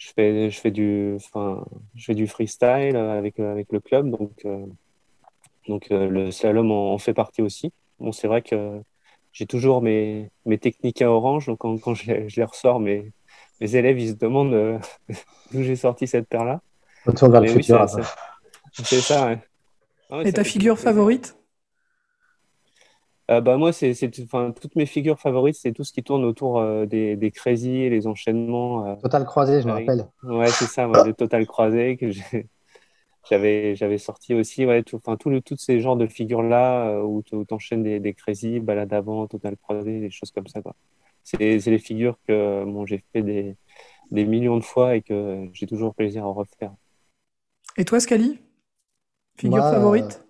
je 0.00 0.12
fais, 0.14 0.50
je 0.50 0.58
fais 0.58 0.70
du, 0.70 1.12
enfin, 1.16 1.62
je 1.94 2.06
fais 2.06 2.14
du 2.14 2.26
freestyle 2.26 2.96
avec, 2.96 3.38
avec 3.38 3.70
le 3.70 3.80
club. 3.80 4.10
Donc, 4.10 4.32
euh, 4.46 4.64
donc 5.68 5.90
euh, 5.92 6.08
le 6.08 6.30
slalom 6.30 6.70
en, 6.72 6.94
en 6.94 6.98
fait 6.98 7.12
partie 7.12 7.42
aussi. 7.42 7.70
Bon, 7.98 8.10
c'est 8.10 8.26
vrai 8.26 8.40
que 8.40 8.80
j'ai 9.32 9.44
toujours 9.46 9.82
mes, 9.82 10.30
mes 10.46 10.56
techniques 10.56 11.02
à 11.02 11.10
orange. 11.10 11.46
Donc 11.46 11.58
quand, 11.58 11.76
quand 11.78 11.94
je 11.94 12.10
les, 12.10 12.28
je 12.30 12.36
les 12.40 12.44
ressors, 12.44 12.80
mes, 12.80 13.12
mes 13.60 13.76
élèves 13.76 14.00
ils 14.00 14.08
se 14.10 14.14
demandent 14.14 14.54
euh, 14.54 14.78
d'où 15.52 15.62
j'ai 15.62 15.76
sorti 15.76 16.06
cette 16.06 16.28
paire-là. 16.28 16.62
Retour 17.04 17.28
vers 17.28 17.42
le 17.42 17.48
oui, 17.48 17.62
futur. 17.62 17.86
c'est 18.72 19.00
ça. 19.00 19.26
ouais. 19.26 19.38
Ah 20.08 20.16
ouais, 20.18 20.22
Et 20.22 20.30
ça 20.30 20.32
ta 20.36 20.44
figure 20.44 20.78
favorite? 20.78 21.36
Euh, 23.30 23.40
bah, 23.40 23.56
moi, 23.56 23.72
c'est, 23.72 23.94
toutes 24.10 24.74
mes 24.76 24.86
figures 24.86 25.20
favorites, 25.20 25.54
c'est 25.54 25.72
tout 25.72 25.84
ce 25.84 25.92
qui 25.92 26.02
tourne 26.02 26.24
autour 26.24 26.58
euh, 26.58 26.84
des, 26.86 27.16
des 27.16 27.30
crazy 27.30 27.70
et 27.70 27.90
les 27.90 28.06
enchaînements. 28.08 28.86
euh, 28.86 28.94
Total 28.96 29.24
croisé, 29.24 29.62
je 29.62 29.68
me 29.68 29.72
rappelle. 29.72 30.08
Ouais, 30.24 30.48
c'est 30.48 30.66
ça, 30.66 30.88
ouais, 30.88 31.04
le 31.04 31.14
total 31.14 31.46
croisé 31.46 31.96
que 31.96 32.10
j'avais, 33.30 33.76
j'avais 33.76 33.98
sorti 33.98 34.34
aussi. 34.34 34.66
Ouais, 34.66 34.82
tout, 34.82 34.96
enfin, 34.96 35.16
tout 35.16 35.30
le, 35.30 35.40
tous 35.40 35.56
ces 35.56 35.80
genres 35.80 35.96
de 35.96 36.08
figures-là 36.08 36.88
euh, 36.88 37.02
où 37.02 37.22
tu 37.22 37.36
enchaînes 37.50 37.84
des, 37.84 38.00
des 38.00 38.14
crazy, 38.14 38.58
balade 38.58 38.92
avant, 38.92 39.26
total 39.28 39.56
croisé, 39.56 40.00
des 40.00 40.10
choses 40.10 40.32
comme 40.32 40.46
ça, 40.48 40.60
quoi. 40.60 40.74
C'est, 41.22 41.58
les 41.58 41.78
figures 41.78 42.18
que 42.26 42.64
bon, 42.64 42.86
j'ai 42.86 43.04
fait 43.12 43.22
des, 43.22 43.56
des 44.10 44.24
millions 44.24 44.56
de 44.56 44.64
fois 44.64 44.96
et 44.96 45.02
que 45.02 45.48
j'ai 45.52 45.66
toujours 45.66 45.94
plaisir 45.94 46.24
à 46.24 46.28
refaire. 46.28 46.72
Et 47.76 47.84
toi, 47.84 48.00
Scali? 48.00 48.38
Figure 49.38 49.58
Moi, 49.58 49.66
euh, 49.66 49.70
favorite? 49.70 50.24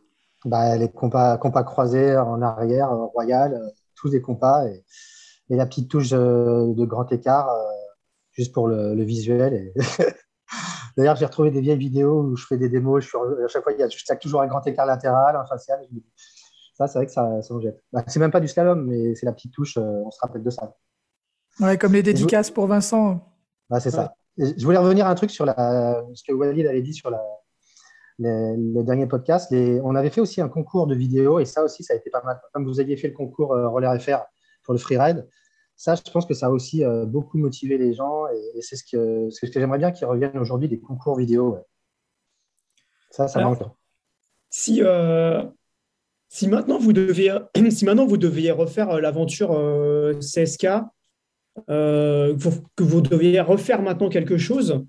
Bah, 0.44 0.76
les 0.76 0.90
compas, 0.90 1.36
compas 1.38 1.64
croisés 1.64 2.16
en 2.16 2.40
arrière, 2.42 2.90
euh, 2.92 3.04
royal, 3.06 3.54
euh, 3.54 3.68
tous 3.94 4.10
des 4.10 4.22
compas 4.22 4.66
et, 4.66 4.84
et 5.50 5.56
la 5.56 5.66
petite 5.66 5.90
touche 5.90 6.12
euh, 6.12 6.72
de 6.72 6.84
grand 6.86 7.10
écart 7.12 7.48
euh, 7.50 7.62
juste 8.32 8.52
pour 8.54 8.66
le, 8.68 8.94
le 8.94 9.02
visuel. 9.04 9.52
Et... 9.54 9.74
D'ailleurs, 10.96 11.16
j'ai 11.16 11.26
retrouvé 11.26 11.50
des 11.50 11.60
vieilles 11.60 11.78
vidéos 11.78 12.22
où 12.22 12.36
je 12.36 12.46
fais 12.46 12.56
des 12.56 12.68
démos. 12.68 13.02
Je 13.04 13.08
suis, 13.08 13.18
à 13.18 13.48
chaque 13.48 13.62
fois, 13.62 13.72
il 13.72 13.78
y 13.78 13.82
a 13.82 13.88
je 13.88 14.14
toujours 14.20 14.42
un 14.42 14.46
grand 14.46 14.66
écart 14.66 14.86
latéral, 14.86 15.36
un 15.36 15.44
facial. 15.46 15.78
Je 15.92 15.98
Ça, 16.74 16.86
c'est 16.88 16.98
vrai 16.98 17.06
que 17.06 17.12
ça, 17.12 17.42
ça 17.42 17.54
me 17.54 17.60
jette. 17.60 17.82
Bah, 17.92 18.02
c'est 18.06 18.18
même 18.20 18.30
pas 18.30 18.40
du 18.40 18.48
slalom, 18.48 18.86
mais 18.86 19.14
c'est 19.14 19.26
la 19.26 19.32
petite 19.32 19.52
touche. 19.52 19.76
euh, 19.76 20.02
on 20.04 20.10
se 20.10 20.18
rappelle 20.20 20.42
de 20.42 20.50
ça. 20.50 20.74
Ouais, 21.60 21.76
comme 21.78 21.92
les 21.92 22.00
je- 22.00 22.04
dédicaces 22.04 22.50
pour 22.50 22.66
Vincent. 22.66 23.20
Bah, 23.68 23.78
c'est 23.80 23.90
ça. 23.90 24.14
Et 24.38 24.58
je 24.58 24.64
voulais 24.64 24.78
revenir 24.78 25.06
à 25.06 25.10
un 25.10 25.14
truc 25.14 25.30
sur 25.30 25.44
la, 25.44 26.02
ce 26.14 26.22
que 26.26 26.32
Walid 26.32 26.66
avait 26.66 26.82
dit 26.82 26.94
sur 26.94 27.10
la, 27.10 27.22
les- 28.20 28.56
le 28.56 28.82
dernier 28.84 29.06
podcast. 29.06 29.50
Les- 29.50 29.80
on 29.82 29.94
avait 29.94 30.10
fait 30.10 30.20
aussi 30.20 30.40
un 30.40 30.48
concours 30.48 30.86
de 30.86 30.94
vidéos 30.94 31.40
et 31.40 31.44
ça 31.44 31.64
aussi, 31.64 31.82
ça 31.82 31.94
a 31.94 31.96
été 31.96 32.10
pas 32.10 32.22
mal. 32.22 32.40
Comme 32.52 32.64
vous 32.64 32.78
aviez 32.78 32.96
fait 32.96 33.08
le 33.08 33.14
concours 33.14 33.54
euh, 33.54 33.68
Roller 33.68 34.00
FR 34.00 34.20
pour 34.62 34.74
le 34.74 34.78
freeride, 34.78 35.26
ça, 35.76 35.94
je 35.94 36.10
pense 36.12 36.26
que 36.26 36.34
ça 36.34 36.46
a 36.46 36.50
aussi 36.50 36.84
euh, 36.84 37.06
beaucoup 37.06 37.38
motivé 37.38 37.78
les 37.78 37.94
gens 37.94 38.28
et, 38.28 38.58
et 38.58 38.62
c'est 38.62 38.76
ce 38.76 38.84
que, 38.84 39.30
ce 39.30 39.40
que 39.40 39.50
j'aimerais 39.52 39.78
bien 39.78 39.90
qu'ils 39.90 40.06
reviennent 40.06 40.38
aujourd'hui 40.38 40.68
des 40.68 40.78
concours 40.78 41.16
vidéo. 41.16 41.54
ouais. 41.54 41.62
Ça, 43.10 43.26
ça 43.26 43.38
Alors, 43.40 43.52
manque. 43.52 43.62
Si, 44.50 44.82
euh, 44.82 45.42
si, 46.28 46.48
maintenant 46.48 46.78
vous 46.78 46.92
deviez, 46.92 47.32
si 47.70 47.84
maintenant 47.84 48.06
vous 48.06 48.18
deviez 48.18 48.50
refaire 48.50 48.90
euh, 48.90 49.00
l'aventure 49.00 49.50
CSK, 50.20 50.68
que 51.66 52.82
vous 52.82 53.00
deviez 53.00 53.40
refaire 53.40 53.82
maintenant 53.82 54.08
quelque 54.08 54.38
chose, 54.38 54.84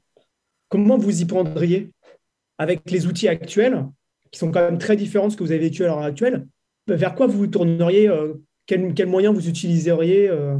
comment 0.69 0.97
vous 0.97 1.21
y 1.21 1.25
prendriez? 1.25 1.91
Avec 2.61 2.89
les 2.91 3.07
outils 3.07 3.27
actuels, 3.27 3.85
qui 4.31 4.39
sont 4.39 4.51
quand 4.51 4.61
même 4.61 4.77
très 4.77 4.95
différents 4.95 5.27
de 5.27 5.31
ce 5.33 5.37
que 5.37 5.43
vous 5.43 5.51
avez 5.51 5.59
vécu 5.69 5.83
à 5.83 5.87
l'heure 5.87 5.99
actuelle 6.03 6.47
Vers 6.87 7.15
quoi 7.15 7.27
vous 7.27 7.37
vous 7.39 7.47
tourneriez 7.47 8.07
euh, 8.07 8.35
quel, 8.67 8.93
quel 8.93 9.07
moyen 9.07 9.31
vous 9.33 9.47
utiliseriez 9.49 10.29
euh, 10.29 10.57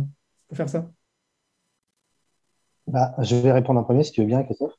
pour 0.48 0.58
faire 0.58 0.70
ça? 0.70 0.90
Bah, 2.88 3.14
je 3.20 3.36
vais 3.36 3.52
répondre 3.52 3.80
en 3.80 3.84
premier 3.84 4.04
si 4.04 4.12
tu 4.12 4.22
veux 4.22 4.28
bien, 4.28 4.44
Christophe. 4.44 4.74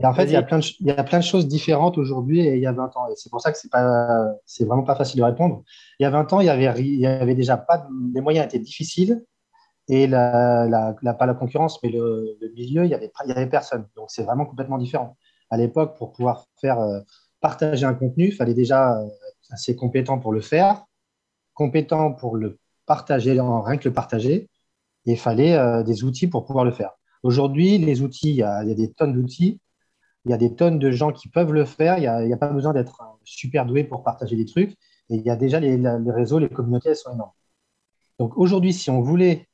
Et 0.00 0.04
en 0.06 0.14
fait, 0.14 0.24
il 0.24 0.30
y, 0.32 0.36
a 0.36 0.42
plein 0.42 0.58
de, 0.58 0.62
ch- 0.62 0.76
il 0.80 0.86
y 0.86 0.90
a 0.90 1.04
plein 1.04 1.18
de 1.18 1.24
choses 1.24 1.46
différentes 1.46 1.98
aujourd'hui 1.98 2.40
et 2.40 2.54
il 2.56 2.60
y 2.62 2.66
a 2.66 2.72
20 2.72 2.96
ans. 2.96 3.08
Et 3.10 3.14
c'est 3.16 3.30
pour 3.30 3.40
ça 3.40 3.52
que 3.52 3.58
c'est 3.58 3.70
pas, 3.70 4.26
c'est 4.46 4.64
vraiment 4.64 4.82
pas 4.84 4.96
facile 4.96 5.18
de 5.20 5.24
répondre. 5.24 5.62
Il 5.98 6.02
y 6.02 6.06
a 6.06 6.10
20 6.10 6.32
ans, 6.32 6.40
il 6.40 6.46
y 6.46 6.50
avait, 6.50 6.70
ri- 6.70 6.84
il 6.94 7.00
y 7.00 7.06
avait 7.06 7.34
déjà 7.34 7.56
pas, 7.58 7.78
de- 7.78 8.14
les 8.14 8.20
moyens 8.22 8.46
étaient 8.46 8.58
difficiles 8.58 9.22
et 9.88 10.06
la, 10.06 10.66
la, 10.68 10.94
la- 11.02 11.14
pas 11.14 11.26
la 11.26 11.34
concurrence, 11.34 11.82
mais 11.82 11.90
le, 11.90 12.36
le 12.40 12.48
milieu, 12.54 12.84
il 12.84 12.90
y 12.90 12.94
avait, 12.94 13.08
pas- 13.08 13.24
il 13.26 13.30
y 13.30 13.32
avait 13.32 13.48
personne. 13.48 13.86
Donc 13.96 14.10
c'est 14.10 14.24
vraiment 14.24 14.46
complètement 14.46 14.78
différent. 14.78 15.16
À 15.52 15.58
l'époque, 15.58 15.98
pour 15.98 16.12
pouvoir 16.12 16.46
faire 16.56 16.80
euh, 16.80 17.00
partager 17.40 17.84
un 17.84 17.92
contenu, 17.92 18.28
il 18.28 18.32
fallait 18.32 18.54
déjà 18.54 18.98
euh, 18.98 19.06
assez 19.50 19.76
compétent 19.76 20.18
pour 20.18 20.32
le 20.32 20.40
faire, 20.40 20.86
compétent 21.52 22.14
pour 22.14 22.36
le 22.36 22.58
partager, 22.86 23.38
en 23.38 23.60
rien 23.60 23.76
que 23.76 23.86
le 23.86 23.92
partager, 23.92 24.48
et 25.04 25.12
il 25.12 25.18
fallait 25.18 25.54
euh, 25.54 25.82
des 25.82 26.04
outils 26.04 26.26
pour 26.26 26.46
pouvoir 26.46 26.64
le 26.64 26.70
faire. 26.70 26.92
Aujourd'hui, 27.22 27.76
les 27.76 28.00
outils, 28.00 28.30
il 28.30 28.36
y 28.36 28.42
a, 28.42 28.64
des 28.64 28.92
tonnes 28.92 29.12
d'outils, 29.12 29.60
il 30.24 30.30
y 30.30 30.34
a 30.34 30.38
des 30.38 30.54
tonnes 30.54 30.78
de 30.78 30.90
gens 30.90 31.12
qui 31.12 31.28
peuvent 31.28 31.52
le 31.52 31.66
faire, 31.66 31.98
il 31.98 32.26
n'y 32.26 32.32
a, 32.32 32.36
pas 32.38 32.48
besoin 32.48 32.72
d'être 32.72 33.02
super 33.22 33.66
doué 33.66 33.84
pour 33.84 34.02
partager 34.02 34.36
des 34.36 34.46
trucs, 34.46 34.72
et 35.10 35.16
il 35.16 35.22
y 35.22 35.28
a 35.28 35.36
déjà 35.36 35.60
les 35.60 35.76
réseaux, 36.10 36.38
les 36.38 36.48
communautés, 36.48 36.88
elles 36.88 36.96
sont 36.96 37.12
énormes. 37.12 37.32
Donc 38.18 38.38
aujourd'hui, 38.38 38.72
si 38.72 38.88
on 38.88 39.02
voulait 39.02 39.48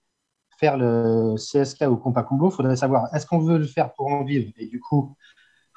faire 0.59 0.77
le 0.77 1.35
CSK 1.37 1.87
ou 1.89 1.97
Compa 1.97 2.23
Combo, 2.23 2.51
il 2.51 2.55
faudrait 2.55 2.77
savoir 2.77 3.13
est-ce 3.15 3.27
qu'on 3.27 3.41
veut 3.41 3.59
le 3.59 3.67
faire 3.67 3.93
pour 3.95 4.07
en 4.07 4.23
vivre? 4.23 4.53
Et 4.59 4.67
du 4.67 4.79
coup, 4.79 5.17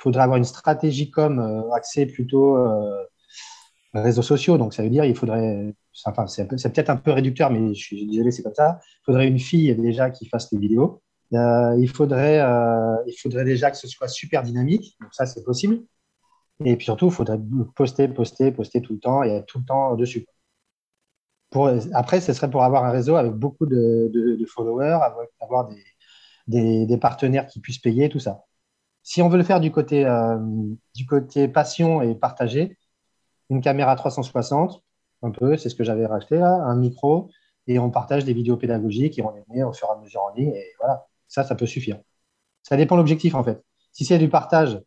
il 0.02 0.04
faudrait 0.04 0.24
avoir 0.24 0.38
une 0.38 0.46
stratégie 0.46 1.12
comme 1.12 1.40
euh, 1.40 1.72
axée 1.74 2.08
plutôt 2.08 2.58
euh, 2.58 3.04
réseaux 3.94 4.24
sociaux. 4.24 4.58
Donc 4.58 4.74
ça 4.74 4.82
veut 4.82 4.90
dire 4.90 5.06
il 5.06 5.16
faudrait, 5.16 5.76
enfin 6.06 6.26
c'est 6.26 6.48
peut-être 6.48 6.90
un 6.90 6.96
peu 6.96 7.12
réducteur, 7.12 7.52
mais 7.52 7.76
je 7.76 7.80
suis 7.80 8.08
désolé, 8.08 8.32
c'est 8.32 8.42
comme 8.42 8.56
ça. 8.56 8.80
Il 8.84 9.06
faudrait 9.06 9.28
une 9.28 9.38
fille 9.38 9.76
déjà 9.76 10.10
qui 10.10 10.28
fasse 10.28 10.52
les 10.52 10.58
vidéos. 10.58 11.04
Euh, 11.34 11.78
il, 11.80 11.88
faudrait, 11.88 12.40
il 13.06 13.16
faudrait 13.22 13.46
déjà 13.46 13.70
que 13.70 13.78
ce 13.78 13.88
soit 13.88 14.08
super 14.08 14.42
dynamique. 14.42 14.98
Donc 15.02 15.14
ça, 15.14 15.28
c'est 15.28 15.44
possible. 15.44 15.82
Et 16.66 16.76
puis 16.78 16.86
surtout, 16.86 17.08
il 17.08 17.12
faudrait 17.12 17.40
poster, 17.76 18.08
poster, 18.08 18.52
poster 18.52 18.82
tout 18.82 18.94
le 18.94 19.00
temps 19.00 19.24
et 19.24 19.30
être 19.30 19.46
tout 19.46 19.60
le 19.60 19.66
temps 19.66 19.96
dessus. 19.96 20.26
Après, 21.94 22.22
ce 22.22 22.34
serait 22.34 22.50
pour 22.50 22.64
avoir 22.64 22.86
un 22.86 22.92
réseau 22.92 23.18
avec 23.18 23.34
beaucoup 23.34 23.68
de, 23.68 24.46
followers, 24.48 25.00
avoir, 25.40 25.70
des 26.48 26.98
partenaires 27.00 27.46
qui 27.46 27.60
puissent 27.60 27.80
payer, 27.80 28.10
tout 28.10 28.20
ça. 28.20 28.46
Si 29.04 29.22
on 29.22 29.30
veut 29.30 29.38
le 29.38 29.44
faire 29.44 29.60
du 29.60 29.72
côté, 29.72 30.06
euh, 30.06 30.38
du 30.96 31.06
côté 31.06 31.48
passion 31.48 32.02
et 32.02 32.16
partager, 32.16 32.78
une 33.50 33.62
caméra 33.62 33.96
360, 33.96 34.84
un 35.24 35.32
peu, 35.32 35.58
c'est 35.58 35.70
ce 35.70 35.76
que 35.76 35.84
j'avais 35.84 36.06
racheté 36.06 36.38
là, 36.38 36.54
un 36.54 36.76
micro, 36.76 37.30
et 37.68 37.80
on 37.80 37.90
partage 37.90 38.26
des 38.26 38.34
vidéos 38.34 38.58
pédagogiques 38.58 39.20
et 39.20 39.24
on 39.24 39.32
les 39.32 39.44
met 39.50 39.64
au 39.64 39.74
fur 39.74 39.88
et 39.90 39.98
à 39.98 40.02
mesure 40.02 40.22
en 40.22 40.34
ligne, 40.34 40.54
et 40.54 40.68
voilà, 40.80 41.06
ça, 41.28 41.44
ça 41.44 41.56
peut 41.56 41.66
suffire. 41.66 42.00
Ça 42.64 42.78
dépend 42.78 42.96
de 42.96 43.02
l'objectif 43.02 43.36
en 43.36 43.44
fait. 43.44 43.64
Si 43.92 44.06
c'est 44.06 44.18
du 44.18 44.30
partage, 44.30 44.80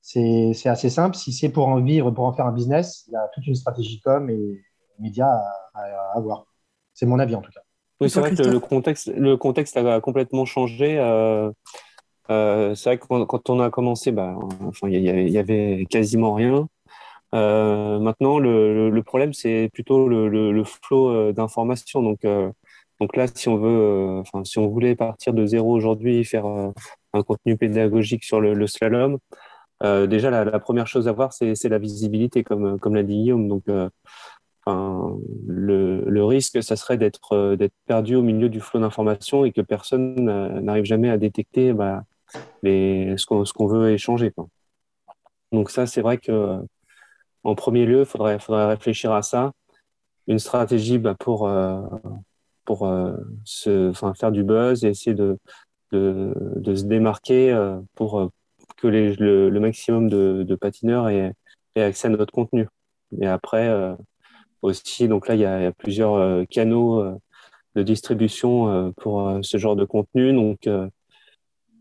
c'est 0.00 0.52
c'est 0.54 0.68
assez 0.68 0.90
simple. 0.90 1.16
Si 1.16 1.32
c'est 1.32 1.48
pour 1.48 1.68
en 1.68 1.80
vivre, 1.80 2.10
pour 2.10 2.24
en 2.24 2.32
faire 2.32 2.46
un 2.46 2.52
business, 2.52 3.04
il 3.08 3.12
y 3.12 3.16
a 3.16 3.28
toute 3.34 3.46
une 3.46 3.54
stratégie 3.54 4.00
com 4.00 4.28
et 4.28 4.62
médias 4.98 5.40
à, 5.74 6.12
avoir. 6.14 6.46
C'est 6.92 7.06
mon 7.06 7.18
avis 7.18 7.34
en 7.34 7.40
tout 7.40 7.52
cas. 7.52 7.60
Oui, 8.00 8.10
c'est 8.10 8.20
vrai 8.20 8.34
que 8.34 8.42
le, 8.42 8.58
contexte, 8.58 9.06
le 9.08 9.36
contexte 9.36 9.76
a 9.76 10.00
complètement 10.00 10.44
changé. 10.44 10.98
euh, 10.98 11.50
euh, 12.30 12.74
c'est 12.74 12.90
vrai 12.90 12.98
que 12.98 13.24
quand, 13.24 13.50
on 13.50 13.60
a 13.60 13.70
commencé, 13.70 14.12
bah, 14.12 14.36
enfin, 14.66 14.88
il 14.88 15.00
y, 15.00 15.38
avait- 15.38 15.86
quasiment 15.90 16.34
rien. 16.34 16.68
maintenant, 17.32 18.38
le, 18.38 19.00
problème, 19.02 19.32
c'est 19.32 19.70
plutôt 19.72 20.08
le, 20.08 20.28
le, 20.28 20.64
flot 20.64 21.32
d'informations. 21.32 22.02
Donc, 22.02 22.20
donc 23.00 23.16
là, 23.16 23.26
si 23.34 23.48
on 23.48 23.56
veut, 23.56 24.20
enfin, 24.20 24.44
si 24.44 24.58
on 24.58 24.68
voulait 24.68 24.94
partir 24.96 25.34
de 25.34 25.46
zéro 25.46 25.72
aujourd'hui 25.72 26.24
faire 26.24 26.46
un 26.46 27.22
contenu 27.22 27.56
pédagogique 27.56 28.24
sur 28.24 28.40
le, 28.40 28.66
slalom, 28.66 29.18
déjà 29.82 30.30
la, 30.30 30.58
première 30.60 30.86
chose 30.86 31.08
à 31.08 31.12
voir, 31.12 31.32
c'est 31.32 31.68
la 31.68 31.78
visibilité, 31.78 32.44
comme, 32.44 32.78
comme 32.78 32.94
l'a 32.94 33.02
dit 33.02 33.14
Guillaume. 33.14 33.48
Donc, 33.48 33.64
le, 34.66 36.24
risque, 36.24 36.62
ça 36.62 36.76
serait 36.76 36.96
d'être 36.96 37.56
d'être 37.56 37.74
perdu 37.86 38.14
au 38.14 38.22
milieu 38.22 38.48
du 38.48 38.60
flot 38.60 38.80
d'informations 38.80 39.44
et 39.44 39.52
que 39.52 39.60
personne 39.60 40.14
n'arrive 40.62 40.84
jamais 40.84 41.10
à 41.10 41.18
détecter 41.18 41.72
bah, 41.72 42.04
les, 42.62 43.14
ce 43.16 43.26
qu'on 43.26 43.66
veut 43.66 43.90
échanger. 43.90 44.30
Quoi. 44.30 44.46
Donc 45.52 45.70
ça, 45.70 45.86
c'est 45.86 46.00
vrai 46.00 46.18
que 46.18 46.60
en 47.44 47.54
premier 47.54 47.86
lieu, 47.86 48.00
il 48.00 48.06
faudrait, 48.06 48.38
faudrait 48.38 48.66
réfléchir 48.66 49.12
à 49.12 49.22
ça. 49.22 49.52
Une 50.28 50.38
stratégie 50.38 50.98
bah, 50.98 51.16
pour, 51.18 51.48
euh, 51.48 51.80
pour 52.64 52.86
euh, 52.86 53.16
se, 53.44 53.92
faire 54.18 54.32
du 54.32 54.44
buzz 54.44 54.84
et 54.84 54.88
essayer 54.88 55.14
de, 55.14 55.38
de, 55.90 56.32
de 56.56 56.74
se 56.74 56.84
démarquer 56.84 57.52
euh, 57.52 57.78
pour 57.94 58.30
que 58.76 58.86
le, 58.86 59.50
le, 59.50 59.60
maximum 59.60 60.08
de, 60.08 60.44
de 60.46 60.54
patineurs 60.54 61.08
aient, 61.08 61.32
aient, 61.74 61.82
accès 61.82 62.06
à 62.06 62.10
notre 62.10 62.32
contenu. 62.32 62.68
Et 63.20 63.26
après, 63.26 63.68
aussi, 64.62 65.08
donc 65.08 65.28
là, 65.28 65.34
il 65.34 65.40
y 65.40 65.44
a, 65.44 65.72
plusieurs 65.72 66.46
canaux 66.48 67.20
de 67.74 67.82
distribution 67.82 68.92
pour 68.96 69.38
ce 69.42 69.56
genre 69.58 69.76
de 69.76 69.84
contenu. 69.84 70.32
Donc, 70.32 70.68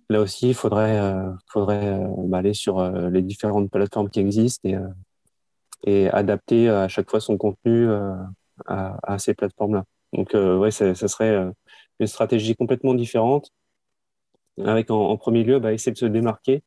là 0.10 0.20
aussi, 0.20 0.50
il 0.50 0.54
faudrait, 0.56 1.00
aller 2.34 2.54
sur 2.54 2.84
les 3.10 3.22
différentes 3.22 3.70
plateformes 3.72 4.10
qui 4.10 4.20
existent 4.20 4.70
et, 5.86 6.10
adapter 6.10 6.70
à 6.70 6.88
chaque 6.88 7.10
fois 7.10 7.20
son 7.20 7.38
contenu 7.38 7.88
à, 8.66 9.18
ces 9.20 9.34
plateformes-là. 9.34 9.86
Donc, 10.14 10.34
ouais, 10.34 10.72
ça, 10.72 10.94
serait 10.96 11.52
une 12.00 12.08
stratégie 12.08 12.56
complètement 12.56 12.94
différente, 12.96 13.50
avec 14.64 14.92
en, 14.92 15.18
premier 15.18 15.44
lieu, 15.44 15.60
bah, 15.60 15.74
essayer 15.74 15.92
de 15.92 15.98
se 15.98 16.06
démarquer 16.06 16.64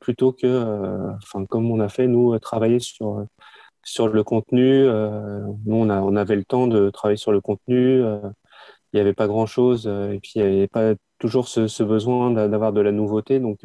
plutôt 0.00 0.32
que, 0.32 1.12
comme 1.48 1.70
on 1.70 1.80
a 1.80 1.88
fait, 1.88 2.06
nous, 2.06 2.38
travailler 2.38 2.78
sur 2.78 3.26
sur 3.86 4.08
le 4.08 4.24
contenu, 4.24 4.82
euh, 4.84 5.40
nous, 5.64 5.76
on, 5.76 6.16
avait 6.16 6.34
le 6.34 6.44
temps 6.44 6.66
de 6.66 6.90
travailler 6.90 7.16
sur 7.16 7.30
le 7.30 7.40
contenu. 7.40 8.02
Euh, 8.02 8.18
il 8.92 8.96
n'y 8.96 9.00
avait 9.00 9.14
pas 9.14 9.28
grand-chose. 9.28 9.86
Euh, 9.86 10.12
et 10.12 10.18
puis, 10.18 10.32
il 10.34 10.42
n'y 10.42 10.56
avait 10.58 10.66
pas 10.66 10.94
toujours 11.18 11.46
ce, 11.46 11.68
ce 11.68 11.84
besoin 11.84 12.32
d'avoir 12.32 12.72
de 12.72 12.80
la 12.80 12.90
nouveauté. 12.90 13.38
Donc, 13.38 13.60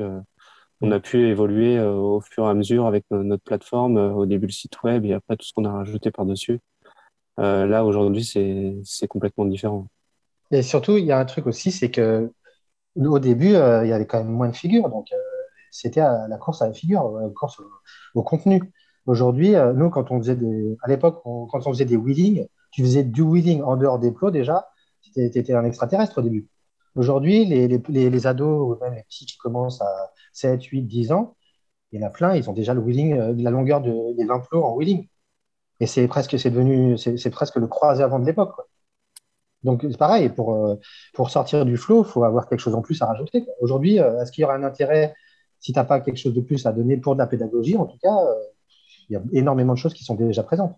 on 0.80 0.92
a 0.92 1.00
pu 1.00 1.28
évoluer 1.28 1.80
au 1.82 2.22
fur 2.22 2.46
et 2.46 2.50
à 2.50 2.54
mesure 2.54 2.86
avec 2.86 3.04
notre 3.12 3.44
plateforme, 3.44 3.98
au 3.98 4.26
début 4.26 4.46
le 4.46 4.52
site 4.52 4.82
web 4.84 5.06
et 5.06 5.14
après 5.14 5.36
tout 5.36 5.46
ce 5.46 5.54
qu'on 5.54 5.66
a 5.66 5.72
rajouté 5.72 6.12
par-dessus. 6.12 6.60
là, 7.38 7.84
aujourd'hui, 7.84 8.24
c'est 8.24 9.08
complètement 9.08 9.46
différent. 9.46 9.88
Et 10.52 10.62
surtout, 10.62 10.98
il 10.98 11.06
y 11.06 11.12
a 11.12 11.20
un 11.20 11.26
truc 11.26 11.46
aussi, 11.46 11.72
c'est 11.72 11.92
que 11.92 12.32
au 12.96 13.20
début, 13.20 13.50
il 13.50 13.88
y 13.88 13.94
avait 13.94 14.08
quand 14.08 14.20
même 14.20 14.32
moins 14.32 14.50
de 14.50 14.56
figures. 14.56 14.88
Donc, 14.88 15.10
c'était 15.72 16.02
la 16.02 16.38
course 16.38 16.62
à 16.62 16.68
la 16.68 16.74
figure, 16.74 17.20
la 17.20 17.30
course 17.30 17.62
au 18.16 18.24
contenu. 18.24 18.62
Aujourd'hui, 19.06 19.56
euh, 19.56 19.74
nous, 19.74 19.90
quand 19.90 20.12
on 20.12 20.20
faisait 20.20 20.36
des, 20.36 20.78
à 20.84 20.88
l'époque, 20.88 21.22
quand 21.24 21.68
on 21.68 21.74
faisait 21.74 21.86
des 21.86 21.98
wheelings, 21.98 22.48
tu 22.72 22.84
faisais 22.84 23.04
du 23.04 23.22
wheeling 23.22 23.62
en 23.64 23.76
dehors 23.76 24.00
des 24.00 24.12
plots 24.12 24.32
déjà, 24.32 24.68
tu 25.02 25.22
étais 25.22 25.54
un 25.54 25.66
extraterrestre 25.66 26.20
au 26.20 26.22
début. 26.22 26.48
Aujourd'hui, 26.96 27.46
les, 27.46 27.68
les, 27.68 28.10
les, 28.10 28.28
ados, 28.28 28.80
même 28.82 28.94
les 28.94 29.04
petits 29.04 29.26
qui 29.26 29.38
commencent 29.38 29.82
à 29.82 30.12
7, 30.34 30.64
8, 30.64 30.84
10 30.84 31.12
ans, 31.14 31.36
il 31.92 32.02
y 32.02 32.04
en 32.04 32.08
a 32.08 32.10
plein, 32.10 32.36
ils 32.36 32.50
ont 32.50 32.54
déjà 32.54 32.74
le 32.74 32.82
wheeling, 32.82 33.14
euh, 33.14 33.34
la 33.38 33.52
longueur 33.52 33.82
de, 33.82 34.16
des 34.16 34.26
20 34.26 34.40
plots 34.42 34.64
en 34.64 34.76
wheeling. 34.76 35.08
Et 35.80 35.88
c'est 35.88 36.08
presque, 36.08 36.40
c'est 36.40 36.52
devenu, 36.52 36.98
c'est 36.98 37.30
presque 37.32 37.56
le 37.58 37.68
croisé 37.68 38.04
avant 38.04 38.20
de 38.20 38.26
l'époque. 38.26 38.56
Donc, 39.64 39.86
c'est 39.90 39.98
pareil, 39.98 40.30
pour, 40.30 40.56
euh, 40.56 40.76
pour 41.14 41.30
sortir 41.30 41.66
du 41.66 41.78
flot, 41.78 42.04
il 42.04 42.08
faut 42.10 42.24
avoir 42.24 42.48
quelque 42.50 42.60
chose 42.60 42.76
en 42.76 42.82
plus 42.82 43.02
à 43.02 43.08
rajouter. 43.08 43.46
Aujourd'hui, 43.62 43.98
est-ce 43.98 44.32
qu'il 44.32 44.42
y 44.44 44.46
aura 44.46 44.56
un 44.56 44.64
intérêt, 44.64 45.14
si 45.60 45.74
tu 45.74 45.80
n'as 45.80 45.86
pas 45.86 46.00
quelque 46.02 46.18
chose 46.18 46.34
de 46.34 46.42
plus 46.42 46.66
à 46.66 46.72
donner 46.72 46.98
pour 46.98 47.16
de 47.16 47.20
la 47.20 47.28
pédagogie, 47.28 47.78
en 47.78 47.86
tout 47.86 47.98
cas, 48.02 48.18
il 49.12 49.16
y 49.16 49.18
a 49.18 49.22
énormément 49.34 49.74
de 49.74 49.78
choses 49.78 49.94
qui 49.94 50.04
sont 50.04 50.16
déjà 50.16 50.42
présentes. 50.42 50.76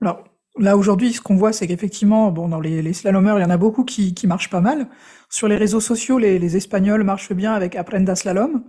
Alors, 0.00 0.24
là, 0.58 0.76
aujourd'hui, 0.76 1.12
ce 1.12 1.20
qu'on 1.20 1.36
voit, 1.36 1.52
c'est 1.52 1.66
qu'effectivement, 1.68 2.32
bon, 2.32 2.48
dans 2.48 2.60
les, 2.60 2.82
les 2.82 2.92
slalomers, 2.92 3.38
il 3.38 3.42
y 3.42 3.44
en 3.44 3.50
a 3.50 3.56
beaucoup 3.56 3.84
qui, 3.84 4.12
qui 4.12 4.26
marchent 4.26 4.50
pas 4.50 4.60
mal. 4.60 4.88
Sur 5.30 5.46
les 5.46 5.56
réseaux 5.56 5.80
sociaux, 5.80 6.18
les, 6.18 6.38
les 6.38 6.56
Espagnols 6.56 7.04
marchent 7.04 7.32
bien 7.32 7.52
avec 7.52 7.76
Aprenda 7.76 8.16
Slalom, 8.16 8.64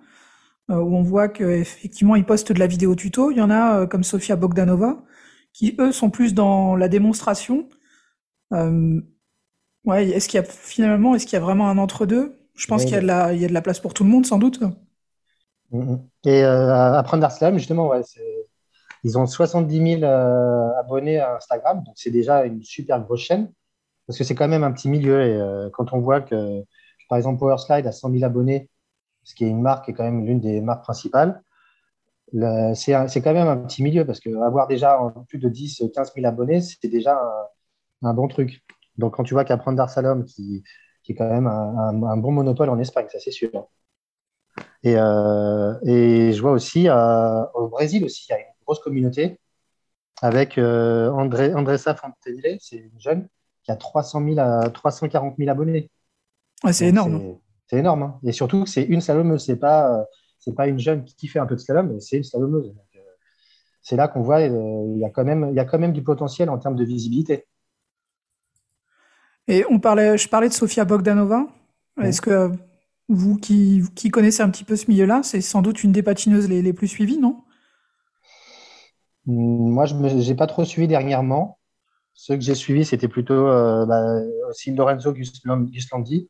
euh, 0.69 0.75
où 0.75 0.95
on 0.95 1.01
voit 1.01 1.29
qu'effectivement, 1.29 2.15
ils 2.15 2.25
postent 2.25 2.51
de 2.51 2.59
la 2.59 2.67
vidéo 2.67 2.93
tuto. 2.95 3.31
Il 3.31 3.37
y 3.37 3.41
en 3.41 3.49
a, 3.49 3.81
euh, 3.81 3.87
comme 3.87 4.03
Sofia 4.03 4.35
Bogdanova, 4.35 5.03
qui, 5.51 5.75
eux, 5.79 5.91
sont 5.91 6.11
plus 6.11 6.35
dans 6.35 6.75
la 6.75 6.87
démonstration. 6.87 7.67
Euh, 8.53 9.01
ouais, 9.83 10.09
est-ce 10.09 10.29
qu'il 10.29 10.39
y 10.39 10.43
a, 10.43 10.45
finalement, 10.45 11.15
est-ce 11.15 11.25
qu'il 11.25 11.33
y 11.33 11.41
a 11.41 11.43
vraiment 11.43 11.69
un 11.69 11.79
entre-deux? 11.79 12.35
Je 12.53 12.67
pense 12.67 12.83
qu'il 12.85 12.93
y, 12.93 12.97
a 12.97 13.01
de 13.01 13.07
la, 13.07 13.33
il 13.33 13.41
y 13.41 13.45
a 13.45 13.47
de 13.47 13.53
la 13.53 13.61
place 13.61 13.79
pour 13.79 13.95
tout 13.95 14.03
le 14.03 14.09
monde, 14.09 14.25
sans 14.25 14.37
doute. 14.37 14.61
Mm-hmm. 15.71 15.99
Et 16.25 16.43
euh, 16.43 16.93
apprendre 16.93 17.29
Slalom, 17.31 17.57
justement, 17.57 17.89
ouais, 17.89 18.01
ils 19.03 19.17
ont 19.17 19.25
70 19.25 19.99
000 19.99 20.03
euh, 20.03 20.79
abonnés 20.79 21.19
à 21.19 21.35
Instagram, 21.35 21.83
donc 21.83 21.95
c'est 21.97 22.11
déjà 22.11 22.45
une 22.45 22.63
super 22.63 23.01
grosse 23.01 23.21
chaîne, 23.21 23.51
parce 24.05 24.17
que 24.17 24.23
c'est 24.23 24.35
quand 24.35 24.47
même 24.47 24.63
un 24.63 24.71
petit 24.71 24.89
milieu. 24.89 25.21
Et 25.21 25.35
euh, 25.35 25.69
quand 25.71 25.93
on 25.93 25.99
voit 25.99 26.21
que, 26.21 26.63
par 27.09 27.17
exemple, 27.17 27.39
Powerslide 27.39 27.87
a 27.87 27.91
100 27.91 28.11
000 28.11 28.23
abonnés, 28.23 28.69
ce 29.23 29.35
qui 29.35 29.45
est 29.45 29.49
une 29.49 29.61
marque, 29.61 29.89
et 29.89 29.93
quand 29.93 30.03
même 30.03 30.25
l'une 30.25 30.39
des 30.39 30.61
marques 30.61 30.83
principales, 30.83 31.43
c'est 32.73 33.21
quand 33.21 33.33
même 33.33 33.47
un 33.47 33.57
petit 33.57 33.83
milieu, 33.83 34.05
parce 34.05 34.19
qu'avoir 34.19 34.67
déjà 34.67 34.99
plus 35.29 35.39
de 35.39 35.49
10, 35.49 35.83
15 35.93 36.13
000 36.15 36.25
abonnés, 36.27 36.61
c'est 36.61 36.87
déjà 36.89 37.19
un, 38.01 38.13
bon 38.13 38.27
truc. 38.27 38.63
Donc 38.97 39.15
quand 39.15 39.23
tu 39.23 39.33
vois 39.33 39.45
qu'apprendre 39.45 39.77
Darsalom, 39.77 40.25
qui, 40.25 40.63
qui 41.03 41.11
est 41.13 41.15
quand 41.15 41.29
même 41.29 41.47
un, 41.47 42.03
un 42.03 42.17
bon 42.17 42.31
monopole 42.31 42.69
en 42.69 42.79
Espagne, 42.79 43.07
ça 43.09 43.19
c'est 43.19 43.31
sûr. 43.31 43.69
Et, 44.83 44.95
euh, 44.95 45.73
et 45.83 46.33
je 46.33 46.41
vois 46.41 46.51
aussi 46.51 46.87
euh, 46.87 47.43
au 47.53 47.67
Brésil 47.67 48.03
aussi, 48.05 48.27
il 48.29 48.31
y 48.31 48.35
a 48.35 48.39
une 48.39 48.45
grosse 48.65 48.79
communauté 48.79 49.39
avec 50.21 50.57
euh, 50.57 51.09
André, 51.11 51.53
Andressa 51.53 51.95
Fontenelle, 51.95 52.57
c'est 52.61 52.77
une 52.77 52.99
jeune 52.99 53.27
qui 53.63 53.71
a 53.71 53.75
300 53.75 54.23
000 54.23 54.39
à 54.39 54.69
340 54.69 55.35
000 55.37 55.49
abonnés. 55.49 55.89
c'est 56.71 56.87
énorme. 56.87 57.37
C'est 57.67 57.77
énorme. 57.77 58.03
Hein. 58.03 58.19
Et 58.23 58.31
surtout 58.31 58.65
c'est 58.65 58.83
une 58.83 59.01
slalomeuse, 59.01 59.45
c'est 59.45 59.57
pas, 59.57 60.05
c'est 60.39 60.53
pas 60.53 60.67
une 60.67 60.79
jeune 60.79 61.03
qui 61.05 61.27
fait 61.27 61.39
un 61.39 61.45
peu 61.45 61.55
de 61.55 61.59
slalom, 61.59 61.93
mais 61.93 61.99
c'est 61.99 62.17
une 62.17 62.23
slalomeuse. 62.23 62.73
c'est 63.81 63.95
là 63.95 64.07
qu'on 64.07 64.21
voit 64.21 64.41
il 64.41 64.97
y, 64.97 65.05
a 65.05 65.09
quand 65.09 65.25
même, 65.25 65.47
il 65.49 65.55
y 65.55 65.59
a 65.59 65.65
quand 65.65 65.79
même 65.79 65.93
du 65.93 66.03
potentiel 66.03 66.49
en 66.49 66.57
termes 66.59 66.75
de 66.75 66.85
visibilité. 66.85 67.45
Et 69.47 69.65
on 69.69 69.79
parlait, 69.79 70.17
je 70.17 70.27
parlais 70.27 70.49
de 70.49 70.53
Sofia 70.53 70.85
Bogdanova. 70.85 71.47
Est-ce 72.01 72.21
que 72.21 72.51
vous 73.09 73.37
qui, 73.37 73.83
qui, 73.95 74.09
connaissez 74.09 74.41
un 74.43 74.49
petit 74.49 74.63
peu 74.63 74.75
ce 74.75 74.89
milieu-là, 74.89 75.21
c'est 75.23 75.41
sans 75.41 75.61
doute 75.61 75.83
une 75.83 75.91
des 75.91 76.03
patineuses 76.03 76.49
les, 76.49 76.61
les 76.61 76.73
plus 76.73 76.87
suivies, 76.87 77.17
non? 77.17 77.43
Hmm, 79.25 79.69
Moi, 79.71 79.85
je 79.85 79.95
n'ai 79.95 80.35
pas 80.35 80.47
trop 80.47 80.65
suivi 80.65 80.87
dernièrement. 80.87 81.59
Ceux 82.13 82.35
que 82.35 82.41
j'ai 82.41 82.55
suivis, 82.55 82.85
c'était 82.85 83.07
plutôt 83.07 83.47
euh, 83.47 83.85
bah, 83.85 84.03
aussi 84.49 84.73
Lorenzo 84.73 85.13
Gislandi. 85.15 86.29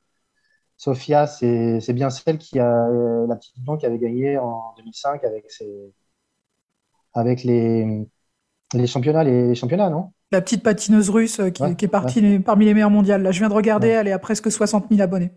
Sofia, 0.77 1.27
c'est 1.27 1.93
bien 1.93 2.09
celle 2.09 2.37
qui 2.37 2.59
a 2.59 2.87
euh, 2.87 3.27
la 3.27 3.35
petite 3.35 3.59
blonde 3.63 3.79
qui 3.79 3.85
avait 3.87 3.99
gagné 3.99 4.37
en 4.37 4.73
2005 4.77 5.23
avec, 5.23 5.49
ses, 5.51 5.93
avec 7.13 7.43
les, 7.43 8.07
les 8.73 8.87
championnats, 8.87 9.23
les 9.23 9.55
championnats, 9.55 9.89
non? 9.89 10.11
La 10.31 10.41
petite 10.41 10.63
patineuse 10.63 11.09
russe 11.09 11.41
qui, 11.53 11.75
qui 11.75 11.85
est 11.85 11.89
partie 11.89 12.39
parmi 12.39 12.65
les 12.65 12.73
meilleures 12.73 12.89
mondiales. 12.91 13.23
Là, 13.23 13.31
je 13.31 13.39
viens 13.39 13.49
de 13.49 13.53
regarder, 13.53 13.87
elle 13.89 14.07
est 14.07 14.11
à 14.11 14.19
presque 14.19 14.51
60 14.51 14.87
000 14.89 15.01
abonnés. 15.01 15.31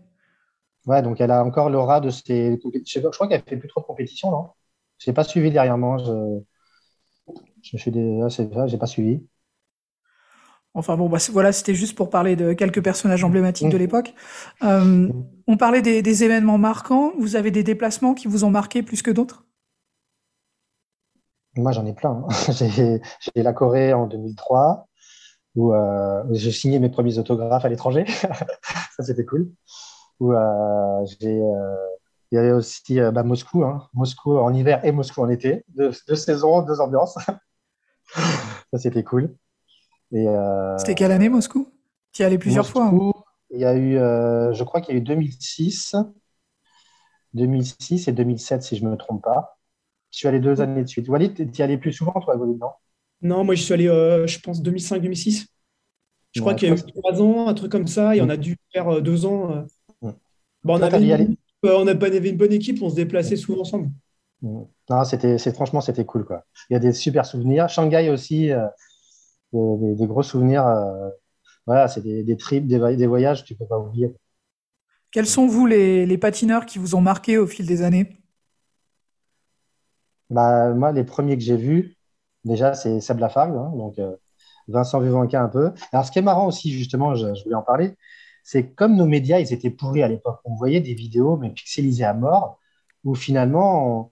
Ouais, 0.85 1.01
donc 1.01 1.21
elle 1.21 1.31
a 1.31 1.43
encore 1.43 1.69
l'aura 1.69 1.99
de 1.99 2.09
ses 2.09 2.59
Je, 2.63 3.07
crois 3.09 3.27
qu'elle 3.27 3.43
fait 3.43 3.57
plus 3.57 3.67
trop 3.67 3.81
de 3.81 3.85
compétition, 3.85 4.31
non? 4.31 4.49
Je 4.97 5.09
n'ai 5.09 5.13
pas 5.13 5.23
suivi 5.23 5.51
derrière 5.51 5.77
moi. 5.77 5.97
Je, 5.97 6.41
je 7.61 7.77
suis 7.77 7.91
des... 7.91 8.19
j'ai 8.67 8.77
pas 8.77 8.87
suivi. 8.87 9.21
Enfin 10.73 10.95
bon, 10.95 11.09
bah, 11.09 11.17
voilà, 11.31 11.51
c'était 11.51 11.75
juste 11.75 11.97
pour 11.97 12.09
parler 12.09 12.35
de 12.35 12.53
quelques 12.53 12.81
personnages 12.81 13.23
emblématiques 13.23 13.69
de 13.69 13.77
l'époque. 13.77 14.13
Euh, 14.63 15.09
on 15.47 15.57
parlait 15.57 15.81
des, 15.81 16.23
événements 16.23 16.57
marquants. 16.57 17.11
Vous 17.19 17.35
avez 17.35 17.51
des 17.51 17.63
déplacements 17.63 18.13
qui 18.13 18.27
vous 18.27 18.45
ont 18.45 18.49
marqué 18.49 18.81
plus 18.81 19.01
que 19.01 19.11
d'autres? 19.11 19.45
Moi, 21.57 21.73
j'en 21.73 21.85
ai 21.85 21.93
plein. 21.93 22.25
Hein. 22.29 22.53
j'ai 23.35 23.43
la 23.43 23.51
Corée 23.51 23.91
en 23.91 24.07
2003, 24.07 24.87
où 25.55 25.73
euh, 25.73 26.23
j'ai 26.31 26.51
signé 26.51 26.79
mes 26.79 26.89
premiers 26.89 27.17
autographes 27.17 27.65
à 27.65 27.69
l'étranger. 27.69 28.05
Ça, 28.95 29.03
c'était 29.03 29.25
cool. 29.25 29.51
Euh, 30.21 31.05
j'ai 31.19 31.41
euh, 31.41 31.75
il 32.31 32.35
y 32.35 32.37
avait 32.37 32.51
aussi 32.51 32.99
euh, 32.99 33.11
bah, 33.11 33.23
Moscou, 33.23 33.63
hein. 33.63 33.89
Moscou 33.93 34.37
en 34.37 34.53
hiver 34.53 34.83
et 34.85 34.91
Moscou 34.91 35.21
en 35.21 35.29
été, 35.29 35.65
deux, 35.69 35.91
saisons, 36.15 36.61
deux 36.61 36.79
ambiances. 36.79 37.17
ça, 38.13 38.77
c'était 38.77 39.03
cool. 39.03 39.35
C'était 40.11 40.95
quelle 40.95 41.11
année 41.11 41.29
Moscou? 41.29 41.73
Tu 42.13 42.21
y 42.21 42.25
allais 42.25 42.37
plusieurs 42.37 42.67
fois 42.67 42.85
hein. 42.85 43.11
Il 43.49 43.59
y 43.59 43.65
a 43.65 43.75
eu, 43.75 43.95
je 43.95 44.63
crois 44.63 44.79
qu'il 44.79 44.95
y 44.95 44.97
a 44.97 45.01
eu 45.01 45.03
2006, 45.03 45.95
2006 47.33 48.07
et 48.07 48.11
2007 48.11 48.63
si 48.63 48.77
je 48.77 48.85
ne 48.85 48.91
me 48.91 48.97
trompe 48.97 49.23
pas. 49.23 49.57
Je 50.11 50.19
suis 50.19 50.27
allé 50.27 50.39
deux 50.39 50.61
années 50.61 50.83
de 50.83 50.87
suite. 50.87 51.07
Walid, 51.07 51.51
tu 51.51 51.59
y 51.59 51.61
allais 51.61 51.77
plus 51.77 51.93
souvent, 51.93 52.13
toi, 52.13 52.35
Walid, 52.35 52.59
non? 52.59 52.71
Non, 53.21 53.43
moi, 53.43 53.55
je 53.55 53.63
suis 53.63 53.73
allé, 53.73 53.87
euh, 53.87 54.27
je 54.27 54.39
pense, 54.39 54.61
2005-2006. 54.61 55.47
Je 56.33 56.41
crois 56.41 56.53
qu'il 56.53 56.69
y 56.69 56.71
a 56.71 56.75
eu 56.75 56.81
trois 56.81 57.21
ans, 57.21 57.47
un 57.47 57.53
truc 57.53 57.71
comme 57.71 57.87
ça, 57.87 58.15
et 58.15 58.21
on 58.21 58.29
a 58.29 58.37
dû 58.37 58.57
faire 58.71 59.01
deux 59.01 59.25
ans. 59.25 59.65
Euh. 60.65 60.67
Bon, 60.67 60.79
on, 60.79 60.81
avait 60.81 61.23
une, 61.23 61.35
on 61.63 61.87
avait 61.87 62.29
une 62.29 62.37
bonne 62.37 62.53
équipe, 62.53 62.81
on 62.81 62.89
se 62.89 62.95
déplaçait 62.95 63.35
souvent 63.35 63.61
ensemble. 63.61 63.89
Non, 64.41 64.67
c'était, 65.05 65.37
franchement, 65.51 65.81
c'était 65.81 66.05
cool. 66.05 66.25
Quoi. 66.25 66.45
Il 66.69 66.73
y 66.73 66.75
a 66.75 66.79
des 66.79 66.93
super 66.93 67.25
souvenirs. 67.25 67.69
Shanghai 67.69 68.09
aussi, 68.09 68.49
des, 69.53 70.07
gros 70.07 70.23
souvenirs. 70.23 70.65
voilà, 71.67 71.87
c'est 71.87 72.01
des, 72.01 72.37
trips, 72.37 72.67
des, 72.67 73.07
voyages, 73.07 73.43
tu 73.43 73.53
ne 73.53 73.59
peux 73.59 73.67
pas 73.67 73.77
oublier. 73.77 74.15
Quels 75.11 75.27
sont, 75.27 75.45
vous, 75.45 75.67
les, 75.67 76.05
les 76.05 76.17
patineurs 76.17 76.65
qui 76.65 76.79
vous 76.79 76.95
ont 76.95 77.01
marqué 77.01 77.37
au 77.37 77.45
fil 77.45 77.67
des 77.67 77.83
années? 77.83 78.21
Bah, 80.31 80.73
Moi, 80.73 80.91
les 80.93 81.03
premiers 81.03 81.37
que 81.37 81.43
j'ai 81.43 81.57
vus, 81.57 81.97
déjà, 82.45 82.73
c'est 82.73 83.01
Seb 83.01 83.19
Lafargue, 83.19 83.55
hein, 83.55 83.71
donc 83.75 83.99
euh, 83.99 84.15
Vincent 84.69 84.99
Vivanca 84.99 85.41
un 85.43 85.49
peu. 85.49 85.71
Alors, 85.91 86.05
ce 86.05 86.11
qui 86.11 86.19
est 86.19 86.23
marrant 86.23 86.47
aussi, 86.47 86.71
justement, 86.71 87.15
je, 87.15 87.27
voulais 87.43 87.55
en 87.55 87.61
parler, 87.61 87.95
c'est 88.43 88.73
comme 88.73 88.95
nos 88.95 89.05
médias, 89.05 89.39
ils 89.39 89.53
étaient 89.53 89.69
pourris 89.69 90.03
à 90.03 90.07
l'époque. 90.07 90.39
On 90.45 90.55
voyait 90.55 90.81
des 90.81 90.93
vidéos, 90.93 91.37
mais 91.37 91.49
pixelisées 91.51 92.03
à 92.05 92.13
mort, 92.13 92.59
où 93.03 93.15
finalement, 93.15 94.11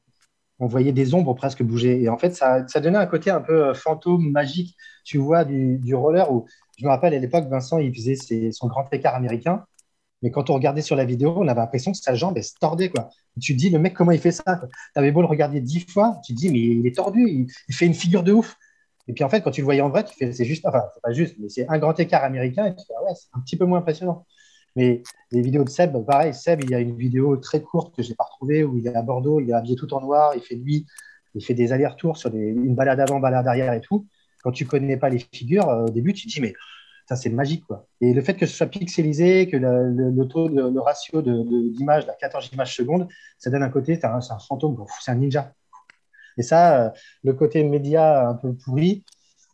on, 0.60 0.68
voyait 0.68 0.92
des 0.92 1.14
ombres 1.14 1.34
presque 1.34 1.64
bouger. 1.64 2.02
Et 2.02 2.10
en 2.10 2.18
fait, 2.18 2.36
ça, 2.36 2.64
donnait 2.82 2.98
un 2.98 3.06
côté 3.06 3.32
un 3.32 3.42
peu 3.42 3.70
euh, 3.70 3.74
fantôme, 3.74 4.30
magique, 4.32 4.76
tu 5.06 5.18
vois, 5.18 5.46
du, 5.46 5.96
roller, 5.96 6.32
où 6.32 6.46
je 6.78 6.86
me 6.86 6.90
rappelle 6.90 7.14
à 7.14 7.20
l'époque, 7.20 7.48
Vincent, 7.50 7.80
il 7.80 7.94
faisait 7.94 8.52
son 8.52 8.68
grand 8.68 8.88
écart 8.94 9.16
américain. 9.16 9.66
Mais 10.22 10.32
quand 10.32 10.50
on 10.50 10.54
regardait 10.56 10.82
sur 10.82 10.96
la 10.96 11.06
vidéo, 11.06 11.34
on 11.38 11.48
avait 11.48 11.62
l'impression 11.62 11.92
que 11.92 11.98
sa 11.98 12.14
jambe 12.14 12.38
elle 12.38 12.44
se 12.44 12.54
tordait. 12.60 12.90
Quoi. 12.90 13.10
Tu 13.40 13.54
te 13.54 13.60
dis, 13.60 13.70
le 13.70 13.80
mec, 13.80 13.94
comment 13.94 14.12
il 14.12 14.20
fait 14.20 14.32
ça 14.32 14.44
Tu 14.62 15.00
avais 15.00 15.12
beau 15.12 15.22
le 15.22 15.28
regarder 15.28 15.62
dix 15.62 15.80
fois, 15.80 16.20
tu 16.26 16.34
te 16.34 16.40
dis, 16.40 16.50
mais 16.50 16.60
il 16.60 16.86
est 16.88 16.96
tordu, 16.96 17.48
il, 17.68 17.74
fait 17.74 17.86
une 17.86 17.94
figure 17.94 18.24
de 18.24 18.34
ouf. 18.34 18.58
Et 19.10 19.14
puis 19.14 19.24
en 19.24 19.30
fait, 19.30 19.42
quand 19.42 19.50
tu 19.50 19.62
le 19.62 19.66
voyais 19.66 19.82
en 19.82 19.90
vrai, 19.90 20.06
tu 20.06 20.16
fais, 20.16 20.32
c'est 20.32 20.46
juste, 20.46 20.68
enfin, 20.68 20.84
c'est 20.94 21.02
pas 21.02 21.12
juste, 21.12 21.36
mais 21.40 21.50
c'est 21.50 21.68
un 21.68 21.80
grand 21.80 22.00
écart 22.00 22.24
américain 22.24 22.68
et 22.68 22.76
tu 22.76 22.86
fais, 22.86 22.94
ah 22.96 23.04
ouais, 23.04 23.16
c'est 23.16 23.28
un 23.34 23.40
petit 23.40 23.58
peu 23.58 23.66
moins 23.66 23.80
impressionnant. 23.80 24.28
Mais 24.76 25.02
les 25.32 25.42
vidéos 25.42 25.64
de 25.64 25.70
Seb, 25.70 25.98
pareil, 26.06 26.32
Seb, 26.36 26.64
il 26.64 26.70
y 26.70 26.76
a 26.76 26.80
une 26.80 26.96
vidéo 26.96 27.36
très 27.38 27.60
courte 27.60 27.96
que 27.96 28.04
je 28.04 28.10
n'ai 28.10 28.16
pas 28.16 28.26
retrouvée 28.26 28.64
où 28.64 28.78
il 28.78 28.86
est 28.86 28.96
à 28.96 29.02
Bordeaux, 29.02 29.40
il 29.40 29.50
est 29.50 29.54
habillé 29.54 29.76
tout 29.76 29.92
en 29.96 30.02
noir, 30.02 30.34
il 30.36 30.42
fait 30.42 30.56
nuit, 30.56 30.86
il 31.34 31.44
fait 31.44 31.56
des 31.56 31.74
allers-retours 31.74 32.18
sur 32.18 32.34
une 32.34 32.76
balade 32.76 33.00
avant, 33.00 33.20
balade 33.20 33.48
arrière 33.48 33.74
et 33.74 33.82
tout. 33.82 34.06
Quand 34.44 34.52
tu 34.52 34.68
connais 34.68 34.96
pas 34.96 35.10
les 35.10 35.20
figures, 35.20 35.68
euh, 35.70 35.86
au 35.86 35.90
début, 35.90 36.14
tu 36.14 36.28
te 36.28 36.32
dis, 36.32 36.40
mais 36.40 36.54
ça 37.08 37.16
c'est 37.16 37.32
magique. 37.32 37.66
Quoi. 37.66 37.88
Et 38.02 38.14
le 38.14 38.22
fait 38.22 38.36
que 38.36 38.46
ce 38.46 38.56
soit 38.56 38.68
pixelisé, 38.68 39.50
que 39.50 39.58
le, 39.58 40.80
ratio 40.82 41.24
d'image, 41.24 42.06
de, 42.06 42.12
14 42.20 42.52
images 42.54 42.76
secondes, 42.76 43.08
ça 43.40 43.50
donne 43.50 43.64
un 43.64 43.70
côté, 43.70 43.96
c'est 43.96 44.06
un, 44.06 44.22
fantôme, 44.48 44.86
c'est 45.02 45.10
un 45.10 45.16
ninja. 45.16 45.52
Et 46.40 46.44
ça, 46.44 46.86
euh, 46.86 46.90
le 47.24 47.34
côté 47.34 47.64
média 47.64 48.28
un 48.30 48.34
peu 48.34 48.56
pourri, 48.56 49.04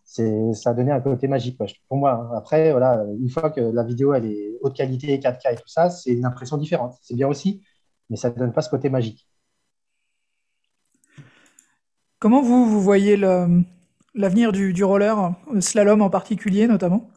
ça 0.05 0.69
a 0.69 0.73
donné 0.73 0.91
un 0.91 1.01
côté 1.01 1.27
magique 1.27 1.57
pour 1.89 1.97
moi. 1.97 2.31
Après, 2.38 2.71
voilà, 2.71 3.03
une 3.19 3.29
fois 3.29 3.49
que 3.49 3.59
la 3.59 3.83
vidéo 3.83 4.13
elle 4.13 4.25
est 4.27 4.57
haute 4.61 4.75
qualité, 4.75 5.17
4K 5.17 5.53
et 5.53 5.55
tout 5.55 5.67
ça, 5.67 5.89
c'est 5.89 6.11
une 6.11 6.25
impression 6.25 6.57
différente. 6.57 6.95
C'est 7.01 7.15
bien 7.15 7.27
aussi, 7.27 7.61
mais 8.09 8.15
ça 8.15 8.29
ne 8.29 8.36
donne 8.36 8.53
pas 8.53 8.61
ce 8.61 8.69
côté 8.69 8.89
magique. 8.89 9.27
Comment 12.19 12.41
vous, 12.41 12.65
vous 12.65 12.81
voyez 12.81 13.17
l'avenir 13.17 14.51
du, 14.51 14.71
du 14.71 14.83
roller, 14.83 15.33
slalom 15.59 16.01
en 16.01 16.09
particulier 16.09 16.67
notamment? 16.67 17.09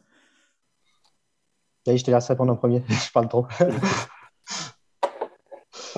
Je 1.87 2.03
te 2.03 2.11
laisse 2.11 2.27
répondre 2.27 2.53
en 2.53 2.57
premier. 2.57 2.83
je 2.89 3.13
parle 3.13 3.29
trop. 3.29 3.47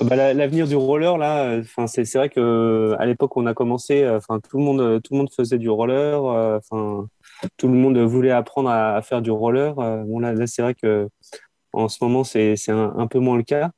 Ah 0.01 0.03
bah, 0.03 0.33
l'avenir 0.33 0.67
du 0.67 0.75
roller 0.75 1.17
là, 1.17 1.59
enfin 1.59 1.85
c'est 1.85 2.11
vrai 2.15 2.29
que 2.29 2.95
à 2.97 3.05
l'époque 3.05 3.37
on 3.37 3.45
a 3.45 3.53
commencé, 3.53 4.07
enfin 4.09 4.39
tout 4.39 4.57
le 4.57 4.63
monde 4.63 5.01
tout 5.03 5.13
le 5.13 5.19
monde 5.19 5.31
faisait 5.31 5.59
du 5.59 5.69
roller, 5.69 6.23
enfin 6.23 7.07
tout 7.57 7.67
le 7.67 7.75
monde 7.75 7.97
voulait 7.99 8.31
apprendre 8.31 8.69
à, 8.69 8.99
faire 9.03 9.21
du 9.21 9.29
roller. 9.29 9.75
Bon 9.75 10.19
là, 10.19 10.47
c'est 10.47 10.63
vrai 10.63 10.73
que 10.73 11.07
en 11.73 11.87
ce 11.87 12.03
moment 12.03 12.23
c'est 12.23 12.55
un, 12.69 13.07
peu 13.07 13.19
moins 13.19 13.37
le 13.37 13.43
cas, 13.43 13.71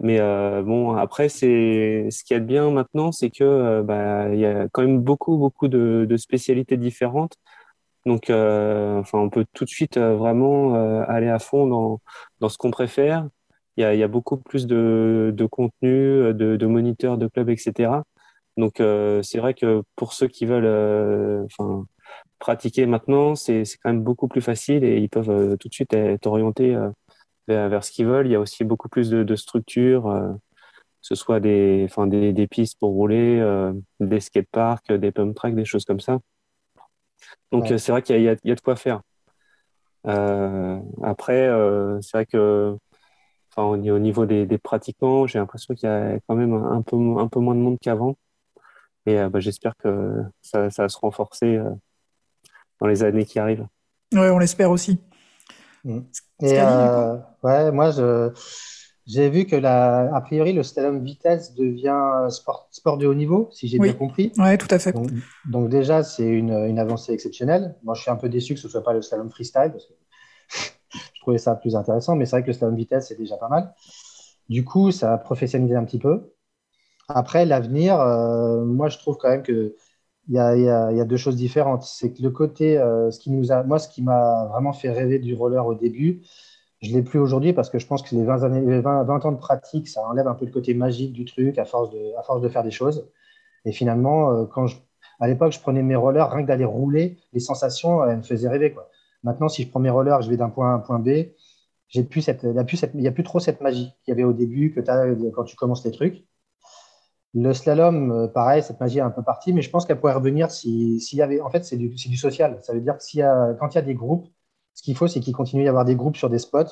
mais 0.00 0.20
bon 0.62 0.96
après 0.96 1.28
c'est 1.28 2.08
ce 2.10 2.24
qui 2.24 2.34
est 2.34 2.40
bien 2.40 2.70
maintenant, 2.70 3.10
c'est 3.12 3.30
que 3.30 3.82
bah, 3.82 4.28
il 4.32 4.40
y 4.40 4.46
a 4.46 4.68
quand 4.72 4.82
même 4.82 5.00
beaucoup 5.00 5.38
beaucoup 5.38 5.68
de, 5.68 6.06
de 6.08 6.16
spécialités 6.16 6.76
différentes. 6.76 7.34
Donc, 8.06 8.30
euh, 8.30 8.98
enfin, 9.00 9.18
on 9.18 9.30
peut 9.30 9.44
tout 9.52 9.64
de 9.64 9.70
suite 9.70 9.98
euh, 9.98 10.16
vraiment 10.16 10.74
euh, 10.76 11.04
aller 11.08 11.28
à 11.28 11.38
fond 11.38 11.66
dans, 11.66 12.00
dans 12.40 12.48
ce 12.48 12.58
qu'on 12.58 12.70
préfère. 12.70 13.28
Il 13.78 13.82
y, 13.82 13.84
a, 13.84 13.94
y, 13.94 14.06
beaucoup 14.08 14.36
plus 14.36 14.66
de, 14.66 15.32
de 15.34 15.46
contenu, 15.46 16.34
de, 16.34 16.56
de, 16.56 16.66
moniteurs, 16.66 17.16
de 17.16 17.28
clubs, 17.28 17.48
etc. 17.48 18.02
Donc, 18.56 18.82
c'est 19.22 19.38
vrai 19.38 19.54
que 19.54 19.82
pour 19.96 20.12
ceux 20.12 20.26
qui 20.26 20.46
veulent 20.46 21.46
enfin, 21.46 21.84
pratiquer 22.40 22.86
maintenant, 22.86 23.36
c'est 23.36 23.62
quand 23.82 23.92
même 23.92 24.02
beaucoup 24.02 24.26
plus 24.28 24.40
facile 24.40 24.82
et 24.84 24.98
ils 24.98 25.08
peuvent 25.08 25.56
tout 25.58 25.68
de 25.68 25.74
suite 25.74 25.94
être 25.94 26.26
orientés 26.26 26.76
vers, 27.46 27.68
vers, 27.68 27.84
ce 27.84 27.92
qu'ils 27.92 28.06
veulent. 28.06 28.26
Il 28.26 28.32
y 28.32 28.34
a 28.34 28.40
aussi 28.40 28.64
beaucoup 28.64 28.88
plus 28.88 29.10
de, 29.10 29.22
de 29.22 29.36
structures, 29.36 30.02
que 30.04 30.36
ce 31.00 31.14
soit 31.14 31.38
des, 31.38 31.86
enfin, 31.88 32.08
des, 32.08 32.32
des 32.32 32.46
pistes 32.48 32.78
pour 32.80 32.90
rouler, 32.90 33.40
des 34.00 34.20
skateparks, 34.20 34.92
des 34.92 35.12
pump 35.12 35.36
tracks, 35.36 35.54
des 35.54 35.64
choses 35.64 35.84
comme 35.84 36.00
ça. 36.00 36.18
Donc, 37.52 37.66
c'est 37.68 37.92
vrai 37.92 38.02
qu'il 38.02 38.20
y, 38.20 38.28
a 38.28 38.34
de 38.34 38.60
quoi 38.60 38.76
faire. 38.76 39.02
Euh, 40.06 40.78
après, 41.02 41.48
euh, 41.48 42.00
c'est 42.00 42.16
vrai 42.16 42.26
que 42.26 42.76
au 43.64 43.76
niveau 43.76 44.26
des, 44.26 44.58
pratiquants, 44.58 45.26
j'ai 45.26 45.38
l'impression 45.38 45.74
qu'il 45.74 45.88
y 45.88 45.92
a 45.92 46.18
quand 46.26 46.34
même 46.34 46.54
un 46.54 46.82
peu, 46.82 46.96
un 47.18 47.28
peu 47.28 47.40
moins 47.40 47.54
de 47.54 47.60
monde 47.60 47.78
qu'avant. 47.80 48.16
Et 49.06 49.18
euh, 49.18 49.28
bah, 49.28 49.40
j'espère 49.40 49.74
que 49.76 50.22
ça, 50.42 50.70
ça, 50.70 50.82
va 50.82 50.88
se 50.88 50.98
renforcer 50.98 51.58
dans 52.80 52.86
les 52.86 53.02
années 53.02 53.24
qui 53.24 53.38
arrivent. 53.38 53.66
Oui, 54.12 54.28
on 54.28 54.38
l'espère 54.38 54.70
aussi. 54.70 55.00
Mmh. 55.84 56.00
Et 56.42 56.58
ouais, 57.42 57.72
moi, 57.72 57.92
j'ai 59.08 59.30
vu 59.30 59.46
que, 59.46 59.56
la, 59.56 60.14
a 60.14 60.20
priori, 60.20 60.52
le 60.52 60.62
slalom 60.62 61.02
vitesse 61.02 61.54
devient 61.54 62.26
sport, 62.28 62.68
sport 62.70 62.98
de 62.98 63.06
haut 63.06 63.14
niveau, 63.14 63.48
si 63.52 63.66
j'ai 63.66 63.78
bien 63.78 63.94
compris. 63.94 64.32
Oui, 64.36 64.58
tout 64.58 64.68
à 64.70 64.78
fait. 64.78 64.94
Donc, 65.50 65.70
déjà, 65.70 66.02
c'est 66.02 66.26
une, 66.26 66.50
une, 66.50 66.78
avancée 66.78 67.14
exceptionnelle. 67.14 67.74
Moi, 67.82 67.94
je 67.94 68.02
suis 68.02 68.10
un 68.10 68.16
peu 68.16 68.28
déçu 68.28 68.52
que 68.52 68.60
ce 68.60 68.66
ne 68.66 68.72
soit 68.72 68.84
pas 68.84 68.92
le 68.92 69.00
slalom 69.00 69.30
freestyle, 69.30 69.70
parce 69.72 69.86
que 69.86 69.94
je 69.94 70.07
trouvais 71.28 71.38
ça 71.38 71.54
plus 71.54 71.76
intéressant, 71.76 72.16
mais 72.16 72.24
c'est 72.24 72.36
vrai 72.36 72.42
que 72.42 72.48
le 72.48 72.52
slalom 72.54 72.74
vitesse, 72.74 73.08
c'est 73.08 73.18
déjà 73.18 73.36
pas 73.36 73.48
mal. 73.48 73.74
Du 74.48 74.64
coup, 74.64 74.90
ça 74.90 75.12
a 75.12 75.18
professionnalisé 75.18 75.76
un 75.76 75.84
petit 75.84 75.98
peu. 75.98 76.32
Après, 77.08 77.44
l'avenir, 77.44 78.00
euh, 78.00 78.64
moi, 78.64 78.88
je 78.88 78.98
trouve 78.98 79.18
quand 79.18 79.28
même 79.28 79.42
qu'il 79.42 79.74
y 80.30 80.38
a, 80.38 80.56
y, 80.56 80.68
a, 80.68 81.04
deux 81.04 81.16
choses 81.16 81.36
différentes. 81.36 81.82
C'est 81.82 82.12
que 82.12 82.22
le 82.22 82.30
côté, 82.30 82.78
euh, 82.78 83.10
ce 83.10 83.18
qui 83.18 83.30
nous 83.30 83.52
a, 83.52 83.62
moi, 83.62 83.78
ce 83.78 83.88
qui 83.88 84.02
m'a 84.02 84.46
vraiment 84.46 84.72
fait 84.72 84.90
rêver 84.90 85.18
du 85.18 85.34
roller 85.34 85.66
au 85.66 85.74
début, 85.74 86.22
je 86.80 86.94
l'ai 86.94 87.02
plus 87.02 87.18
aujourd'hui 87.18 87.52
parce 87.52 87.70
que 87.70 87.78
je 87.78 87.86
pense 87.86 88.02
que 88.02 88.14
les 88.14 88.24
20, 88.24 88.44
années, 88.44 88.80
20, 88.80 89.24
ans 89.24 89.32
de 89.32 89.38
pratique, 89.38 89.88
ça 89.88 90.06
enlève 90.08 90.28
un 90.28 90.34
peu 90.34 90.46
le 90.46 90.52
côté 90.52 90.74
magique 90.74 91.12
du 91.12 91.24
truc 91.24 91.58
à 91.58 91.64
force 91.64 91.90
de, 91.90 92.16
à 92.18 92.22
force 92.22 92.40
de 92.40 92.48
faire 92.48 92.62
des 92.62 92.70
choses. 92.70 93.08
Et 93.64 93.72
finalement, 93.72 94.30
euh, 94.30 94.44
quand 94.46 94.66
à 95.20 95.26
l'époque, 95.28 95.52
je 95.52 95.60
prenais 95.60 95.82
mes 95.82 95.96
rollers, 95.96 96.30
rien 96.30 96.42
que 96.42 96.48
d'aller 96.48 96.64
rouler, 96.64 97.18
les 97.32 97.40
sensations, 97.40 98.04
elles 98.04 98.18
me 98.18 98.22
faisaient 98.22 98.48
rêver. 98.48 98.72
Quoi. 98.72 98.88
Maintenant, 99.22 99.48
si 99.48 99.64
je 99.64 99.68
prends 99.68 99.80
mes 99.80 99.90
rollers, 99.90 100.22
je 100.22 100.30
vais 100.30 100.36
d'un 100.36 100.48
point 100.48 100.70
A 100.70 100.72
à 100.72 100.74
un 100.76 100.78
point 100.78 100.98
B, 100.98 101.08
il 101.94 102.00
n'y 102.02 103.08
a, 103.08 103.12
plus 103.12 103.22
trop 103.22 103.40
cette 103.40 103.60
magie 103.60 103.92
qu'il 104.04 104.12
y 104.12 104.12
avait 104.12 104.24
au 104.24 104.32
début 104.32 104.72
que 104.72 104.80
quand 105.30 105.44
tu 105.44 105.56
commences 105.56 105.84
les 105.84 105.90
trucs. 105.90 106.24
Le 107.34 107.52
slalom, 107.52 108.10
euh, 108.10 108.26
pareil, 108.28 108.62
cette 108.62 108.80
magie 108.80 108.98
est 108.98 109.02
un 109.02 109.10
peu 109.10 109.22
partie, 109.22 109.52
mais 109.52 109.62
je 109.62 109.70
pense 109.70 109.86
qu'elle 109.86 109.98
pourrait 109.98 110.14
revenir 110.14 110.50
s'il 110.50 110.98
y 111.12 111.22
avait. 111.22 111.40
En 111.40 111.50
fait, 111.50 111.64
c'est 111.64 111.76
du, 111.76 112.16
social. 112.16 112.58
Ça 112.62 112.72
veut 112.72 112.80
dire 112.80 112.96
que 112.96 113.16
y 113.16 113.22
a, 113.22 113.54
quand 113.54 113.74
il 113.74 113.74
y 113.76 113.78
a 113.78 113.82
des 113.82 113.94
groupes, 113.94 114.28
ce 114.74 114.82
qu'il 114.82 114.96
faut, 114.96 115.08
c'est 115.08 115.20
qu'il 115.20 115.34
continue 115.34 115.62
d'y 115.62 115.68
avoir 115.68 115.84
des 115.84 115.94
groupes 115.94 116.16
sur 116.16 116.30
des 116.30 116.38
spots, 116.38 116.64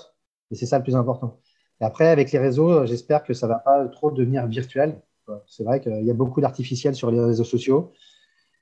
et 0.50 0.54
c'est 0.54 0.66
ça 0.66 0.78
le 0.78 0.84
plus 0.84 0.96
important. 0.96 1.40
Et 1.80 1.84
après, 1.84 2.08
avec 2.08 2.32
les 2.32 2.38
réseaux, 2.38 2.86
j'espère 2.86 3.22
que 3.24 3.34
ça 3.34 3.46
ne 3.46 3.52
va 3.52 3.58
pas 3.58 3.86
trop 3.88 4.10
devenir 4.10 4.46
virtuel. 4.46 5.00
C'est 5.46 5.64
vrai 5.64 5.80
qu'il 5.80 6.04
y 6.04 6.10
a 6.10 6.14
beaucoup 6.14 6.40
d'artificiel 6.40 6.94
sur 6.94 7.10
les 7.10 7.20
réseaux 7.20 7.44
sociaux. 7.44 7.92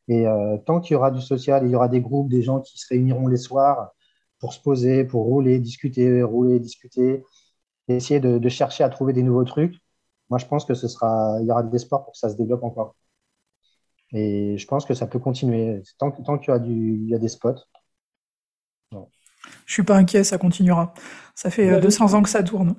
Et 0.09 0.26
euh, 0.26 0.59
tant 0.59 0.80
qu'il 0.80 0.94
y 0.94 0.96
aura 0.96 1.11
du 1.11 1.20
social, 1.20 1.64
il 1.64 1.70
y 1.70 1.76
aura 1.76 1.88
des 1.88 2.00
groupes, 2.00 2.28
des 2.28 2.42
gens 2.42 2.61
qui 2.61 2.78
se 2.78 2.86
réuniront 2.88 3.26
les 3.26 3.36
soirs 3.36 3.92
pour 4.40 4.52
se 4.52 4.61
poser, 4.61 5.05
pour 5.05 5.24
rouler, 5.24 5.59
discuter, 5.59 6.22
rouler, 6.22 6.61
discuter, 6.61 7.24
essayer 7.88 8.20
de, 8.20 8.48
chercher 8.48 8.84
à 8.84 8.90
trouver 8.90 9.12
des 9.12 9.22
nouveaux 9.22 9.44
trucs. 9.44 9.74
Moi, 10.30 10.38
je 10.38 10.46
pense 10.46 10.64
que 10.64 10.74
ce 10.74 10.88
sera, 10.88 11.38
il 11.40 11.46
y 11.46 11.50
aura 11.50 11.62
des 11.62 11.78
sports 11.78 12.05
pour 12.05 12.12
que 12.12 12.18
ça 12.18 12.30
se 12.30 12.36
développe 12.36 12.64
encore. 12.64 12.96
Et 14.12 14.57
je 14.59 14.66
pense 14.66 14.84
que 14.84 14.94
ça 14.94 15.07
peut 15.07 15.18
continuer. 15.18 15.82
Tant, 15.98 16.11
tant 16.12 16.38
qu'il 16.38 16.52
y, 16.52 16.57
a 16.57 16.59
du, 16.59 17.00
il 17.02 17.09
y 17.09 17.14
a 17.14 17.18
des 17.18 17.28
spots, 17.28 17.61
je 19.66 19.72
suis 19.72 19.82
pas 19.82 19.96
inquiet, 19.96 20.24
ça 20.24 20.38
continuera. 20.38 20.94
Ça 21.34 21.50
fait 21.50 21.80
200 21.80 22.14
ans 22.14 22.22
que 22.22 22.28
ça 22.28 22.42
tourne. 22.42 22.74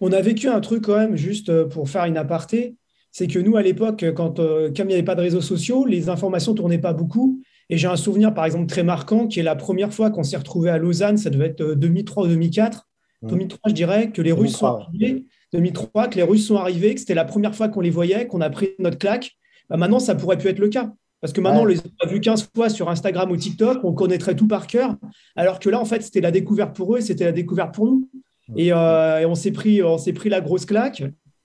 On 0.00 0.12
a 0.12 0.20
vécu 0.20 0.48
un 0.48 0.60
truc 0.60 0.84
quand 0.84 0.96
même, 0.96 1.16
juste 1.16 1.48
euh, 1.48 1.66
pour 1.66 1.88
faire 1.88 2.04
une 2.04 2.18
aparté, 2.18 2.76
c'est 3.12 3.26
que 3.26 3.38
nous, 3.38 3.56
à 3.56 3.62
l'époque, 3.62 4.04
quand, 4.14 4.38
euh, 4.38 4.70
comme 4.74 4.86
il 4.86 4.88
n'y 4.88 4.94
avait 4.94 5.02
pas 5.02 5.14
de 5.14 5.22
réseaux 5.22 5.40
sociaux, 5.40 5.84
les 5.86 6.08
informations 6.08 6.54
tournaient 6.54 6.78
pas 6.78 6.92
beaucoup. 6.92 7.42
Et 7.68 7.78
j'ai 7.78 7.88
un 7.88 7.96
souvenir, 7.96 8.34
par 8.34 8.44
exemple, 8.44 8.66
très 8.66 8.82
marquant, 8.82 9.26
qui 9.26 9.40
est 9.40 9.44
la 9.44 9.56
première 9.56 9.92
fois 9.92 10.10
qu'on 10.10 10.22
s'est 10.22 10.36
retrouvé 10.36 10.70
à 10.70 10.78
Lausanne, 10.78 11.16
ça 11.16 11.30
devait 11.30 11.46
être 11.46 11.74
2003 11.74 12.24
euh, 12.24 12.26
ou 12.26 12.28
2004. 12.30 12.86
2003, 13.22 13.58
mmh. 13.58 13.68
je 13.68 13.74
dirais, 13.74 14.10
que 14.10 14.22
les 14.22 14.32
Russes 14.32 14.56
sont 14.56 14.66
arrivés. 14.66 15.26
2003, 15.52 16.08
que 16.08 16.16
les 16.16 16.22
Russes 16.22 16.46
sont 16.46 16.56
arrivés, 16.56 16.94
que 16.94 17.00
c'était 17.00 17.14
la 17.14 17.24
première 17.24 17.54
fois 17.54 17.68
qu'on 17.68 17.80
les 17.80 17.90
voyait, 17.90 18.26
qu'on 18.26 18.40
a 18.40 18.50
pris 18.50 18.70
notre 18.78 18.98
claque 18.98 19.36
bah, 19.70 19.76
maintenant, 19.76 20.00
ça 20.00 20.14
pourrait 20.14 20.36
plus 20.36 20.50
être 20.50 20.58
le 20.58 20.68
cas. 20.68 20.92
Parce 21.20 21.32
que 21.32 21.40
maintenant, 21.40 21.62
on 21.62 21.66
les 21.66 21.78
a 21.78 22.06
vus 22.06 22.20
15 22.20 22.50
fois 22.54 22.68
sur 22.68 22.88
Instagram 22.88 23.30
ou 23.30 23.36
TikTok, 23.36 23.84
on 23.84 23.92
connaîtrait 23.92 24.34
tout 24.34 24.48
par 24.48 24.66
cœur. 24.66 24.96
Alors 25.36 25.58
que 25.58 25.68
là, 25.68 25.78
en 25.78 25.84
fait, 25.84 26.02
c'était 26.02 26.22
la 26.22 26.30
découverte 26.30 26.74
pour 26.74 26.94
eux 26.94 26.98
et 26.98 27.02
c'était 27.02 27.24
la 27.24 27.32
découverte 27.32 27.74
pour 27.74 27.86
nous. 27.86 28.10
Et, 28.56 28.72
euh, 28.72 29.28
on 29.28 29.34
s'est 29.34 29.52
pris, 29.52 29.82
on 29.82 29.98
s'est 29.98 30.14
pris 30.14 30.28
la 30.28 30.40
grosse 30.40 30.64
claque 30.64 31.04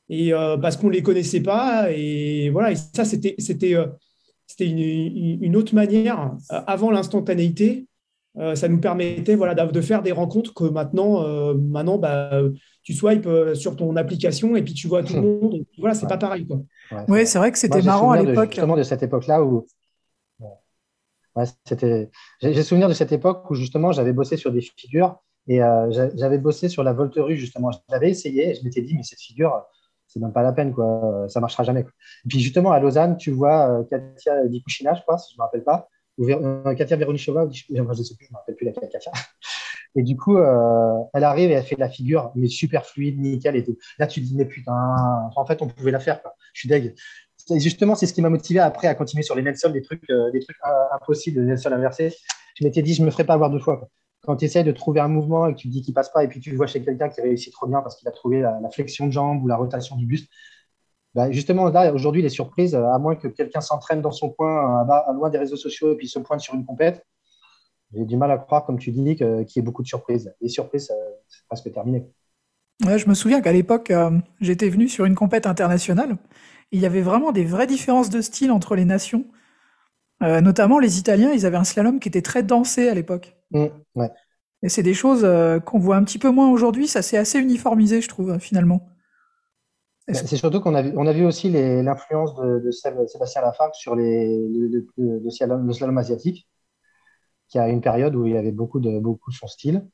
et 0.10 0.34
euh, 0.34 0.58
parce 0.58 0.78
qu'on 0.78 0.89
les 0.89 1.01
connaissait 1.01 1.41
pas. 1.41 1.91
Et 1.91 2.49
voilà. 2.49 2.72
Et 2.72 2.76
ça, 2.76 3.06
c'était, 3.06 3.36
c'était, 3.39 3.76
euh, 3.76 3.88
c'était 4.47 4.68
une, 4.68 5.56
autre 5.56 5.74
manière 5.74 6.32
avant 6.49 6.91
l'instantanéité. 6.91 7.88
ça 8.56 8.68
nous 8.68 8.80
permettait 8.80 9.36
voilà, 9.36 9.56
de 9.56 9.82
faire 9.82 10.03
des 10.03 10.12
rencontres 10.12 10.53
que 10.53 10.66
maintenant, 10.66 11.53
maintenant 11.56 11.97
bah, 11.97 12.41
tu 12.84 12.93
swipes 12.93 13.28
sur 13.56 13.76
ton 13.76 13.95
application 13.95 14.56
et 14.56 14.62
puis 14.62 14.74
tu 14.74 14.88
vois 14.88 15.03
tout 15.03 15.16
le 15.16 15.22
monde. 15.41 15.66
Voilà, 15.80 15.95
c'est 15.95 16.08
pas 16.08 16.18
pareil. 16.18 16.45
Quoi. 16.45 16.62
oui, 17.08 17.26
c'est 17.26 17.39
vrai 17.39 17.51
que 17.51 17.58
c'était 17.58 17.82
marrant 17.82 18.12
à 18.12 18.22
l'époque. 18.22 18.51
Justement 18.51 18.78
de 18.78 18.84
cette 18.84 19.03
époque-là 19.03 19.43
où. 19.43 19.66
c'était... 21.66 22.12
J'ai 22.41 22.64
souvenir 22.64 22.88
de 22.88 22.93
cette 22.93 23.12
époque 23.12 23.49
où 23.49 23.56
justement 23.56 23.91
j'avais 23.91 24.14
bossé 24.14 24.38
sur 24.38 24.51
des 24.51 24.62
figures 24.62 25.18
et 25.47 25.62
euh, 25.62 26.10
j'avais 26.16 26.38
bossé 26.38 26.70
sur 26.70 26.84
la 26.84 26.93
volterue 26.93 27.38
justement. 27.38 27.70
J'avais 27.89 28.10
essayé 28.10 28.49
et 28.49 28.56
je 28.56 28.64
m'étais 28.64 28.82
dit, 28.82 28.95
mais 28.95 29.03
cette 29.03 29.22
figure, 29.22 29.64
c'est 30.16 30.22
même 30.22 30.34
pas 30.34 30.43
la 30.43 30.53
peine, 30.53 30.74
quoi. 30.74 31.26
ça 31.28 31.39
marchera 31.39 31.63
jamais. 31.63 31.86
Puis 32.28 32.39
justement 32.39 32.72
à 32.72 32.80
Lausanne, 32.80 33.18
tu 33.18 33.32
vois 33.32 33.70
euh, 33.70 33.84
Katia 33.84 34.47
Dikushina, 34.47 34.93
je 34.95 35.01
crois, 35.01 35.18
si 35.18 35.34
je 35.34 35.36
ne 35.36 35.41
me 35.41 35.43
rappelle 35.43 35.63
pas, 35.63 35.89
ou 36.18 36.30
euh, 36.30 36.74
Katia 36.76 36.95
Veronichova, 36.95 37.47
je 37.51 37.74
ne 37.74 37.93
sais 37.93 38.16
plus, 38.16 38.26
je 38.28 38.34
me 38.34 38.38
rappelle 38.38 38.55
plus 38.55 38.66
laquelle 38.66 38.89
Katia. 38.89 39.11
Et 39.97 40.03
du 40.03 40.18
coup, 40.18 40.38
elle 40.38 41.24
arrive 41.24 41.51
et 41.51 41.53
elle 41.53 41.63
fait 41.63 41.78
la 41.78 41.88
figure, 41.88 42.30
mais 42.36 42.49
super 42.49 42.86
fluide, 42.86 43.18
nickel 43.18 43.55
et 43.55 43.63
tout. 43.63 43.78
Là, 43.97 44.07
tu 44.07 44.20
te 44.20 44.26
dis, 44.26 44.36
mais 44.36 44.43
putain, 44.43 44.74
en 45.34 45.45
fait, 45.45 45.61
on 45.61 45.70
pouvait 45.70 45.91
la 45.91 46.01
faire. 46.01 46.22
Quoi. 46.22 46.36
Je 46.53 46.59
suis 46.59 46.68
deg 46.68 46.93
justement, 47.57 47.95
c'est 47.95 48.07
ce 48.07 48.13
qui 48.13 48.22
m'a 48.22 48.30
motivé 48.30 48.59
après 48.59 48.88
à 48.88 48.95
continuer 48.95 49.24
sur 49.24 49.36
les 49.36 49.41
Nelson, 49.41 49.70
des 49.70 49.82
trucs, 49.82 50.09
euh, 50.09 50.32
des 50.32 50.39
trucs 50.39 50.57
euh, 50.66 50.95
impossibles, 50.95 51.39
de 51.39 51.45
Nelson 51.45 51.72
inversé. 51.72 52.13
Je 52.59 52.63
m'étais 52.63 52.82
dit, 52.82 52.93
je 52.93 53.01
ne 53.01 53.07
me 53.07 53.11
ferai 53.11 53.24
pas 53.24 53.34
avoir 53.34 53.49
deux 53.49 53.59
fois. 53.59 53.89
Quand 54.26 54.38
tu 54.38 54.45
essaies 54.45 54.63
de 54.63 54.71
trouver 54.71 54.99
un 54.99 55.07
mouvement 55.07 55.47
et 55.47 55.53
que 55.53 55.59
tu 55.59 55.67
te 55.67 55.73
dis 55.73 55.82
qu'il 55.82 55.93
passe 55.93 56.09
pas, 56.09 56.23
et 56.23 56.28
puis 56.28 56.39
tu 56.39 56.51
le 56.51 56.57
vois 56.57 56.67
chez 56.67 56.84
quelqu'un 56.84 57.09
qui 57.09 57.21
réussit 57.21 57.53
trop 57.53 57.67
bien 57.67 57.82
parce 57.82 57.95
qu'il 57.95 58.07
a 58.07 58.11
trouvé 58.11 58.41
la, 58.41 58.69
flexion 58.71 59.07
de 59.07 59.11
jambe 59.11 59.43
ou 59.43 59.47
la 59.47 59.55
rotation 59.55 59.95
du 59.95 60.05
buste, 60.05 60.30
bah, 61.13 61.32
justement, 61.32 61.69
là, 61.69 61.93
aujourd'hui, 61.93 62.21
les 62.21 62.30
surprises, 62.30 62.76
à 62.76 62.97
moins 62.99 63.15
que 63.15 63.28
quelqu'un 63.28 63.61
s'entraîne 63.61 64.01
dans 64.01 64.11
son 64.11 64.30
coin, 64.30 64.86
à, 64.89 65.13
loin 65.13 65.30
des 65.30 65.38
réseaux 65.38 65.55
sociaux, 65.55 65.93
et 65.93 65.95
puis 65.95 66.09
se 66.09 66.19
pointe 66.19 66.41
sur 66.41 66.55
une 66.55 66.65
compète, 66.65 67.05
j'ai 67.93 68.03
du 68.03 68.17
mal 68.17 68.32
à 68.32 68.38
croire, 68.38 68.65
comme 68.65 68.78
tu 68.80 68.91
dis, 68.91 69.15
qu'il 69.15 69.45
y 69.55 69.59
ait 69.59 69.61
beaucoup 69.61 69.84
de 69.84 69.88
surprises. 69.88 70.34
Les 70.41 70.49
surprises, 70.49 70.91
c'est 71.28 71.45
presque 71.47 71.71
terminé. 71.71 72.05
Ouais, 72.86 72.99
je 72.99 73.07
me 73.07 73.13
souviens 73.13 73.39
qu'à 73.39 73.53
l'époque, 73.53 73.91
euh, 73.91 74.11
j'étais 74.41 74.67
venu 74.67 74.89
sur 74.89 75.05
une 75.05 75.15
compète 75.15 75.47
internationale 75.47 76.17
il 76.71 76.82
y 76.82 76.86
avait 76.86 77.01
vraiment 77.01 77.32
des 77.32 77.45
vraies 77.45 77.67
différences 77.67 78.09
de 78.09 78.21
style 78.21 78.51
entre 78.51 78.76
les 78.76 78.86
nations. 78.86 79.26
Euh, 80.23 80.41
notamment, 80.41 80.80
les 80.80 80.99
Italiens, 80.99 81.32
ils 81.32 81.45
avaient 81.45 81.57
un 81.57 81.63
slalom 81.63 81.99
qui 81.99 82.07
était 82.07 82.21
très 82.21 82.43
dansé 82.43 82.89
à 82.89 82.93
l'époque. 82.93 83.36
Mmh, 83.56 84.08
Et 84.64 84.70
c'est 84.70 84.84
des 84.84 84.93
choses 84.93 85.24
euh, 85.24 85.60
qu'on 85.60 85.80
voit 85.80 85.95
un 85.95 86.03
petit 86.03 86.20
peu 86.20 86.30
moins 86.30 86.49
aujourd'hui. 86.49 86.88
Ça 86.88 87.01
s'est 87.01 87.18
assez 87.18 87.39
uniformisé, 87.39 88.01
je 88.01 88.10
trouve, 88.10 88.38
finalement. 88.39 88.88
Bah, 90.08 90.14
c'est 90.14 90.38
surtout 90.38 90.60
qu'on 90.60 90.76
a, 90.76 90.82
vu, 90.82 90.93
on 90.95 91.08
a 91.08 91.14
vu 91.14 91.26
aussi 91.26 91.49
l'influence 91.49 92.36
de, 92.36 92.70
Sébastien 92.72 93.41
Lafargue 93.41 93.74
sur 93.74 93.95
les, 93.95 94.47
le, 94.47 95.30
slalom, 95.32 95.97
asiatique, 95.97 96.47
qui 97.47 97.58
a 97.58 97.70
une 97.70 97.82
période 97.82 98.16
où 98.16 98.28
il 98.28 98.38
avait 98.38 98.51
beaucoup 98.51 98.80
de, 98.80 98.99
beaucoup 98.99 99.32
son 99.32 99.47
style. 99.47 99.88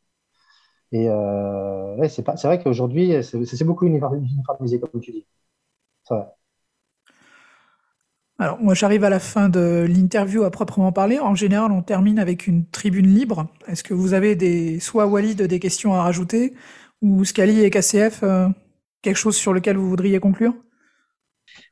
Et 0.91 1.07
euh, 1.07 2.07
c'est 2.09 2.43
vrai 2.43 2.61
qu'aujourd'hui, 2.61 3.23
c'est 3.23 3.63
beaucoup 3.63 3.85
uniformisé, 3.85 4.79
comme 4.81 4.99
tu 5.01 5.11
dis. 5.11 5.25
C'est 6.03 6.15
vrai. 6.15 6.25
Alors, 8.41 8.59
moi, 8.59 8.73
j'arrive 8.73 9.03
à 9.03 9.11
la 9.11 9.19
fin 9.19 9.49
de 9.49 9.85
l'interview 9.87 10.41
à 10.45 10.49
proprement 10.49 10.91
parler. 10.91 11.19
En 11.19 11.35
général, 11.35 11.71
on 11.71 11.83
termine 11.83 12.17
avec 12.17 12.47
une 12.47 12.65
tribune 12.65 13.05
libre. 13.05 13.45
Est-ce 13.67 13.83
que 13.83 13.93
vous 13.93 14.15
avez 14.15 14.35
des, 14.35 14.79
soit 14.79 15.05
Walid, 15.05 15.43
des 15.43 15.59
questions 15.59 15.93
à 15.93 16.01
rajouter, 16.01 16.55
ou 17.03 17.23
Scali 17.23 17.63
et 17.63 17.69
KCF, 17.69 18.21
euh, 18.23 18.47
quelque 19.03 19.17
chose 19.17 19.35
sur 19.35 19.53
lequel 19.53 19.77
vous 19.77 19.87
voudriez 19.87 20.19
conclure? 20.19 20.55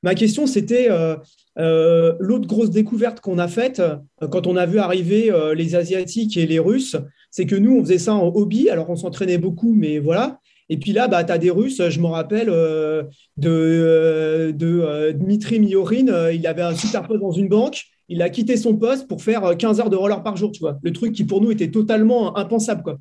Ma 0.04 0.14
question, 0.14 0.46
c'était 0.46 0.92
euh, 0.92 1.16
euh, 1.58 2.14
l'autre 2.20 2.46
grosse 2.46 2.70
découverte 2.70 3.20
qu'on 3.20 3.40
a 3.40 3.48
faite 3.48 3.82
quand 4.30 4.46
on 4.46 4.56
a 4.56 4.68
vu 4.68 4.78
arriver 4.78 5.34
les 5.56 5.74
Asiatiques 5.74 6.38
et 6.38 6.46
les 6.46 6.60
Russes, 6.60 6.98
c'est 7.32 7.48
que 7.48 7.56
nous, 7.56 7.80
on 7.80 7.84
faisait 7.84 7.98
ça 7.98 8.14
en 8.14 8.28
hobby. 8.28 8.70
Alors, 8.70 8.92
on 8.92 8.96
s'entraînait 8.96 9.40
beaucoup, 9.40 9.74
mais 9.74 9.98
voilà. 9.98 10.40
Et 10.70 10.78
puis 10.78 10.92
là, 10.92 11.08
bah, 11.08 11.24
tu 11.24 11.32
as 11.32 11.38
des 11.40 11.50
Russes, 11.50 11.82
je 11.90 12.00
me 12.00 12.06
rappelle 12.06 12.50
euh, 12.50 13.04
de, 13.38 13.50
euh, 13.50 14.52
de 14.52 14.82
euh, 14.82 15.14
Dmitri 15.14 15.60
Miorin, 15.60 16.30
il 16.32 16.46
avait 16.46 16.62
un 16.62 16.76
super 16.76 17.08
poste 17.08 17.22
dans 17.22 17.32
une 17.32 17.50
banque, 17.50 17.86
il 18.08 18.22
a 18.22 18.30
quitté 18.30 18.56
son 18.56 18.76
poste 18.78 19.08
pour 19.08 19.24
faire 19.24 19.58
15 19.58 19.80
heures 19.80 19.90
de 19.90 19.96
roller 19.96 20.22
par 20.22 20.38
jour, 20.38 20.52
tu 20.52 20.60
vois. 20.60 20.78
Le 20.84 20.94
truc 20.94 21.14
qui 21.14 21.24
pour 21.24 21.42
nous 21.42 21.52
était 21.52 21.72
totalement 21.72 22.38
impensable, 22.38 22.84
quoi. 22.84 23.00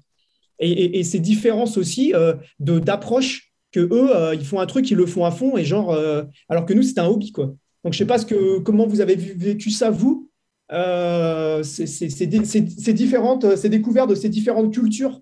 Et, 0.61 1.05
ces 1.05 1.21
différences 1.21 1.77
aussi 1.79 2.13
d'approche 2.59 3.53
que 3.71 3.81
eux, 3.81 4.35
ils 4.35 4.45
font 4.45 4.59
un 4.59 4.67
truc, 4.67 4.91
ils 4.91 4.97
le 4.97 5.07
font 5.07 5.25
à 5.25 5.31
fond, 5.31 5.57
et 5.57 5.65
genre, 5.65 5.97
alors 6.49 6.67
que 6.67 6.75
nous, 6.75 6.83
c'était 6.83 7.01
un 7.01 7.07
hobby, 7.07 7.31
quoi. 7.31 7.55
Donc, 7.85 7.93
je 7.93 7.99
sais 7.99 8.07
pas 8.07 8.19
ce 8.19 8.27
que, 8.27 8.59
comment 8.59 8.87
vous 8.87 9.01
avez 9.01 9.15
vécu 9.15 9.71
ça, 9.71 9.89
vous. 9.89 10.29
c'est 11.63 12.93
différentes, 12.93 13.55
c'est 13.55 13.69
découvert 13.69 14.09
de 14.09 14.17
ces 14.17 14.29
différentes 14.29 14.75
cultures 14.75 15.21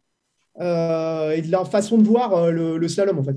euh, 0.60 1.32
et 1.32 1.42
de 1.42 1.50
leur 1.50 1.68
façon 1.68 1.98
de 1.98 2.04
voir 2.06 2.32
euh, 2.34 2.50
le, 2.50 2.88
slalom 2.88 3.18
en 3.18 3.22
fait 3.22 3.36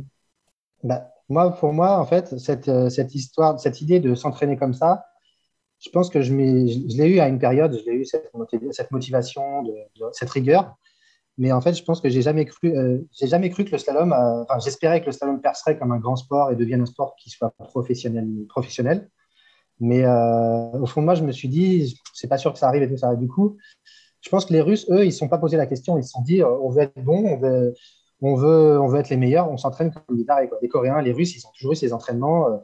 bah, 0.84 1.12
moi, 1.28 1.52
Pour 1.52 1.74
moi, 1.74 2.00
en 2.00 2.06
fait, 2.06 2.40
cette, 2.40 2.70
euh, 2.70 2.90
cette 2.90 3.14
histoire, 3.14 3.60
cette 3.60 3.82
idée 3.82 4.00
de 4.00 4.16
s'entraîner 4.16 4.58
comme 4.58 4.74
ça, 4.74 5.06
je 5.80 5.90
pense 5.90 6.10
que 6.10 6.22
je, 6.22 6.34
l'ai 6.34 7.08
eu 7.08 7.20
à 7.20 7.28
une 7.28 7.40
période, 7.40 7.78
je 7.78 7.90
l'ai 7.90 7.98
eu 7.98 8.06
cette, 8.06 8.32
motivation, 8.92 9.64
cette 10.12 10.30
rigueur. 10.30 10.76
Mais 11.38 11.54
en 11.54 11.62
fait, 11.62 11.74
je 11.74 11.84
pense 11.84 12.02
que 12.02 12.10
j'ai 12.10 12.22
jamais 12.22 12.44
cru, 12.46 12.74
j'ai 13.14 13.28
jamais 13.28 13.50
cru 13.50 13.64
que 13.64 13.72
le 13.72 13.78
slalom, 13.78 14.12
enfin, 14.12 14.60
j'espérais 14.60 15.00
que 15.00 15.06
le 15.06 15.14
slalom 15.14 15.40
percerait 15.40 15.78
comme 15.78 15.94
un 15.94 16.00
grand 16.00 16.18
sport 16.18 16.52
et 16.52 16.58
devienne 16.58 16.82
un 16.82 16.86
sport 16.86 17.16
qui 17.16 17.30
soit 17.30 17.52
professionnel. 17.52 18.28
professionnel. 18.50 19.10
Mais 19.80 20.06
au 20.06 20.86
fond 20.86 21.00
de 21.00 21.06
moi, 21.06 21.16
je 21.16 21.24
me 21.24 21.32
suis 21.32 21.48
dit, 21.48 21.98
c'est 22.14 22.28
pas 22.28 22.38
sûr 22.38 22.52
que 22.52 22.60
ça 22.60 22.68
arrive 22.68 22.84
et 22.84 22.90
tout 22.90 22.98
ça. 22.98 23.16
Du 23.16 23.30
coup, 23.30 23.56
je 24.30 24.32
pense 24.32 24.46
que 24.46 24.54
les 24.54 24.62
Russes, 24.62 24.86
eux, 24.92 25.02
ils 25.02 25.08
ne 25.08 25.12
sont 25.12 25.28
pas 25.28 25.40
posé 25.40 25.58
la 25.58 25.66
question. 25.66 25.98
Ils 25.98 26.04
se 26.04 26.12
sont 26.12 26.22
dit, 26.22 26.44
euh, 26.44 26.52
on 26.62 26.70
veut 26.70 26.84
être 26.84 27.04
bon, 27.04 27.26
on 27.26 27.38
veut, 27.38 27.74
on 28.22 28.36
veut, 28.36 28.80
on 28.80 28.86
veut 28.86 29.00
être 29.00 29.10
les 29.10 29.18
meilleurs, 29.18 29.50
on 29.50 29.58
s'entraîne 29.58 29.92
comme 29.92 30.16
des 30.16 30.24
tarés. 30.24 30.48
Les 30.62 30.68
Coréens, 30.68 31.02
les 31.02 31.12
Russes, 31.12 31.36
ils 31.36 31.48
ont 31.48 31.52
toujours 31.58 31.72
eu 31.72 31.76
ces 31.76 31.94
entraînements. 31.94 32.48
Euh, 32.48 32.58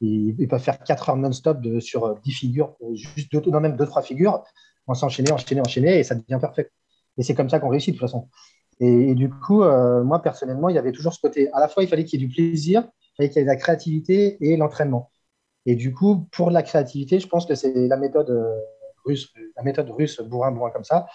ils, 0.00 0.48
peuvent 0.48 0.60
faire 0.60 0.82
4 0.82 1.10
heures 1.10 1.16
non-stop 1.16 1.58
sur 1.78 2.16
10 2.16 2.32
figures, 2.32 2.74
juste 2.94 3.30
deux, 3.30 3.48
non, 3.48 3.60
même 3.60 3.76
2-3 3.76 4.02
figures, 4.02 4.42
en 4.88 4.94
s'enchaîner, 4.94 5.30
enchaîner, 5.30 5.60
enchaîner, 5.60 6.00
et 6.00 6.02
ça 6.02 6.16
devient 6.16 6.40
parfait. 6.40 6.72
Et 7.16 7.22
c'est 7.22 7.34
comme 7.34 7.48
ça 7.48 7.60
qu'on 7.60 7.68
réussit 7.68 7.94
de 7.94 7.98
toute 8.00 8.08
façon. 8.08 8.28
Et, 8.80 9.14
du 9.14 9.30
coup, 9.30 9.62
euh, 9.62 10.02
moi, 10.02 10.20
personnellement, 10.20 10.68
il 10.68 10.74
y 10.74 10.78
avait 10.78 10.90
toujours 10.90 11.12
ce 11.14 11.20
côté. 11.20 11.48
À 11.52 11.60
la 11.60 11.68
fois, 11.68 11.84
il 11.84 11.88
fallait 11.88 12.04
qu'il 12.04 12.20
y 12.20 12.24
ait 12.24 12.26
du 12.26 12.34
plaisir, 12.34 12.88
il 13.12 13.16
fallait 13.18 13.28
qu'il 13.28 13.38
y 13.38 13.42
ait 13.42 13.44
de 13.44 13.50
la 13.50 13.56
créativité 13.56 14.36
et 14.40 14.56
l'entraînement. 14.56 15.12
Et 15.64 15.76
du 15.76 15.94
coup, 15.94 16.26
pour 16.32 16.50
la 16.50 16.64
créativité, 16.64 17.20
je 17.20 17.28
pense 17.28 17.46
que 17.46 17.54
c'est 17.54 17.86
la 17.86 17.96
méthode 17.96 18.36
russe, 19.04 19.32
la 19.56 19.62
méthode 19.62 19.90
russe 19.90 20.20
bourrin, 20.20 20.52
bourrin 20.52 20.70
comme 20.70 20.84
ça, 20.84 21.06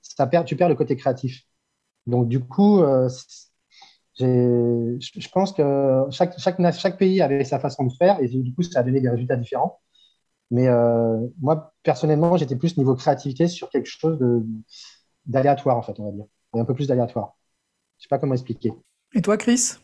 ça 0.00 0.26
perd, 0.26 0.46
tu 0.46 0.56
perds 0.56 0.68
le 0.68 0.74
côté 0.74 0.96
créatif. 0.96 1.42
Donc, 2.06 2.28
du 2.28 2.40
coup, 2.40 2.82
euh, 2.82 3.08
je 4.18 5.28
pense 5.32 5.52
que 5.52 6.04
chaque, 6.10 6.38
chaque, 6.38 6.72
chaque, 6.72 6.98
pays 6.98 7.22
avait 7.22 7.44
sa 7.44 7.58
façon 7.58 7.84
de 7.84 7.92
faire 7.92 8.20
et 8.20 8.28
du 8.28 8.54
coup, 8.54 8.62
ça 8.62 8.80
a 8.80 8.82
donné 8.82 9.00
des 9.00 9.08
résultats 9.08 9.36
différents. 9.36 9.80
Mais 10.50 10.68
euh, 10.68 11.18
moi, 11.40 11.72
personnellement, 11.82 12.36
j'étais 12.36 12.56
plus 12.56 12.76
niveau 12.76 12.94
créativité 12.94 13.48
sur 13.48 13.70
quelque 13.70 13.88
chose 13.88 14.18
d'aléatoire, 15.24 15.78
en 15.78 15.82
fait, 15.82 15.98
on 15.98 16.04
va 16.04 16.12
dire. 16.12 16.26
Et 16.54 16.60
un 16.60 16.64
peu 16.66 16.74
plus 16.74 16.86
d'aléatoire. 16.86 17.36
Je 17.96 18.02
ne 18.02 18.02
sais 18.02 18.08
pas 18.08 18.18
comment 18.18 18.34
expliquer. 18.34 18.72
Et 19.14 19.22
toi, 19.22 19.38
Chris? 19.38 19.76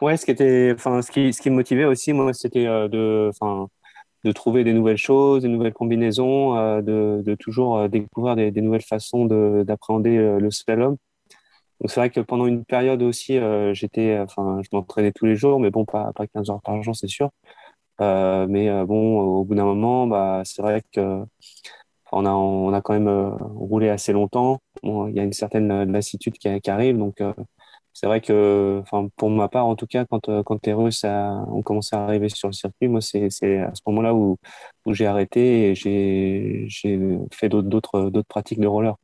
Ouais, 0.00 0.16
ce 0.16 0.24
qui 0.24 0.32
était, 0.32 0.72
enfin, 0.74 1.02
ce 1.02 1.10
qui, 1.12 1.32
ce 1.32 1.40
qui 1.40 1.50
me 1.50 1.56
motivait 1.56 1.84
aussi, 1.84 2.12
moi, 2.12 2.32
c'était 2.32 2.66
euh, 2.66 2.88
de, 2.88 3.30
enfin, 3.30 3.68
de 4.24 4.32
trouver 4.32 4.64
des 4.64 4.72
nouvelles 4.72 4.96
choses, 4.98 5.42
des 5.42 5.48
nouvelles 5.48 5.72
combinaisons, 5.72 6.56
euh, 6.56 6.82
de, 6.82 7.34
toujours 7.36 7.78
euh, 7.78 7.88
découvrir 7.88 8.36
des, 8.36 8.52
nouvelles 8.60 8.82
façons 8.82 9.24
d'appréhender 9.64 10.16
euh, 10.18 10.38
le 10.38 10.50
slalom. 10.50 10.96
Donc 11.80 11.90
c'est 11.90 12.00
vrai 12.00 12.10
que 12.10 12.20
pendant 12.20 12.46
une 12.46 12.64
période 12.64 13.02
aussi, 13.02 13.38
j'étais, 13.72 14.18
enfin, 14.18 14.60
je 14.62 14.68
m'entraînais 14.72 15.12
tous 15.12 15.24
les 15.26 15.36
jours, 15.36 15.60
mais 15.60 15.70
bon, 15.70 15.86
pas, 15.86 16.12
pas 16.14 16.26
15 16.26 16.50
heures 16.50 16.60
par 16.62 16.82
jour, 16.82 16.94
c'est 16.94 17.08
sûr. 17.08 17.30
mais 18.00 18.84
bon, 18.84 19.20
au 19.20 19.44
bout 19.44 19.54
d'un 19.54 19.64
moment, 19.64 20.06
bah, 20.06 20.42
c'est 20.44 20.62
vrai 20.62 20.82
que 20.92 21.24
on 22.12 22.26
a, 22.26 22.30
on 22.32 22.72
a 22.74 22.82
quand 22.82 22.92
même 22.92 23.36
roulé 23.56 23.88
assez 23.88 24.12
longtemps. 24.12 24.60
Il 24.82 25.12
y 25.14 25.20
a 25.20 25.22
une 25.24 25.32
certaine 25.32 25.90
lassitude 25.90 26.34
qui, 26.34 26.60
qui 26.60 26.70
arrive, 26.70 26.98
donc 26.98 27.22
c'est 27.92 28.06
vrai 28.06 28.20
que, 28.20 28.82
pour 29.16 29.30
ma 29.30 29.48
part, 29.48 29.66
en 29.66 29.76
tout 29.76 29.86
cas, 29.86 30.04
quand, 30.06 30.28
euh, 30.28 30.42
quand 30.42 30.64
les 30.66 30.72
Russes 30.72 31.04
ont 31.04 31.62
commencé 31.62 31.96
à 31.96 32.04
arriver 32.04 32.28
sur 32.28 32.48
le 32.48 32.52
circuit, 32.52 32.88
moi, 32.88 33.00
c'est 33.00 33.26
à 33.58 33.74
ce 33.74 33.82
moment-là 33.86 34.14
où, 34.14 34.38
où 34.86 34.94
j'ai 34.94 35.06
arrêté 35.06 35.70
et 35.70 35.74
j'ai 35.74 36.68
fait 37.32 37.48
d'autres 37.48 38.10
pratiques 38.28 38.60
de 38.60 38.66
roller. 38.66 38.96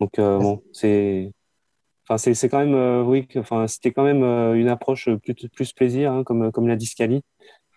Donc, 0.00 0.18
euh, 0.18 0.38
bon, 0.38 0.62
c'est. 0.72 1.32
Enfin, 2.08 2.18
c'est 2.18 2.48
quand 2.48 2.58
même, 2.58 2.74
euh, 2.74 3.02
oui, 3.02 3.26
enfin, 3.36 3.66
c'était 3.66 3.92
quand 3.92 4.04
même 4.04 4.22
une 4.56 4.68
approche 4.68 5.08
plus, 5.22 5.34
plus 5.48 5.72
plaisir, 5.72 6.12
hein, 6.12 6.24
comme, 6.24 6.52
comme 6.52 6.68
l'a 6.68 6.76
dit 6.76 6.86
Scali. 6.86 7.22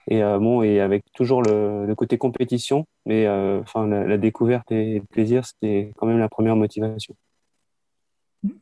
Et 0.09 0.21
bon, 0.21 0.63
et 0.63 0.79
avec 0.79 1.03
toujours 1.13 1.41
le, 1.43 1.93
côté 1.95 2.17
compétition, 2.17 2.85
mais 3.05 3.27
enfin 3.27 3.87
la, 3.87 4.17
découverte 4.17 4.71
et 4.71 4.99
le 4.99 5.05
plaisir, 5.05 5.45
c'était 5.45 5.91
quand 5.97 6.07
même 6.07 6.19
la 6.19 6.29
première 6.29 6.55
motivation. 6.55 7.15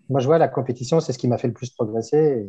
Moi, 0.10 0.20
je 0.20 0.28
vois 0.28 0.38
la 0.38 0.48
compétition, 0.48 1.00
c'est 1.00 1.14
ce 1.14 1.18
qui 1.18 1.28
m'a 1.28 1.38
fait 1.38 1.48
le 1.48 1.54
plus 1.54 1.70
progresser. 1.70 2.48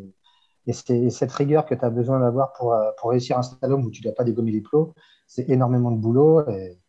Et, 0.66 0.72
c'est 0.72 1.11
cette 1.11 1.31
rigueur 1.31 1.64
que 1.64 1.77
tu 1.77 1.85
as 1.85 1.91
besoin 1.91 2.18
d'avoir 2.18 2.53
pour, 2.55 2.77
pour 2.99 3.11
réussir 3.11 3.39
un 3.39 3.43
slalom 3.43 3.85
où 3.85 3.91
tu 3.91 4.01
ne 4.01 4.05
dois 4.05 4.14
pas 4.14 4.24
dégommer 4.24 4.51
les 4.51 4.61
plots. 4.61 4.95
C'est 5.29 5.49
énormément 5.49 5.93
de 5.93 5.97
boulot. 5.97 6.49
Et 6.49 6.81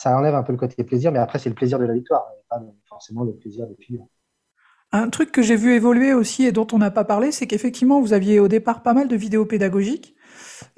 ça 0.00 0.16
enlève 0.16 0.34
un 0.34 0.42
peu 0.42 0.52
le 0.52 0.58
côté 0.58 0.82
plaisir, 0.82 1.12
mais 1.12 1.18
après, 1.18 1.38
c'est 1.38 1.50
le 1.50 1.54
plaisir 1.54 1.78
de 1.78 1.84
la 1.84 1.92
victoire, 1.92 2.26
et 2.32 2.42
pas 2.48 2.62
forcément 2.88 3.22
le 3.22 3.34
plaisir 3.34 3.66
de 3.66 3.74
finir. 3.74 4.02
Un 4.92 5.10
truc 5.10 5.30
que 5.30 5.42
j'ai 5.42 5.56
vu 5.56 5.74
évoluer 5.74 6.14
aussi 6.14 6.46
et 6.46 6.52
dont 6.52 6.66
on 6.72 6.78
n'a 6.78 6.90
pas 6.90 7.04
parlé, 7.04 7.32
c'est 7.32 7.46
qu'effectivement, 7.46 8.00
vous 8.00 8.14
aviez 8.14 8.40
au 8.40 8.48
départ 8.48 8.82
pas 8.82 8.94
mal 8.94 9.08
de 9.08 9.16
vidéos 9.16 9.44
pédagogiques. 9.44 10.16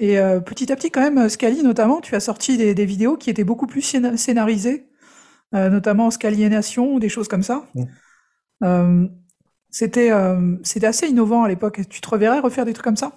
Et 0.00 0.18
euh, 0.18 0.40
petit 0.40 0.72
à 0.72 0.76
petit, 0.76 0.90
quand 0.90 1.00
même, 1.00 1.28
Scali 1.28 1.62
notamment, 1.62 2.00
tu 2.00 2.16
as 2.16 2.20
sorti 2.20 2.56
des, 2.56 2.84
vidéos 2.84 3.16
qui 3.16 3.30
étaient 3.30 3.44
beaucoup 3.44 3.68
plus 3.68 3.80
scénarisées, 4.16 4.88
euh, 5.54 5.70
notamment 5.70 6.10
Scali 6.10 6.42
et 6.42 6.48
Nation, 6.48 6.92
ou 6.92 6.98
des 6.98 7.08
choses 7.08 7.28
comme 7.28 7.44
ça. 7.44 7.64
Mm. 7.76 7.84
Euh, 8.62 9.06
c'était 9.70 10.10
c'était 10.62 10.86
assez 10.86 11.08
innovant 11.08 11.44
à 11.44 11.48
l'époque. 11.48 11.80
Tu 11.88 12.00
te 12.00 12.08
reverrais 12.08 12.40
refaire 12.40 12.64
des 12.64 12.74
trucs 12.74 12.84
comme 12.84 12.96
ça? 12.96 13.12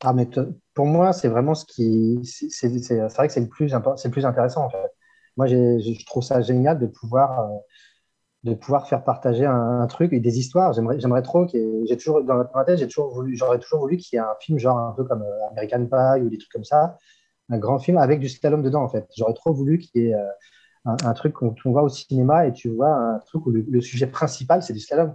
Ah, 0.00 0.12
mais 0.12 0.28
pour 0.74 0.86
moi, 0.86 1.12
c'est 1.12 1.28
vraiment 1.28 1.54
ce 1.54 1.64
qui. 1.64 2.20
C'est 2.24 2.68
vrai 3.08 3.26
que 3.26 3.32
c'est 3.32 3.40
le, 3.40 3.48
plus 3.48 3.72
le 3.72 4.10
plus 4.10 4.24
intéressant, 4.24 4.68
moi, 5.36 5.46
je 5.46 6.04
trouve 6.06 6.22
ça 6.22 6.40
génial 6.40 6.78
de 6.78 6.86
pouvoir, 6.86 7.40
euh, 7.40 7.58
de 8.44 8.54
pouvoir 8.54 8.88
faire 8.88 9.04
partager 9.04 9.44
un, 9.46 9.86
truc 9.86 10.12
et 10.12 10.20
des 10.20 10.38
histoires. 10.38 10.72
J'aimerais 10.72 11.22
trop 11.22 11.46
j'ai 11.48 11.96
toujours 11.96 12.22
dans 12.24 12.44
ma 12.54 12.64
tête, 12.64 12.78
j'ai 12.78 12.88
toujours 12.88 13.12
voulu, 13.12 13.36
j'aurais 13.36 13.58
toujours 13.58 13.80
voulu 13.80 13.96
qu'il 13.96 14.16
y 14.16 14.20
ait 14.20 14.24
un 14.24 14.34
film 14.40 14.58
genre 14.58 14.78
un 14.78 14.92
peu 14.92 15.04
comme 15.04 15.22
euh, 15.22 15.48
American 15.50 15.86
Pie 15.86 16.22
ou 16.22 16.30
des 16.30 16.38
trucs 16.38 16.52
comme 16.52 16.64
ça, 16.64 16.98
un 17.50 17.58
grand 17.58 17.78
film 17.78 17.98
avec 17.98 18.20
du 18.20 18.28
slalom 18.28 18.62
dedans 18.62 18.82
en 18.82 18.88
fait. 18.88 19.06
J'aurais 19.16 19.34
trop 19.34 19.52
voulu 19.52 19.78
qu'il 19.78 20.02
y 20.02 20.06
ait 20.08 20.14
euh, 20.14 20.24
un, 20.86 21.12
truc 21.14 21.34
qu'on 21.34 21.54
voit 21.66 21.82
au 21.82 21.88
cinéma 21.88 22.46
et 22.46 22.52
tu 22.52 22.70
vois 22.70 22.94
un 22.94 23.18
truc 23.20 23.44
où 23.46 23.50
le, 23.50 23.80
sujet 23.80 24.06
principal 24.06 24.62
c'est 24.62 24.72
du 24.72 24.80
slalom. 24.80 25.14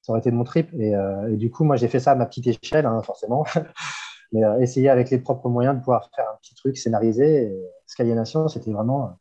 Ça 0.00 0.12
aurait 0.12 0.20
été 0.20 0.30
mon 0.30 0.44
trip 0.44 0.72
et, 0.74 0.94
du 1.36 1.50
coup 1.50 1.64
moi 1.64 1.76
j'ai 1.76 1.88
fait 1.88 2.00
ça 2.00 2.12
à 2.12 2.14
ma 2.14 2.26
petite 2.26 2.46
échelle 2.46 2.86
hein, 2.86 3.02
forcément. 3.02 3.44
mais 4.32 4.40
essayer 4.60 4.88
avec 4.88 5.10
les 5.10 5.18
propres 5.18 5.48
moyens 5.48 5.74
de 5.74 5.80
pouvoir 5.80 6.08
faire 6.16 6.24
un 6.32 6.36
petit 6.40 6.54
truc 6.54 6.78
scénarisé. 6.78 7.44
Et 7.44 7.62
Scalianation, 7.86 8.48
c'était 8.48 8.72
vraiment 8.72 9.18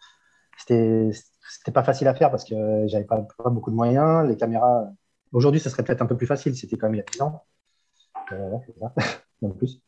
c'était 1.52 1.72
pas 1.74 1.84
facile 1.84 2.08
à 2.08 2.16
faire 2.16 2.32
parce 2.32 2.44
que 2.44 2.86
j'avais 2.88 3.06
pas, 3.06 3.26
beaucoup 3.46 3.72
de 3.72 3.76
moyens. 3.76 4.28
Les 4.28 4.38
caméras, 4.38 4.88
aujourd'hui, 5.32 5.60
ça 5.60 5.70
serait 5.70 5.84
peut-être 5.84 6.02
un 6.02 6.06
peu 6.06 6.18
plus 6.18 6.28
facile. 6.28 6.56
C'était 6.56 6.78
quand 6.78 6.88
même 6.88 6.96
il 6.96 7.00
y 7.00 7.02
a 7.02 7.12
10 7.12 7.22
ans. 7.22 7.44
Euh, 8.32 9.50
plus. 9.58 9.82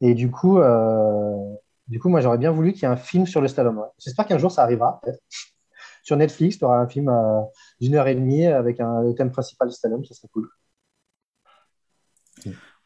Et 0.00 0.14
du 0.14 0.30
coup, 0.30 0.58
euh, 0.58 1.54
du 1.92 2.00
coup 2.00 2.08
moi, 2.08 2.22
j'aurais 2.22 2.38
bien 2.38 2.50
voulu 2.50 2.72
qu'il 2.72 2.82
y 2.82 2.84
ait 2.86 2.88
un 2.88 2.96
film 2.96 3.26
sur 3.26 3.42
le 3.42 3.48
slalom. 3.48 3.84
J'espère 3.98 4.26
qu'un 4.26 4.38
jour, 4.38 4.50
ça 4.50 4.62
arrivera, 4.62 5.00
Sur 6.02 6.16
Netflix, 6.16 6.58
tu 6.58 6.64
auras 6.64 6.78
un 6.78 6.88
film 6.88 7.10
euh, 7.10 7.42
d'une 7.80 7.94
heure 7.94 8.08
et 8.08 8.14
demie 8.14 8.46
avec 8.46 8.80
un, 8.80 9.12
thème 9.12 9.30
principal 9.30 9.68
du 9.68 9.74
slalom, 9.74 10.02
ça 10.04 10.14
serait 10.14 10.28
cool. 10.32 10.48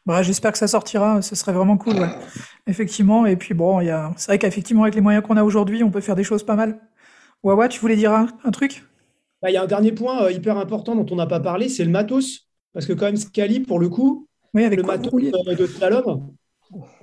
Bah, 0.05 0.21
j'espère 0.23 0.51
que 0.51 0.57
ça 0.57 0.67
sortira, 0.67 1.21
ce 1.21 1.35
serait 1.35 1.53
vraiment 1.53 1.77
cool, 1.77 1.95
Effectivement, 2.67 3.25
et 3.25 3.37
puis 3.37 3.53
bon, 3.53 3.79
c'est 4.17 4.27
vrai 4.27 4.39
qu'effectivement, 4.39 4.83
avec 4.83 4.95
les 4.95 5.01
moyens 5.01 5.25
qu'on 5.25 5.37
a 5.37 5.43
aujourd'hui, 5.43 5.83
on 5.83 5.89
peut 5.89 6.01
faire 6.01 6.15
des 6.15 6.23
choses 6.23 6.43
pas 6.43 6.55
mal. 6.55 6.79
Wawa, 7.43 7.69
tu 7.69 7.79
voulais 7.79 7.95
dire 7.95 8.11
un, 8.11 8.51
truc? 8.51 8.83
Bah, 9.41 9.49
Il 9.49 9.53
y 9.53 9.57
a 9.57 9.63
un 9.63 9.67
dernier 9.67 9.93
point 9.93 10.23
euh, 10.23 10.31
hyper 10.31 10.57
important 10.57 10.95
dont 10.95 11.05
on 11.11 11.15
n'a 11.15 11.27
pas 11.27 11.39
parlé, 11.39 11.69
c'est 11.69 11.85
le 11.85 11.91
matos. 11.91 12.49
Parce 12.73 12.85
que 12.85 12.93
quand 12.93 13.05
même, 13.05 13.15
Scali, 13.15 13.61
pour 13.61 13.79
le 13.79 13.87
coup, 13.87 14.27
avec 14.53 14.77
le 14.77 14.83
matos 14.83 15.11
de 15.11 15.65
slalom, 15.65 16.35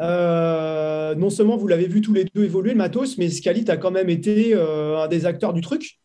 euh, 0.00 1.14
non 1.14 1.30
seulement 1.30 1.56
vous 1.56 1.68
l'avez 1.68 1.86
vu 1.86 2.00
tous 2.00 2.12
les 2.12 2.24
deux 2.24 2.44
évoluer, 2.44 2.72
le 2.72 2.78
matos, 2.78 3.18
mais 3.18 3.28
Scali, 3.28 3.64
tu 3.64 3.70
as 3.70 3.76
quand 3.76 3.90
même 3.90 4.10
été 4.10 4.54
euh, 4.54 4.98
un 4.98 5.08
des 5.08 5.26
acteurs 5.26 5.52
du 5.52 5.60
truc. 5.60 6.00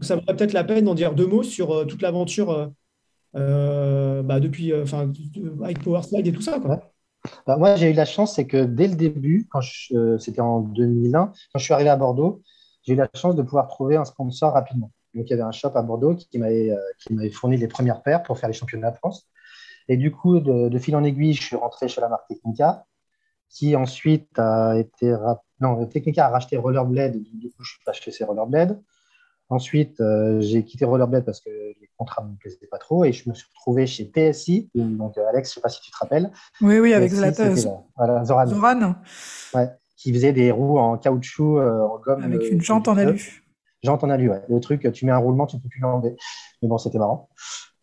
ça 0.00 0.16
vaudrait 0.16 0.36
peut-être 0.36 0.52
la 0.52 0.64
peine 0.64 0.84
d'en 0.84 0.94
dire 0.94 1.14
deux 1.14 1.26
mots 1.26 1.42
sur 1.42 1.86
toute 1.86 2.02
l'aventure 2.02 2.70
bah, 3.34 4.40
depuis, 4.40 4.74
enfin, 4.74 5.10
avec 5.62 5.82
Powerslide 5.82 6.26
et 6.26 6.32
tout 6.32 6.42
ça. 6.42 6.58
Bah, 7.46 7.56
moi, 7.56 7.76
j'ai 7.76 7.90
eu 7.90 7.94
la 7.94 8.04
chance, 8.04 8.34
c'est 8.34 8.46
que 8.46 8.64
dès 8.64 8.88
le 8.88 8.96
début, 8.96 9.46
quand 9.50 9.60
c'était 10.18 10.40
en 10.40 10.60
2001, 10.60 11.26
quand 11.26 11.58
je 11.58 11.64
suis 11.64 11.74
arrivé 11.74 11.90
à 11.90 11.96
Bordeaux, 11.96 12.42
j'ai 12.84 12.94
eu 12.94 12.96
la 12.96 13.08
chance 13.14 13.36
de 13.36 13.42
pouvoir 13.42 13.68
trouver 13.68 13.96
un 13.96 14.04
sponsor 14.04 14.52
rapidement. 14.52 14.90
Donc, 15.14 15.26
il 15.28 15.30
y 15.30 15.34
avait 15.34 15.42
un 15.42 15.52
shop 15.52 15.72
à 15.74 15.82
Bordeaux 15.82 16.14
qui 16.14 16.38
m'avait 16.38 16.70
euh, 16.70 17.30
fourni 17.30 17.56
les 17.56 17.68
premières 17.68 18.02
paires 18.02 18.22
pour 18.22 18.38
faire 18.38 18.48
les 18.48 18.54
championnats 18.54 18.90
de 18.90 18.96
France. 18.96 19.28
Et 19.88 19.96
du 19.96 20.10
coup, 20.10 20.40
de, 20.40 20.78
fil 20.78 20.96
en 20.96 21.04
aiguille, 21.04 21.34
je 21.34 21.42
suis 21.42 21.56
rentré 21.56 21.88
chez 21.88 22.00
la 22.00 22.08
marque 22.08 22.28
Technica, 22.28 22.86
qui 23.48 23.76
ensuite 23.76 24.38
a 24.38 24.78
été. 24.78 25.14
Non, 25.60 25.86
Technica 25.86 26.26
a 26.26 26.30
racheté 26.30 26.56
Rollerblade, 26.56 27.16
du 27.22 27.50
coup, 27.50 27.62
je 27.62 27.72
suis 27.72 27.84
pas 27.84 27.92
chez 27.92 28.24
Rollerblade. 28.24 28.82
Ensuite, 29.48 30.00
euh, 30.00 30.40
j'ai 30.40 30.64
quitté 30.64 30.86
Rollerblade 30.86 31.26
parce 31.26 31.40
que 31.40 31.50
les 31.50 31.90
contrats 31.98 32.24
ne 32.24 32.30
me 32.30 32.36
plaisaient 32.36 32.66
pas 32.70 32.78
trop 32.78 33.04
et 33.04 33.12
je 33.12 33.28
me 33.28 33.34
suis 33.34 33.46
retrouvé 33.54 33.86
chez 33.86 34.06
PSI. 34.06 34.70
Donc, 34.74 35.18
euh, 35.18 35.28
Alex, 35.28 35.50
je 35.50 35.52
ne 35.52 35.54
sais 35.56 35.60
pas 35.60 35.68
si 35.68 35.82
tu 35.82 35.90
te 35.90 35.96
rappelles. 35.98 36.32
Oui, 36.62 36.78
oui, 36.78 36.94
avec 36.94 37.12
Zoran. 37.12 38.24
Zoran. 38.24 38.94
Ouais 39.54 39.68
qui 40.02 40.12
faisait 40.12 40.32
des 40.32 40.50
roues 40.50 40.78
en 40.78 40.98
caoutchouc, 40.98 41.58
euh, 41.58 41.80
en 41.80 41.98
gomme. 41.98 42.24
Avec 42.24 42.50
une 42.50 42.60
jante 42.60 42.88
en 42.88 42.96
alu. 42.96 43.44
Jante 43.84 44.02
en 44.02 44.10
alu, 44.10 44.30
ouais. 44.30 44.42
Le 44.48 44.58
truc, 44.58 44.90
tu 44.92 45.06
mets 45.06 45.12
un 45.12 45.18
roulement, 45.18 45.46
tu 45.46 45.56
ne 45.56 45.60
peux 45.60 45.68
plus 45.68 45.80
l'enlever. 45.80 46.16
Mais 46.60 46.68
bon, 46.68 46.76
c'était 46.76 46.98
marrant. 46.98 47.28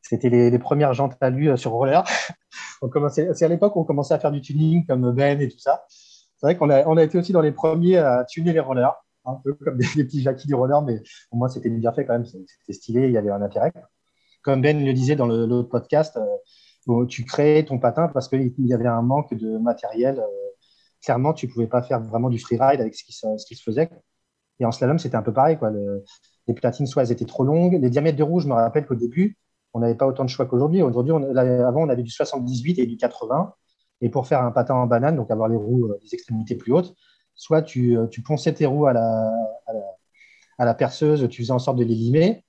C'était 0.09 0.29
les, 0.29 0.57
premières 0.57 0.93
jantes 0.93 1.15
alu 1.21 1.49
euh, 1.49 1.55
sur 1.55 1.71
roller. 1.71 2.03
c'est 3.11 3.43
à 3.43 3.47
l'époque 3.47 3.75
où 3.75 3.81
on 3.81 3.83
commençait 3.83 4.15
à 4.15 4.19
faire 4.19 4.31
du 4.31 4.41
tuning 4.41 4.85
comme 4.87 5.11
Ben 5.11 5.39
et 5.39 5.47
tout 5.47 5.59
ça. 5.59 5.85
C'est 5.89 6.47
vrai 6.47 6.57
qu'on 6.57 6.69
a, 6.69 7.03
été 7.03 7.17
aussi 7.17 7.31
dans 7.31 7.41
les 7.41 7.51
premiers 7.51 7.97
à 7.97 8.25
tuner 8.25 8.51
les 8.53 8.59
rollers, 8.59 8.95
un 9.25 9.35
peu 9.35 9.53
comme 9.53 9.77
des, 9.77 9.85
petits 9.85 10.21
jackies 10.21 10.47
du 10.47 10.55
roller, 10.55 10.81
mais 10.81 11.01
pour 11.29 11.37
moi, 11.37 11.49
c'était 11.49 11.69
bien 11.69 11.91
fait 11.91 12.05
quand 12.05 12.13
même. 12.13 12.25
C'était 12.25 12.73
stylé, 12.73 13.07
il 13.07 13.11
y 13.11 13.17
avait 13.17 13.29
un 13.29 13.41
intérêt. 13.41 13.71
Comme 14.41 14.61
Ben 14.61 14.83
le 14.83 14.93
disait 14.93 15.15
dans 15.15 15.27
l'autre 15.27 15.69
podcast, 15.69 16.17
euh, 16.87 17.05
tu 17.05 17.23
créais 17.25 17.63
ton 17.65 17.77
patin 17.77 18.07
parce 18.07 18.27
qu'il 18.29 18.53
y 18.57 18.73
avait 18.73 18.87
un 18.87 19.03
manque 19.03 19.33
de 19.35 19.57
matériel 19.57 20.23
clairement, 21.03 21.33
tu 21.33 21.47
ne 21.47 21.51
pouvais 21.51 21.67
pas 21.67 21.81
faire 21.81 22.01
vraiment 22.01 22.29
du 22.29 22.39
freeride 22.39 22.81
avec 22.81 22.95
ce 22.95 23.03
qui, 23.03 23.13
se, 23.13 23.63
faisait. 23.63 23.89
Et 24.59 24.65
en 24.65 24.71
slalom, 24.71 24.99
c'était 24.99 25.15
un 25.15 25.21
peu 25.21 25.33
pareil. 25.33 25.57
Quoi. 25.57 25.71
les 26.47 26.53
platines, 26.53 26.87
soit 26.87 27.03
elles 27.03 27.11
étaient 27.11 27.25
trop 27.25 27.43
longues. 27.43 27.79
Les 27.79 27.89
diamètres 27.89 28.17
de 28.17 28.23
roues, 28.23 28.39
je 28.39 28.47
me 28.47 28.53
rappelle 28.53 28.85
qu'au 28.85 28.95
début, 28.95 29.37
on 29.73 29.79
n'avait 29.79 29.95
pas 29.95 30.07
autant 30.07 30.23
de 30.23 30.29
choix 30.29 30.45
qu'aujourd'hui. 30.45 30.81
Aujourd'hui, 30.81 31.13
avant, 31.13 31.81
on 31.81 31.89
avait 31.89 32.03
du 32.03 32.11
78 32.11 32.79
et 32.79 32.85
du 32.85 32.97
80. 32.97 33.53
Et 34.01 34.09
pour 34.09 34.27
faire 34.27 34.41
un 34.41 34.51
patin 34.51 34.75
en 34.75 34.87
banane, 34.87 35.15
donc 35.15 35.29
avoir 35.29 35.49
les 35.49 35.57
roues 35.57 35.87
euh, 35.87 35.99
des 36.01 36.13
extrémités 36.13 36.55
plus 36.55 36.71
hautes, 36.71 36.95
soit 37.35 37.61
tu, 37.61 37.97
euh, 37.97 38.07
tu 38.07 38.21
ponçais 38.21 38.53
tes 38.53 38.65
roues 38.65 38.87
à 38.87 38.93
la, 38.93 39.31
à 40.57 40.65
la, 40.65 40.73
perceuse, 40.73 41.27
tu 41.29 41.41
faisais 41.43 41.51
en 41.51 41.59
sorte 41.59 41.77
de 41.77 41.83
les 41.83 41.95
limer, 41.95 42.45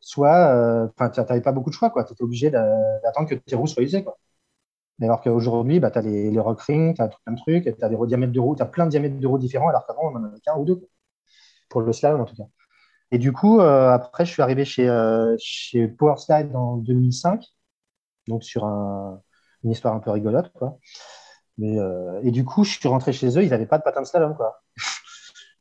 soit 0.00 0.48
euh, 0.48 0.88
tu 1.12 1.20
n'avais 1.20 1.40
pas 1.40 1.52
beaucoup 1.52 1.70
de 1.70 1.74
choix. 1.74 1.92
Tu 2.04 2.12
étais 2.12 2.22
obligé 2.22 2.50
d'attendre 2.50 3.28
que 3.28 3.34
tes 3.36 3.56
roues 3.56 3.66
soient 3.66 3.82
usées. 3.82 4.04
Quoi 4.04 4.18
alors 5.06 5.20
qu'aujourd'hui, 5.20 5.78
bah, 5.80 5.90
tu 5.90 5.98
as 5.98 6.02
les, 6.02 6.38
rock 6.40 6.60
rings, 6.62 6.94
tu 6.94 7.02
as 7.02 7.08
plein 7.08 7.32
de 7.32 7.38
trucs, 7.38 7.64
tu 7.64 7.84
as 7.84 7.88
des 7.88 7.96
diamètres 8.06 8.32
de 8.32 8.40
roues, 8.40 8.56
tu 8.56 8.62
as 8.62 8.66
plein 8.66 8.84
de 8.84 8.90
diamètres 8.90 9.18
de 9.18 9.26
roues 9.26 9.38
différents, 9.38 9.68
alors 9.68 9.86
qu'avant, 9.86 10.10
on 10.12 10.16
en 10.16 10.24
avait 10.24 10.40
qu'un 10.40 10.56
ou 10.56 10.64
deux, 10.64 10.88
pour 11.68 11.82
le 11.82 11.92
slalom 11.92 12.20
en 12.20 12.24
tout 12.24 12.34
cas. 12.34 12.44
Et 13.10 13.18
du 13.18 13.32
coup, 13.32 13.60
euh, 13.60 13.90
après, 13.90 14.26
je 14.26 14.32
suis 14.32 14.42
arrivé 14.42 14.64
chez, 14.64 14.88
euh, 14.88 15.36
Powerslide 15.98 16.54
en 16.54 16.76
2005, 16.76 17.44
donc 18.26 18.44
sur 18.44 18.64
une 18.64 19.70
histoire 19.70 19.94
un 19.94 20.00
peu 20.00 20.10
rigolote. 20.10 20.52
Quoi. 20.52 20.78
Mais, 21.56 21.78
euh, 21.78 22.20
et 22.22 22.30
du 22.30 22.44
coup, 22.44 22.64
je 22.64 22.78
suis 22.78 22.88
rentré 22.88 23.12
chez 23.12 23.38
eux, 23.38 23.42
ils 23.42 23.50
n'avaient 23.50 23.66
pas 23.66 23.78
de 23.78 23.82
patins 23.82 24.02
de 24.02 24.06
slalom. 24.06 24.36
Quoi. 24.36 24.62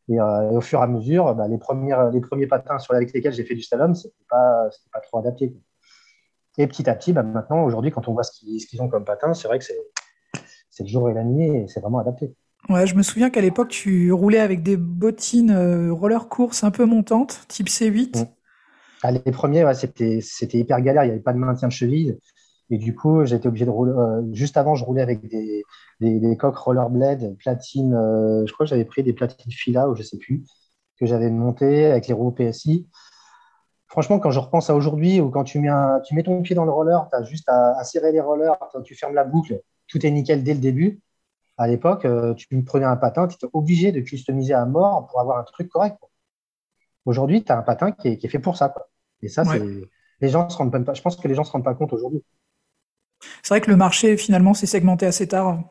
Et, 0.10 0.22
au 0.22 0.62
fur 0.62 0.80
et 0.80 0.84
à 0.84 0.88
mesure, 0.88 1.36
bah, 1.36 1.50
les, 1.50 1.58
premiers 1.58 2.48
patins 2.48 2.80
sur, 2.80 2.94
avec 2.94 3.12
lesquels 3.12 3.34
j'ai 3.34 3.44
fait 3.44 3.56
du 3.56 3.62
slalom, 3.62 3.94
ce 3.94 4.08
n'était 4.08 4.24
pas, 4.30 4.70
pas 4.94 5.02
trop 5.02 5.20
adapté. 5.20 5.54
Et 6.58 6.66
petit 6.66 6.90
à 6.90 6.96
petit, 6.96 7.12
bah, 7.12 7.24
maintenant, 7.24 7.66
aujourd'hui, 7.66 7.92
quand 7.92 8.08
on 8.08 8.14
voit 8.14 8.24
ce 8.24 8.32
qu'ils 8.40 8.82
ont 8.82 8.88
comme 8.88 9.04
patin, 9.04 9.34
c'est 9.34 9.50
vrai 9.50 9.60
que 9.60 9.66
c'est 9.66 10.84
le 10.84 10.88
jour 10.88 11.10
et 11.10 11.14
la 11.14 11.26
nuit 11.26 11.50
et 11.50 11.68
c'est 11.68 11.82
vraiment 11.82 12.00
adapté. 12.00 12.34
Je 12.70 12.96
me 12.96 13.02
souviens 13.02 13.30
qu'à 13.30 13.42
l'époque, 13.42 13.70
tu 13.70 14.12
roulais 14.12 14.40
avec 14.40 14.64
des 14.64 14.78
bottines 14.78 15.52
euh, 15.52 15.94
roller 15.94 16.28
course 16.28 16.64
un 16.64 16.72
peu 16.72 16.86
montantes, 16.86 17.42
type 17.48 17.68
C8. 17.68 18.20
Mmh. 18.20 18.26
Ah, 19.04 19.12
les 19.12 19.32
premiers, 19.32 19.64
c'était 19.74 20.58
hyper 20.58 20.82
galère, 20.82 21.04
il 21.04 21.08
n'y 21.08 21.12
avait 21.14 21.22
pas 21.22 21.34
de 21.34 21.38
maintien 21.38 21.68
de 21.68 21.74
cheville. 21.74 22.18
Et 22.70 22.78
du 22.78 22.94
coup, 22.94 23.24
j'étais 23.26 23.48
obligé 23.48 23.66
de 23.66 23.70
rouler. 23.70 23.94
Euh, 23.94 24.22
juste 24.34 24.58
avant, 24.58 24.76
je 24.76 24.84
roulais 24.84 25.02
avec 25.02 25.26
des, 25.28 25.64
des, 26.02 26.20
des 26.20 26.36
coques 26.36 26.58
rollerblade, 26.58 27.38
platine. 27.38 27.94
Euh, 27.94 28.46
je 28.46 28.52
crois 28.52 28.66
que 28.66 28.70
j'avais 28.70 28.86
pris 28.86 29.04
des 29.04 29.14
platines 29.14 29.52
Fila 29.52 29.88
ou 29.88 29.96
je 29.96 30.02
ne 30.02 30.06
sais 30.06 30.18
plus, 30.18 30.44
que 31.00 31.06
j'avais 31.06 31.30
monté 31.30 31.86
avec 31.86 32.08
les 32.08 32.14
roues 32.14 32.32
PSI 32.32 32.88
franchement, 33.88 34.20
quand 34.20 34.32
je 34.32 34.40
repense 34.40 34.70
à 34.70 34.76
aujourd'hui, 34.76 35.20
ou 35.20 35.30
quand 35.32 35.44
tu 35.44 35.60
mets 35.60 36.24
ton 36.24 36.42
pied 36.42 36.56
dans 36.56 36.66
le 36.66 36.72
roller, 36.72 37.08
tu 37.10 37.18
as 37.18 37.24
juste 37.24 37.50
à, 37.50 37.84
serrer 37.84 38.12
les 38.12 38.20
rollers, 38.22 38.58
tu 38.86 38.96
fermes 38.96 39.16
la 39.16 39.24
boucle, 39.24 39.60
tout 39.88 40.06
est 40.06 40.12
nickel 40.12 40.44
dès 40.44 40.54
le 40.54 40.60
début. 40.60 41.02
À 41.58 41.68
l'époque, 41.68 42.06
euh, 42.06 42.36
tu 42.36 42.48
me 42.56 42.64
prenais 42.64 42.86
un 42.86 42.96
patin, 42.96 43.28
tu 43.28 43.36
étais 43.36 43.48
obligé 43.52 43.92
de 43.92 44.00
customiser 44.02 44.54
à 44.54 44.66
mort 44.66 45.08
pour 45.08 45.20
avoir 45.20 45.40
un 45.40 45.44
truc 45.44 45.70
correct. 45.70 45.98
Aujourd'hui, 47.06 47.44
tu 47.44 47.52
as 47.52 47.58
un 47.58 47.64
patin 47.64 47.92
qui 47.92 48.10
est, 48.10 48.28
fait 48.28 48.40
pour 48.40 48.58
ça. 48.58 48.74
Et 49.22 49.28
ça, 49.28 49.44
les 50.22 50.30
gens 50.30 50.50
se 50.50 50.58
rendent 50.58 50.86
pas, 50.86 50.94
je 50.94 51.02
pense 51.02 51.16
que 51.16 51.28
les 51.28 51.34
gens 51.34 51.42
ne 51.42 51.48
se 51.48 51.52
rendent 51.52 51.64
pas 51.64 51.74
compte 51.74 51.94
aujourd'hui. 51.94 52.24
C'est 53.42 53.54
vrai 53.54 53.62
que 53.62 53.72
le 53.72 53.78
marché, 53.78 54.18
finalement, 54.18 54.54
s'est 54.54 54.68
segmenté 54.68 55.06
assez 55.08 55.28
tard. 55.28 55.64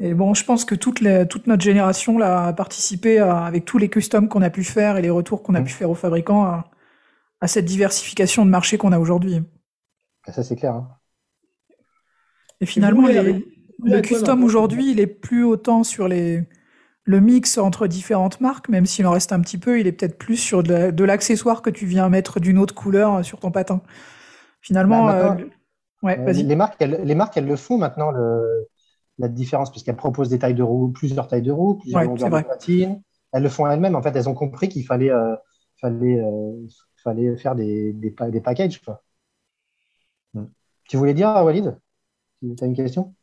Et 0.00 0.12
bon, 0.12 0.34
je 0.34 0.44
pense 0.44 0.64
que 0.64 0.74
toute, 0.74 1.02
toute 1.28 1.46
notre 1.46 1.62
génération 1.62 2.18
là, 2.18 2.48
a 2.48 2.52
participé 2.52 3.18
avec 3.18 3.64
tous 3.64 3.78
les 3.78 3.88
customs 3.88 4.28
qu'on 4.28 4.42
a 4.42 4.50
pu 4.50 4.62
faire 4.62 4.98
et 4.98 5.02
les 5.02 5.08
retours 5.10 5.42
qu'on 5.42 5.54
a 5.54 5.62
pu 5.62 5.70
faire 5.70 5.88
aux 5.88 5.94
fabricants 5.94 6.44
à, 7.40 7.46
cette 7.46 7.64
diversification 7.64 8.44
de 8.44 8.50
marché 8.50 8.76
qu'on 8.76 8.92
a 8.92 8.98
aujourd'hui. 8.98 9.42
Ça, 10.26 10.42
c'est 10.42 10.56
clair. 10.56 10.74
Hein. 10.74 10.88
Et 12.60 12.66
finalement, 12.66 13.08
le 13.84 14.00
custom 14.00 14.44
aujourd'hui, 14.44 14.90
il 14.90 15.00
est 15.00 15.06
plus 15.06 15.44
autant 15.44 15.84
sur 15.84 16.08
les, 16.08 16.44
le 17.04 17.20
mix 17.20 17.58
entre 17.58 17.86
différentes 17.86 18.40
marques, 18.40 18.68
même 18.68 18.86
s'il 18.86 19.06
en 19.06 19.10
reste 19.10 19.32
un 19.32 19.40
petit 19.40 19.58
peu, 19.58 19.80
il 19.80 19.86
est 19.86 19.92
peut-être 19.92 20.18
plus 20.18 20.36
sur 20.36 20.62
de 20.62 21.04
l'accessoire 21.04 21.62
que 21.62 21.70
tu 21.70 21.86
viens 21.86 22.08
mettre 22.08 22.40
d'une 22.40 22.58
autre 22.58 22.74
couleur 22.74 23.24
sur 23.24 23.40
ton 23.40 23.50
patin. 23.50 23.82
Finalement, 24.60 25.06
bah, 25.06 25.36
euh, 25.38 25.44
ouais, 26.02 26.18
euh, 26.20 26.32
les, 26.32 26.56
marques, 26.56 26.76
elles, 26.80 27.00
les 27.02 27.14
marques, 27.14 27.36
elles 27.36 27.46
le 27.46 27.56
font 27.56 27.78
maintenant, 27.78 28.10
le, 28.10 28.68
la 29.18 29.28
différence, 29.28 29.70
puisqu'elles 29.70 29.96
proposent 29.96 30.28
des 30.28 30.38
tailles 30.38 30.54
de 30.54 30.62
roues, 30.62 30.92
plusieurs 30.92 31.28
tailles 31.28 31.42
de 31.42 31.52
roues, 31.52 31.76
plusieurs 31.76 32.04
longueurs 32.04 32.30
de 32.30 32.42
patine. 32.42 33.02
Elles 33.32 33.42
le 33.42 33.48
font 33.48 33.66
elles-mêmes. 33.66 33.96
En 33.96 34.02
fait, 34.02 34.14
elles 34.14 34.28
ont 34.28 34.34
compris 34.34 34.68
qu'il 34.68 34.84
fallait, 34.84 35.10
euh, 35.10 35.34
fallait, 35.80 36.22
fallait 37.02 37.36
faire 37.36 37.54
des, 37.54 37.92
des, 37.92 38.14
des 38.30 38.40
packages. 38.40 38.82
Quoi. 38.82 39.02
Hmm. 40.34 40.46
Tu 40.88 40.96
voulais 40.96 41.14
dire, 41.14 41.28
Walid? 41.42 41.78
Tu 42.42 42.54
as 42.60 42.66
une 42.66 42.76
question? 42.76 43.14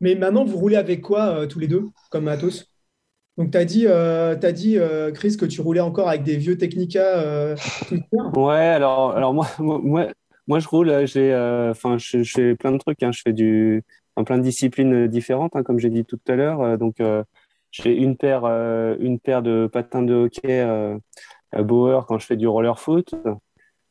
Mais 0.00 0.14
maintenant, 0.14 0.44
vous 0.44 0.58
roulez 0.58 0.76
avec 0.76 1.00
quoi 1.00 1.46
tous 1.46 1.58
les 1.58 1.68
deux, 1.68 1.88
comme 2.10 2.28
Atos? 2.28 2.74
Donc, 3.36 3.50
tu 3.50 3.58
as 3.58 3.64
dit, 3.64 3.86
euh, 3.88 4.36
dit 4.36 4.78
euh, 4.78 5.10
Chris, 5.10 5.36
que 5.36 5.44
tu 5.44 5.60
roulais 5.60 5.80
encore 5.80 6.08
avec 6.08 6.22
des 6.22 6.36
vieux 6.36 6.56
Technica 6.56 7.00
euh, 7.18 7.56
Ouais, 8.36 8.54
alors, 8.54 9.12
alors 9.12 9.34
moi, 9.34 9.48
moi, 9.58 10.06
moi, 10.46 10.60
je 10.60 10.68
roule, 10.68 11.06
j'ai, 11.06 11.30
je, 11.30 12.32
fais 12.32 12.54
plein 12.54 12.72
de 12.72 12.78
trucs. 12.78 13.02
Hein. 13.02 13.10
je 13.12 13.22
fais 13.22 13.32
du, 13.32 13.82
en 14.14 14.24
plein 14.24 14.38
de 14.38 14.42
disciplines 14.42 15.08
différentes, 15.08 15.56
hein, 15.56 15.64
comme 15.64 15.80
j'ai 15.80 15.90
dit 15.90 16.04
tout 16.04 16.20
à 16.28 16.36
l'heure. 16.36 16.78
donc, 16.78 16.96
j'ai 17.72 17.96
une 17.96 18.16
paire, 18.16 18.44
une 19.00 19.18
paire 19.18 19.42
de 19.42 19.68
patins 19.72 20.02
de 20.02 20.14
hockey 20.14 20.98
Bauer 21.58 22.06
quand 22.06 22.20
je 22.20 22.26
fais 22.26 22.36
du 22.36 22.46
roller 22.46 22.78
foot. 22.78 23.14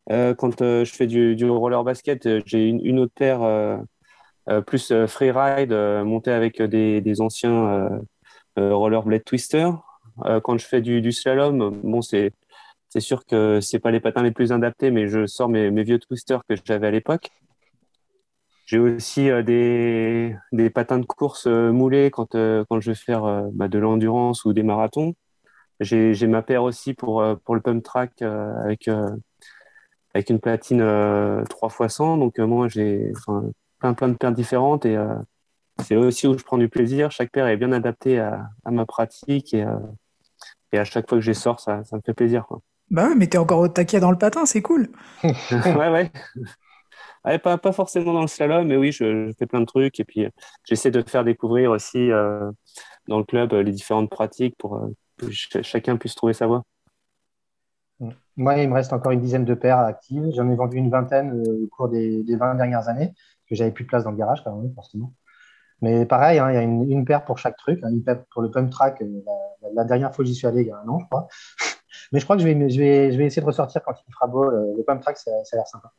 quand 0.09 0.59
je 0.61 0.91
fais 0.93 1.07
du, 1.07 1.35
du 1.35 1.49
roller 1.49 1.83
basket, 1.83 2.29
j'ai 2.45 2.69
une, 2.69 2.79
une, 2.85 2.99
autre 2.99 3.13
paire 3.13 3.41
plus 4.65 4.93
freeride 5.07 5.73
montée 6.05 6.31
avec 6.31 6.61
des, 6.61 7.21
anciens 7.21 7.89
euh, 8.59 8.75
rollerblade 8.75 9.23
twister. 9.23 9.69
Euh, 10.25 10.39
quand 10.39 10.57
je 10.59 10.67
fais 10.67 10.81
du, 10.81 11.11
slalom, 11.11 11.81
bon, 11.83 12.01
c'est 12.01 12.31
sûr 12.99 13.25
que 13.25 13.59
c'est 13.61 13.79
pas 13.79 13.89
les 13.91 13.99
patins 13.99 14.21
les 14.21 14.31
plus 14.31 14.51
adaptés, 14.51 14.91
mais 14.91 15.07
je 15.07 15.25
sors 15.25 15.49
mes, 15.49 15.83
vieux 15.83 15.99
twisters 15.99 16.41
que 16.47 16.55
j'avais 16.63 16.87
à 16.87 16.91
l'époque. 16.91 17.31
J'ai 18.65 18.77
aussi 18.79 19.29
euh, 19.29 19.41
des, 19.41 20.35
des, 20.51 20.69
patins 20.69 20.99
de 20.99 21.05
course 21.05 21.47
moulés 21.47 22.11
quand, 22.11 22.31
quand 22.69 22.79
je 22.79 22.91
vais 22.91 22.95
faire 22.95 23.43
bah, 23.53 23.67
de 23.67 23.79
l'endurance 23.79 24.45
ou 24.45 24.53
des 24.53 24.63
marathons. 24.63 25.15
J'ai 25.79 26.27
ma 26.27 26.43
paire 26.43 26.63
aussi 26.63 26.93
pour, 26.93 27.23
pour 27.43 27.55
le 27.55 27.61
pump 27.61 27.83
track 27.83 28.21
avec, 28.21 28.87
avec 30.13 30.29
une 30.29 30.39
platine 30.39 30.81
3x100. 30.81 32.19
Donc 32.19 32.37
moi, 32.39 32.67
j'ai 32.69 33.11
plein, 33.83 33.93
plein 33.93 34.07
de 34.09 34.15
paires 34.15 34.31
différentes 34.31 34.85
et 34.85 34.97
c'est 35.81 35.95
aussi 35.95 36.27
où 36.27 36.37
je 36.37 36.43
prends 36.43 36.57
du 36.57 36.69
plaisir. 36.69 37.11
Chaque 37.11 37.31
paire 37.31 37.47
est 37.47 37.57
bien 37.57 37.71
adaptée 37.71 38.19
à, 38.19 38.49
ma 38.65 38.85
pratique 38.85 39.53
et, 39.53 39.63
euh, 39.63 39.77
et, 40.71 40.79
à 40.79 40.85
chaque 40.85 41.09
fois 41.09 41.17
que 41.17 41.23
je 41.23 41.31
les 41.31 41.35
sors, 41.35 41.59
ça, 41.59 41.83
ça 41.83 41.95
me 41.95 42.01
fait 42.05 42.13
plaisir. 42.13 42.45
Quoi. 42.47 42.61
Bah 42.91 43.07
ouais, 43.07 43.15
mais 43.15 43.27
t'es 43.27 43.37
encore 43.37 43.59
au 43.59 43.67
taquet 43.67 43.99
dans 43.99 44.11
le 44.11 44.17
patin, 44.17 44.45
c'est 44.45 44.61
cool. 44.61 44.89
ouais, 45.23 46.09
ouais. 47.25 47.39
pas, 47.39 47.57
pas, 47.57 47.71
forcément 47.71 48.13
dans 48.13 48.21
le 48.21 48.27
slalom, 48.27 48.67
mais 48.67 48.77
oui, 48.77 48.91
je, 48.91 49.31
fais 49.37 49.47
plein 49.47 49.61
de 49.61 49.65
trucs 49.65 49.99
et 49.99 50.03
puis 50.03 50.25
euh, 50.25 50.29
j'essaie 50.65 50.91
de 50.91 51.01
faire 51.01 51.23
découvrir 51.23 51.71
aussi 51.71 52.11
euh, 52.11 52.51
dans 53.07 53.17
le 53.17 53.23
club 53.23 53.53
les 53.53 53.71
différentes 53.71 54.09
pratiques 54.09 54.55
pour 54.57 54.89
que 55.17 55.31
chacun 55.31 55.97
puisse 55.97 56.15
trouver 56.15 56.33
sa 56.33 56.47
voie. 56.47 56.63
Moi, 58.35 58.57
il 58.57 58.69
me 58.69 58.73
reste 58.73 58.93
encore 58.93 59.11
une 59.11 59.21
dizaine 59.21 59.45
de 59.45 59.53
paires 59.53 59.79
actives. 59.79 60.31
J'en 60.35 60.49
ai 60.49 60.55
vendu 60.55 60.77
une 60.77 60.89
vingtaine 60.89 61.43
au 61.47 61.67
cours 61.67 61.87
des, 61.87 62.23
des 62.23 62.35
20 62.35 62.55
dernières 62.55 62.89
années, 62.89 63.13
que 63.53 63.57
j'avais 63.57 63.71
plus 63.71 63.83
de 63.83 63.89
place 63.89 64.03
dans 64.03 64.11
le 64.11 64.17
garage, 64.17 64.43
quand 64.43 64.55
même, 64.55 64.73
forcément. 64.73 65.13
Mais 65.81 66.05
pareil, 66.05 66.39
hein, 66.39 66.49
il 66.49 66.55
y 66.55 66.57
a 66.57 66.61
une, 66.61 67.05
paire 67.05 67.25
pour 67.25 67.37
chaque 67.37 67.57
truc. 67.57 67.79
Hein, 67.83 67.89
une 67.91 68.03
paire 68.03 68.23
pour 68.31 68.41
le 68.41 68.49
pump 68.49 68.69
track. 68.69 69.01
Euh, 69.01 69.05
la, 69.75 69.83
dernière 69.83 70.13
fois 70.13 70.23
que 70.23 70.29
j'y 70.29 70.35
suis 70.35 70.47
allé, 70.47 70.61
il 70.61 70.67
y 70.67 70.71
a 70.71 70.77
un 70.77 70.87
an, 70.87 70.99
je 70.99 71.05
crois. 71.05 71.27
Mais 72.11 72.19
je 72.19 72.25
crois 72.25 72.35
que 72.35 72.41
je 72.41 72.47
vais, 72.47 72.69
je 72.69 72.79
vais, 72.79 73.11
je 73.11 73.17
vais 73.17 73.25
essayer 73.25 73.41
de 73.41 73.47
ressortir 73.47 73.81
quand 73.83 73.93
il 74.07 74.13
fera 74.13 74.27
beau. 74.27 74.49
Le, 74.49 74.83
pump 74.85 75.01
track, 75.01 75.17
ça, 75.17 75.31
a 75.31 75.55
l'air 75.55 75.67
sympa. 75.67 75.91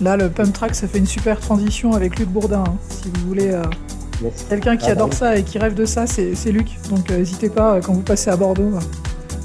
Là, 0.00 0.16
le 0.16 0.30
pump 0.30 0.52
track, 0.52 0.74
ça 0.74 0.86
fait 0.86 0.98
une 0.98 1.06
super 1.06 1.38
transition 1.40 1.92
avec 1.92 2.18
Luc 2.18 2.28
Bourdin. 2.28 2.64
Hein. 2.66 2.76
Si 2.88 3.10
vous 3.10 3.28
voulez. 3.28 3.52
Euh, 3.52 3.62
quelqu'un 4.48 4.76
qui 4.76 4.88
ah, 4.88 4.92
adore 4.92 5.08
bah 5.08 5.14
ça 5.14 5.36
et 5.36 5.44
qui 5.44 5.58
rêve 5.58 5.74
de 5.74 5.84
ça, 5.84 6.06
c'est 6.06 6.52
Luc. 6.52 6.78
Donc 6.88 7.10
euh, 7.10 7.18
n'hésitez 7.18 7.50
pas, 7.50 7.80
quand 7.80 7.92
vous 7.92 8.02
passez 8.02 8.30
à 8.30 8.36
Bordeaux, 8.36 8.78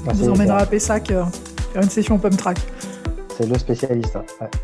on 0.06 0.12
vous 0.12 0.28
emmènera 0.28 0.58
à 0.58 0.66
Pessac 0.66 1.08
faire 1.08 1.82
une 1.82 1.90
session 1.90 2.18
pump 2.18 2.36
track. 2.36 2.58
C'est 3.36 3.46
le 3.46 3.58
spécialiste. 3.58 4.16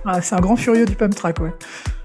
Ah, 0.07 0.23
c'est 0.23 0.35
un 0.35 0.41
grand 0.41 0.57
furieux 0.57 0.87
du 0.87 0.95
pump 0.95 1.15
track, 1.15 1.41
ouais. 1.41 1.53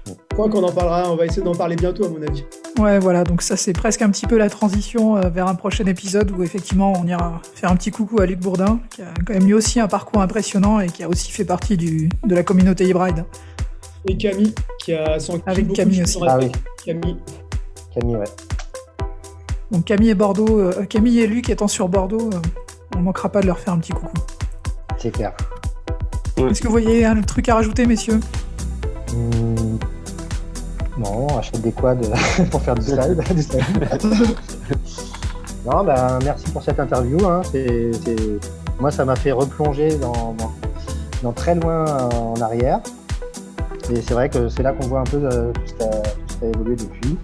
Je 0.06 0.12
crois 0.34 0.50
qu'on 0.50 0.62
en 0.62 0.72
parlera, 0.72 1.10
on 1.10 1.16
va 1.16 1.24
essayer 1.24 1.42
d'en 1.42 1.54
parler 1.54 1.76
bientôt, 1.76 2.04
à 2.04 2.08
mon 2.10 2.22
avis. 2.22 2.44
Ouais, 2.78 2.98
voilà, 2.98 3.24
donc 3.24 3.42
ça 3.42 3.56
c'est 3.56 3.72
presque 3.72 4.02
un 4.02 4.10
petit 4.10 4.26
peu 4.26 4.36
la 4.36 4.50
transition 4.50 5.16
euh, 5.16 5.30
vers 5.30 5.48
un 5.48 5.54
prochain 5.54 5.84
épisode 5.86 6.30
où 6.30 6.42
effectivement 6.42 6.92
on 6.96 7.06
ira 7.06 7.40
faire 7.54 7.72
un 7.72 7.76
petit 7.76 7.90
coucou 7.90 8.20
à 8.20 8.26
Luc 8.26 8.38
Bourdin, 8.38 8.80
qui 8.90 9.02
a 9.02 9.06
quand 9.26 9.32
même 9.32 9.44
lui 9.44 9.54
aussi 9.54 9.80
un 9.80 9.88
parcours 9.88 10.20
impressionnant 10.20 10.78
et 10.78 10.88
qui 10.88 11.02
a 11.02 11.08
aussi 11.08 11.32
fait 11.32 11.44
partie 11.44 11.76
du, 11.76 12.10
de 12.24 12.34
la 12.34 12.42
communauté 12.42 12.84
hybride. 12.86 13.24
Et 14.06 14.16
Camille, 14.16 14.54
qui 14.78 14.92
a 14.92 15.18
son 15.18 15.40
Avec 15.46 15.72
Camille 15.72 16.02
aussi. 16.02 16.18
Ah 16.26 16.38
oui. 16.38 16.52
Camille. 16.84 17.16
Camille, 17.94 18.16
ouais. 18.16 18.26
Donc 19.70 19.86
Camille 19.86 20.10
et 20.10 20.14
Bordeaux, 20.14 20.60
euh, 20.60 20.84
Camille 20.84 21.20
et 21.20 21.26
Luc 21.26 21.50
étant 21.50 21.68
sur 21.68 21.88
Bordeaux, 21.88 22.30
euh, 22.32 22.40
on 22.96 23.00
manquera 23.00 23.30
pas 23.30 23.40
de 23.40 23.46
leur 23.46 23.58
faire 23.58 23.72
un 23.72 23.78
petit 23.78 23.92
coucou. 23.92 24.12
C'est 24.98 25.10
clair. 25.10 25.34
Est-ce 26.46 26.60
que 26.60 26.66
vous 26.66 26.72
voyez 26.72 27.04
un 27.04 27.20
truc 27.22 27.48
à 27.48 27.54
rajouter, 27.56 27.86
messieurs? 27.86 28.20
Hmm. 29.12 29.78
Non, 30.98 31.26
achète 31.38 31.60
des 31.60 31.72
quads 31.72 31.96
pour 32.50 32.62
faire 32.62 32.74
du 32.74 32.82
slide. 32.82 33.22
non, 35.66 35.84
ben, 35.84 36.18
merci 36.24 36.50
pour 36.50 36.62
cette 36.62 36.80
interview. 36.80 37.18
Hein. 37.26 37.42
Moi, 38.80 38.90
ça 38.90 39.04
m'a 39.04 39.16
fait 39.16 39.32
replonger 39.32 39.90
dans, 39.96 41.32
très 41.32 41.54
loin 41.54 41.84
en 42.10 42.40
arrière. 42.40 42.80
Et 43.90 44.02
c'est 44.02 44.14
vrai 44.14 44.28
que 44.28 44.48
c'est 44.48 44.62
là 44.62 44.72
qu'on 44.72 44.86
voit 44.86 45.00
un 45.00 45.04
peu 45.04 45.16
euh, 45.16 45.52
tout, 45.52 45.60
ce 45.66 45.74
qui 45.74 45.82
a, 45.82 46.46
évolué 46.46 46.76
depuis. 46.76 47.16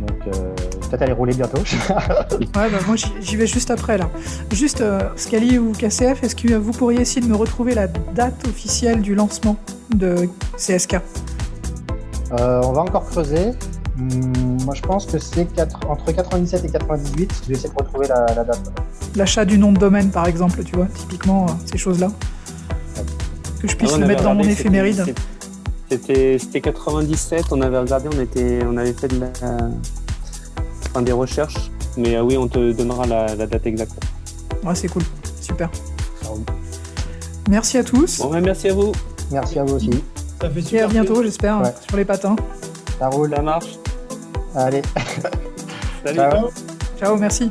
Donc, 0.00 0.34
euh, 0.34 0.54
peut-être 0.88 1.02
aller 1.02 1.12
rouler 1.12 1.34
bientôt. 1.34 1.58
ouais, 2.40 2.46
bah, 2.54 2.68
moi, 2.86 2.96
j'y 3.20 3.36
vais 3.36 3.46
juste 3.46 3.70
après, 3.70 3.98
là. 3.98 4.08
Juste, 4.52 4.80
euh, 4.80 5.00
Scali 5.16 5.58
ou 5.58 5.72
KCF, 5.72 6.22
est-ce 6.22 6.36
que 6.36 6.54
vous 6.54 6.72
pourriez 6.72 7.00
essayer 7.00 7.20
de 7.20 7.26
me 7.26 7.36
retrouver 7.36 7.74
la 7.74 7.86
date 7.86 8.46
officielle 8.46 9.00
du 9.00 9.14
lancement 9.14 9.56
de 9.94 10.28
CSK 10.56 10.96
euh, 12.32 12.60
on 12.64 12.72
va 12.72 12.82
encore 12.82 13.06
creuser. 13.08 13.52
Hmm, 13.96 14.62
moi, 14.64 14.74
je 14.74 14.82
pense 14.82 15.06
que 15.06 15.18
c'est 15.18 15.46
entre 15.88 16.12
97 16.12 16.64
et 16.64 16.68
98. 16.68 17.32
Je 17.42 17.48
vais 17.48 17.54
essayer 17.54 17.68
de 17.68 17.74
retrouver 17.74 18.08
la, 18.08 18.26
date. 18.26 18.72
L'achat 19.14 19.44
du 19.44 19.58
nom 19.58 19.72
de 19.72 19.78
domaine, 19.78 20.10
par 20.10 20.26
exemple, 20.26 20.62
tu 20.64 20.76
vois, 20.76 20.86
typiquement, 20.86 21.46
euh, 21.46 21.52
ces 21.64 21.78
choses-là. 21.78 22.08
Que 23.60 23.68
je 23.68 23.76
puisse 23.76 23.92
ah, 23.94 23.98
le 23.98 24.06
mettre 24.06 24.22
dans 24.22 24.34
mon 24.34 24.42
éphéméride. 24.42 25.14
C'était 25.88 26.60
97, 26.60 27.46
on 27.52 27.60
avait 27.60 27.78
regardé, 27.78 28.08
on, 28.12 28.20
était, 28.20 28.58
on 28.68 28.76
avait 28.76 28.92
fait 28.92 29.08
de 29.08 29.20
des 31.02 31.12
recherches, 31.12 31.70
mais 31.96 32.16
euh, 32.16 32.22
oui, 32.22 32.36
on 32.36 32.48
te 32.48 32.72
donnera 32.72 33.06
la, 33.06 33.34
date 33.34 33.66
exacte. 33.66 33.92
Ouais, 34.64 34.74
c'est 34.74 34.88
cool, 34.88 35.02
super. 35.40 35.70
Merci 37.48 37.78
à 37.78 37.84
tous. 37.84 38.18
Bon, 38.20 38.30
ben, 38.30 38.40
merci 38.40 38.68
à 38.68 38.74
vous. 38.74 38.92
Merci 39.30 39.58
à 39.58 39.64
vous 39.64 39.74
aussi. 39.74 39.90
Ça 40.40 40.50
fait 40.50 40.62
super. 40.62 40.80
Et 40.80 40.82
à 40.82 40.88
bientôt, 40.88 41.22
j'espère, 41.22 41.62
sur 41.86 41.96
les 41.96 42.04
patins. 42.04 42.36
Ça 42.98 43.08
roule. 43.08 43.30
Ça 43.34 43.42
marche. 43.42 43.78
Allez. 44.54 44.82
Salut. 46.04 46.20
Ciao, 46.98 47.16
merci. 47.16 47.50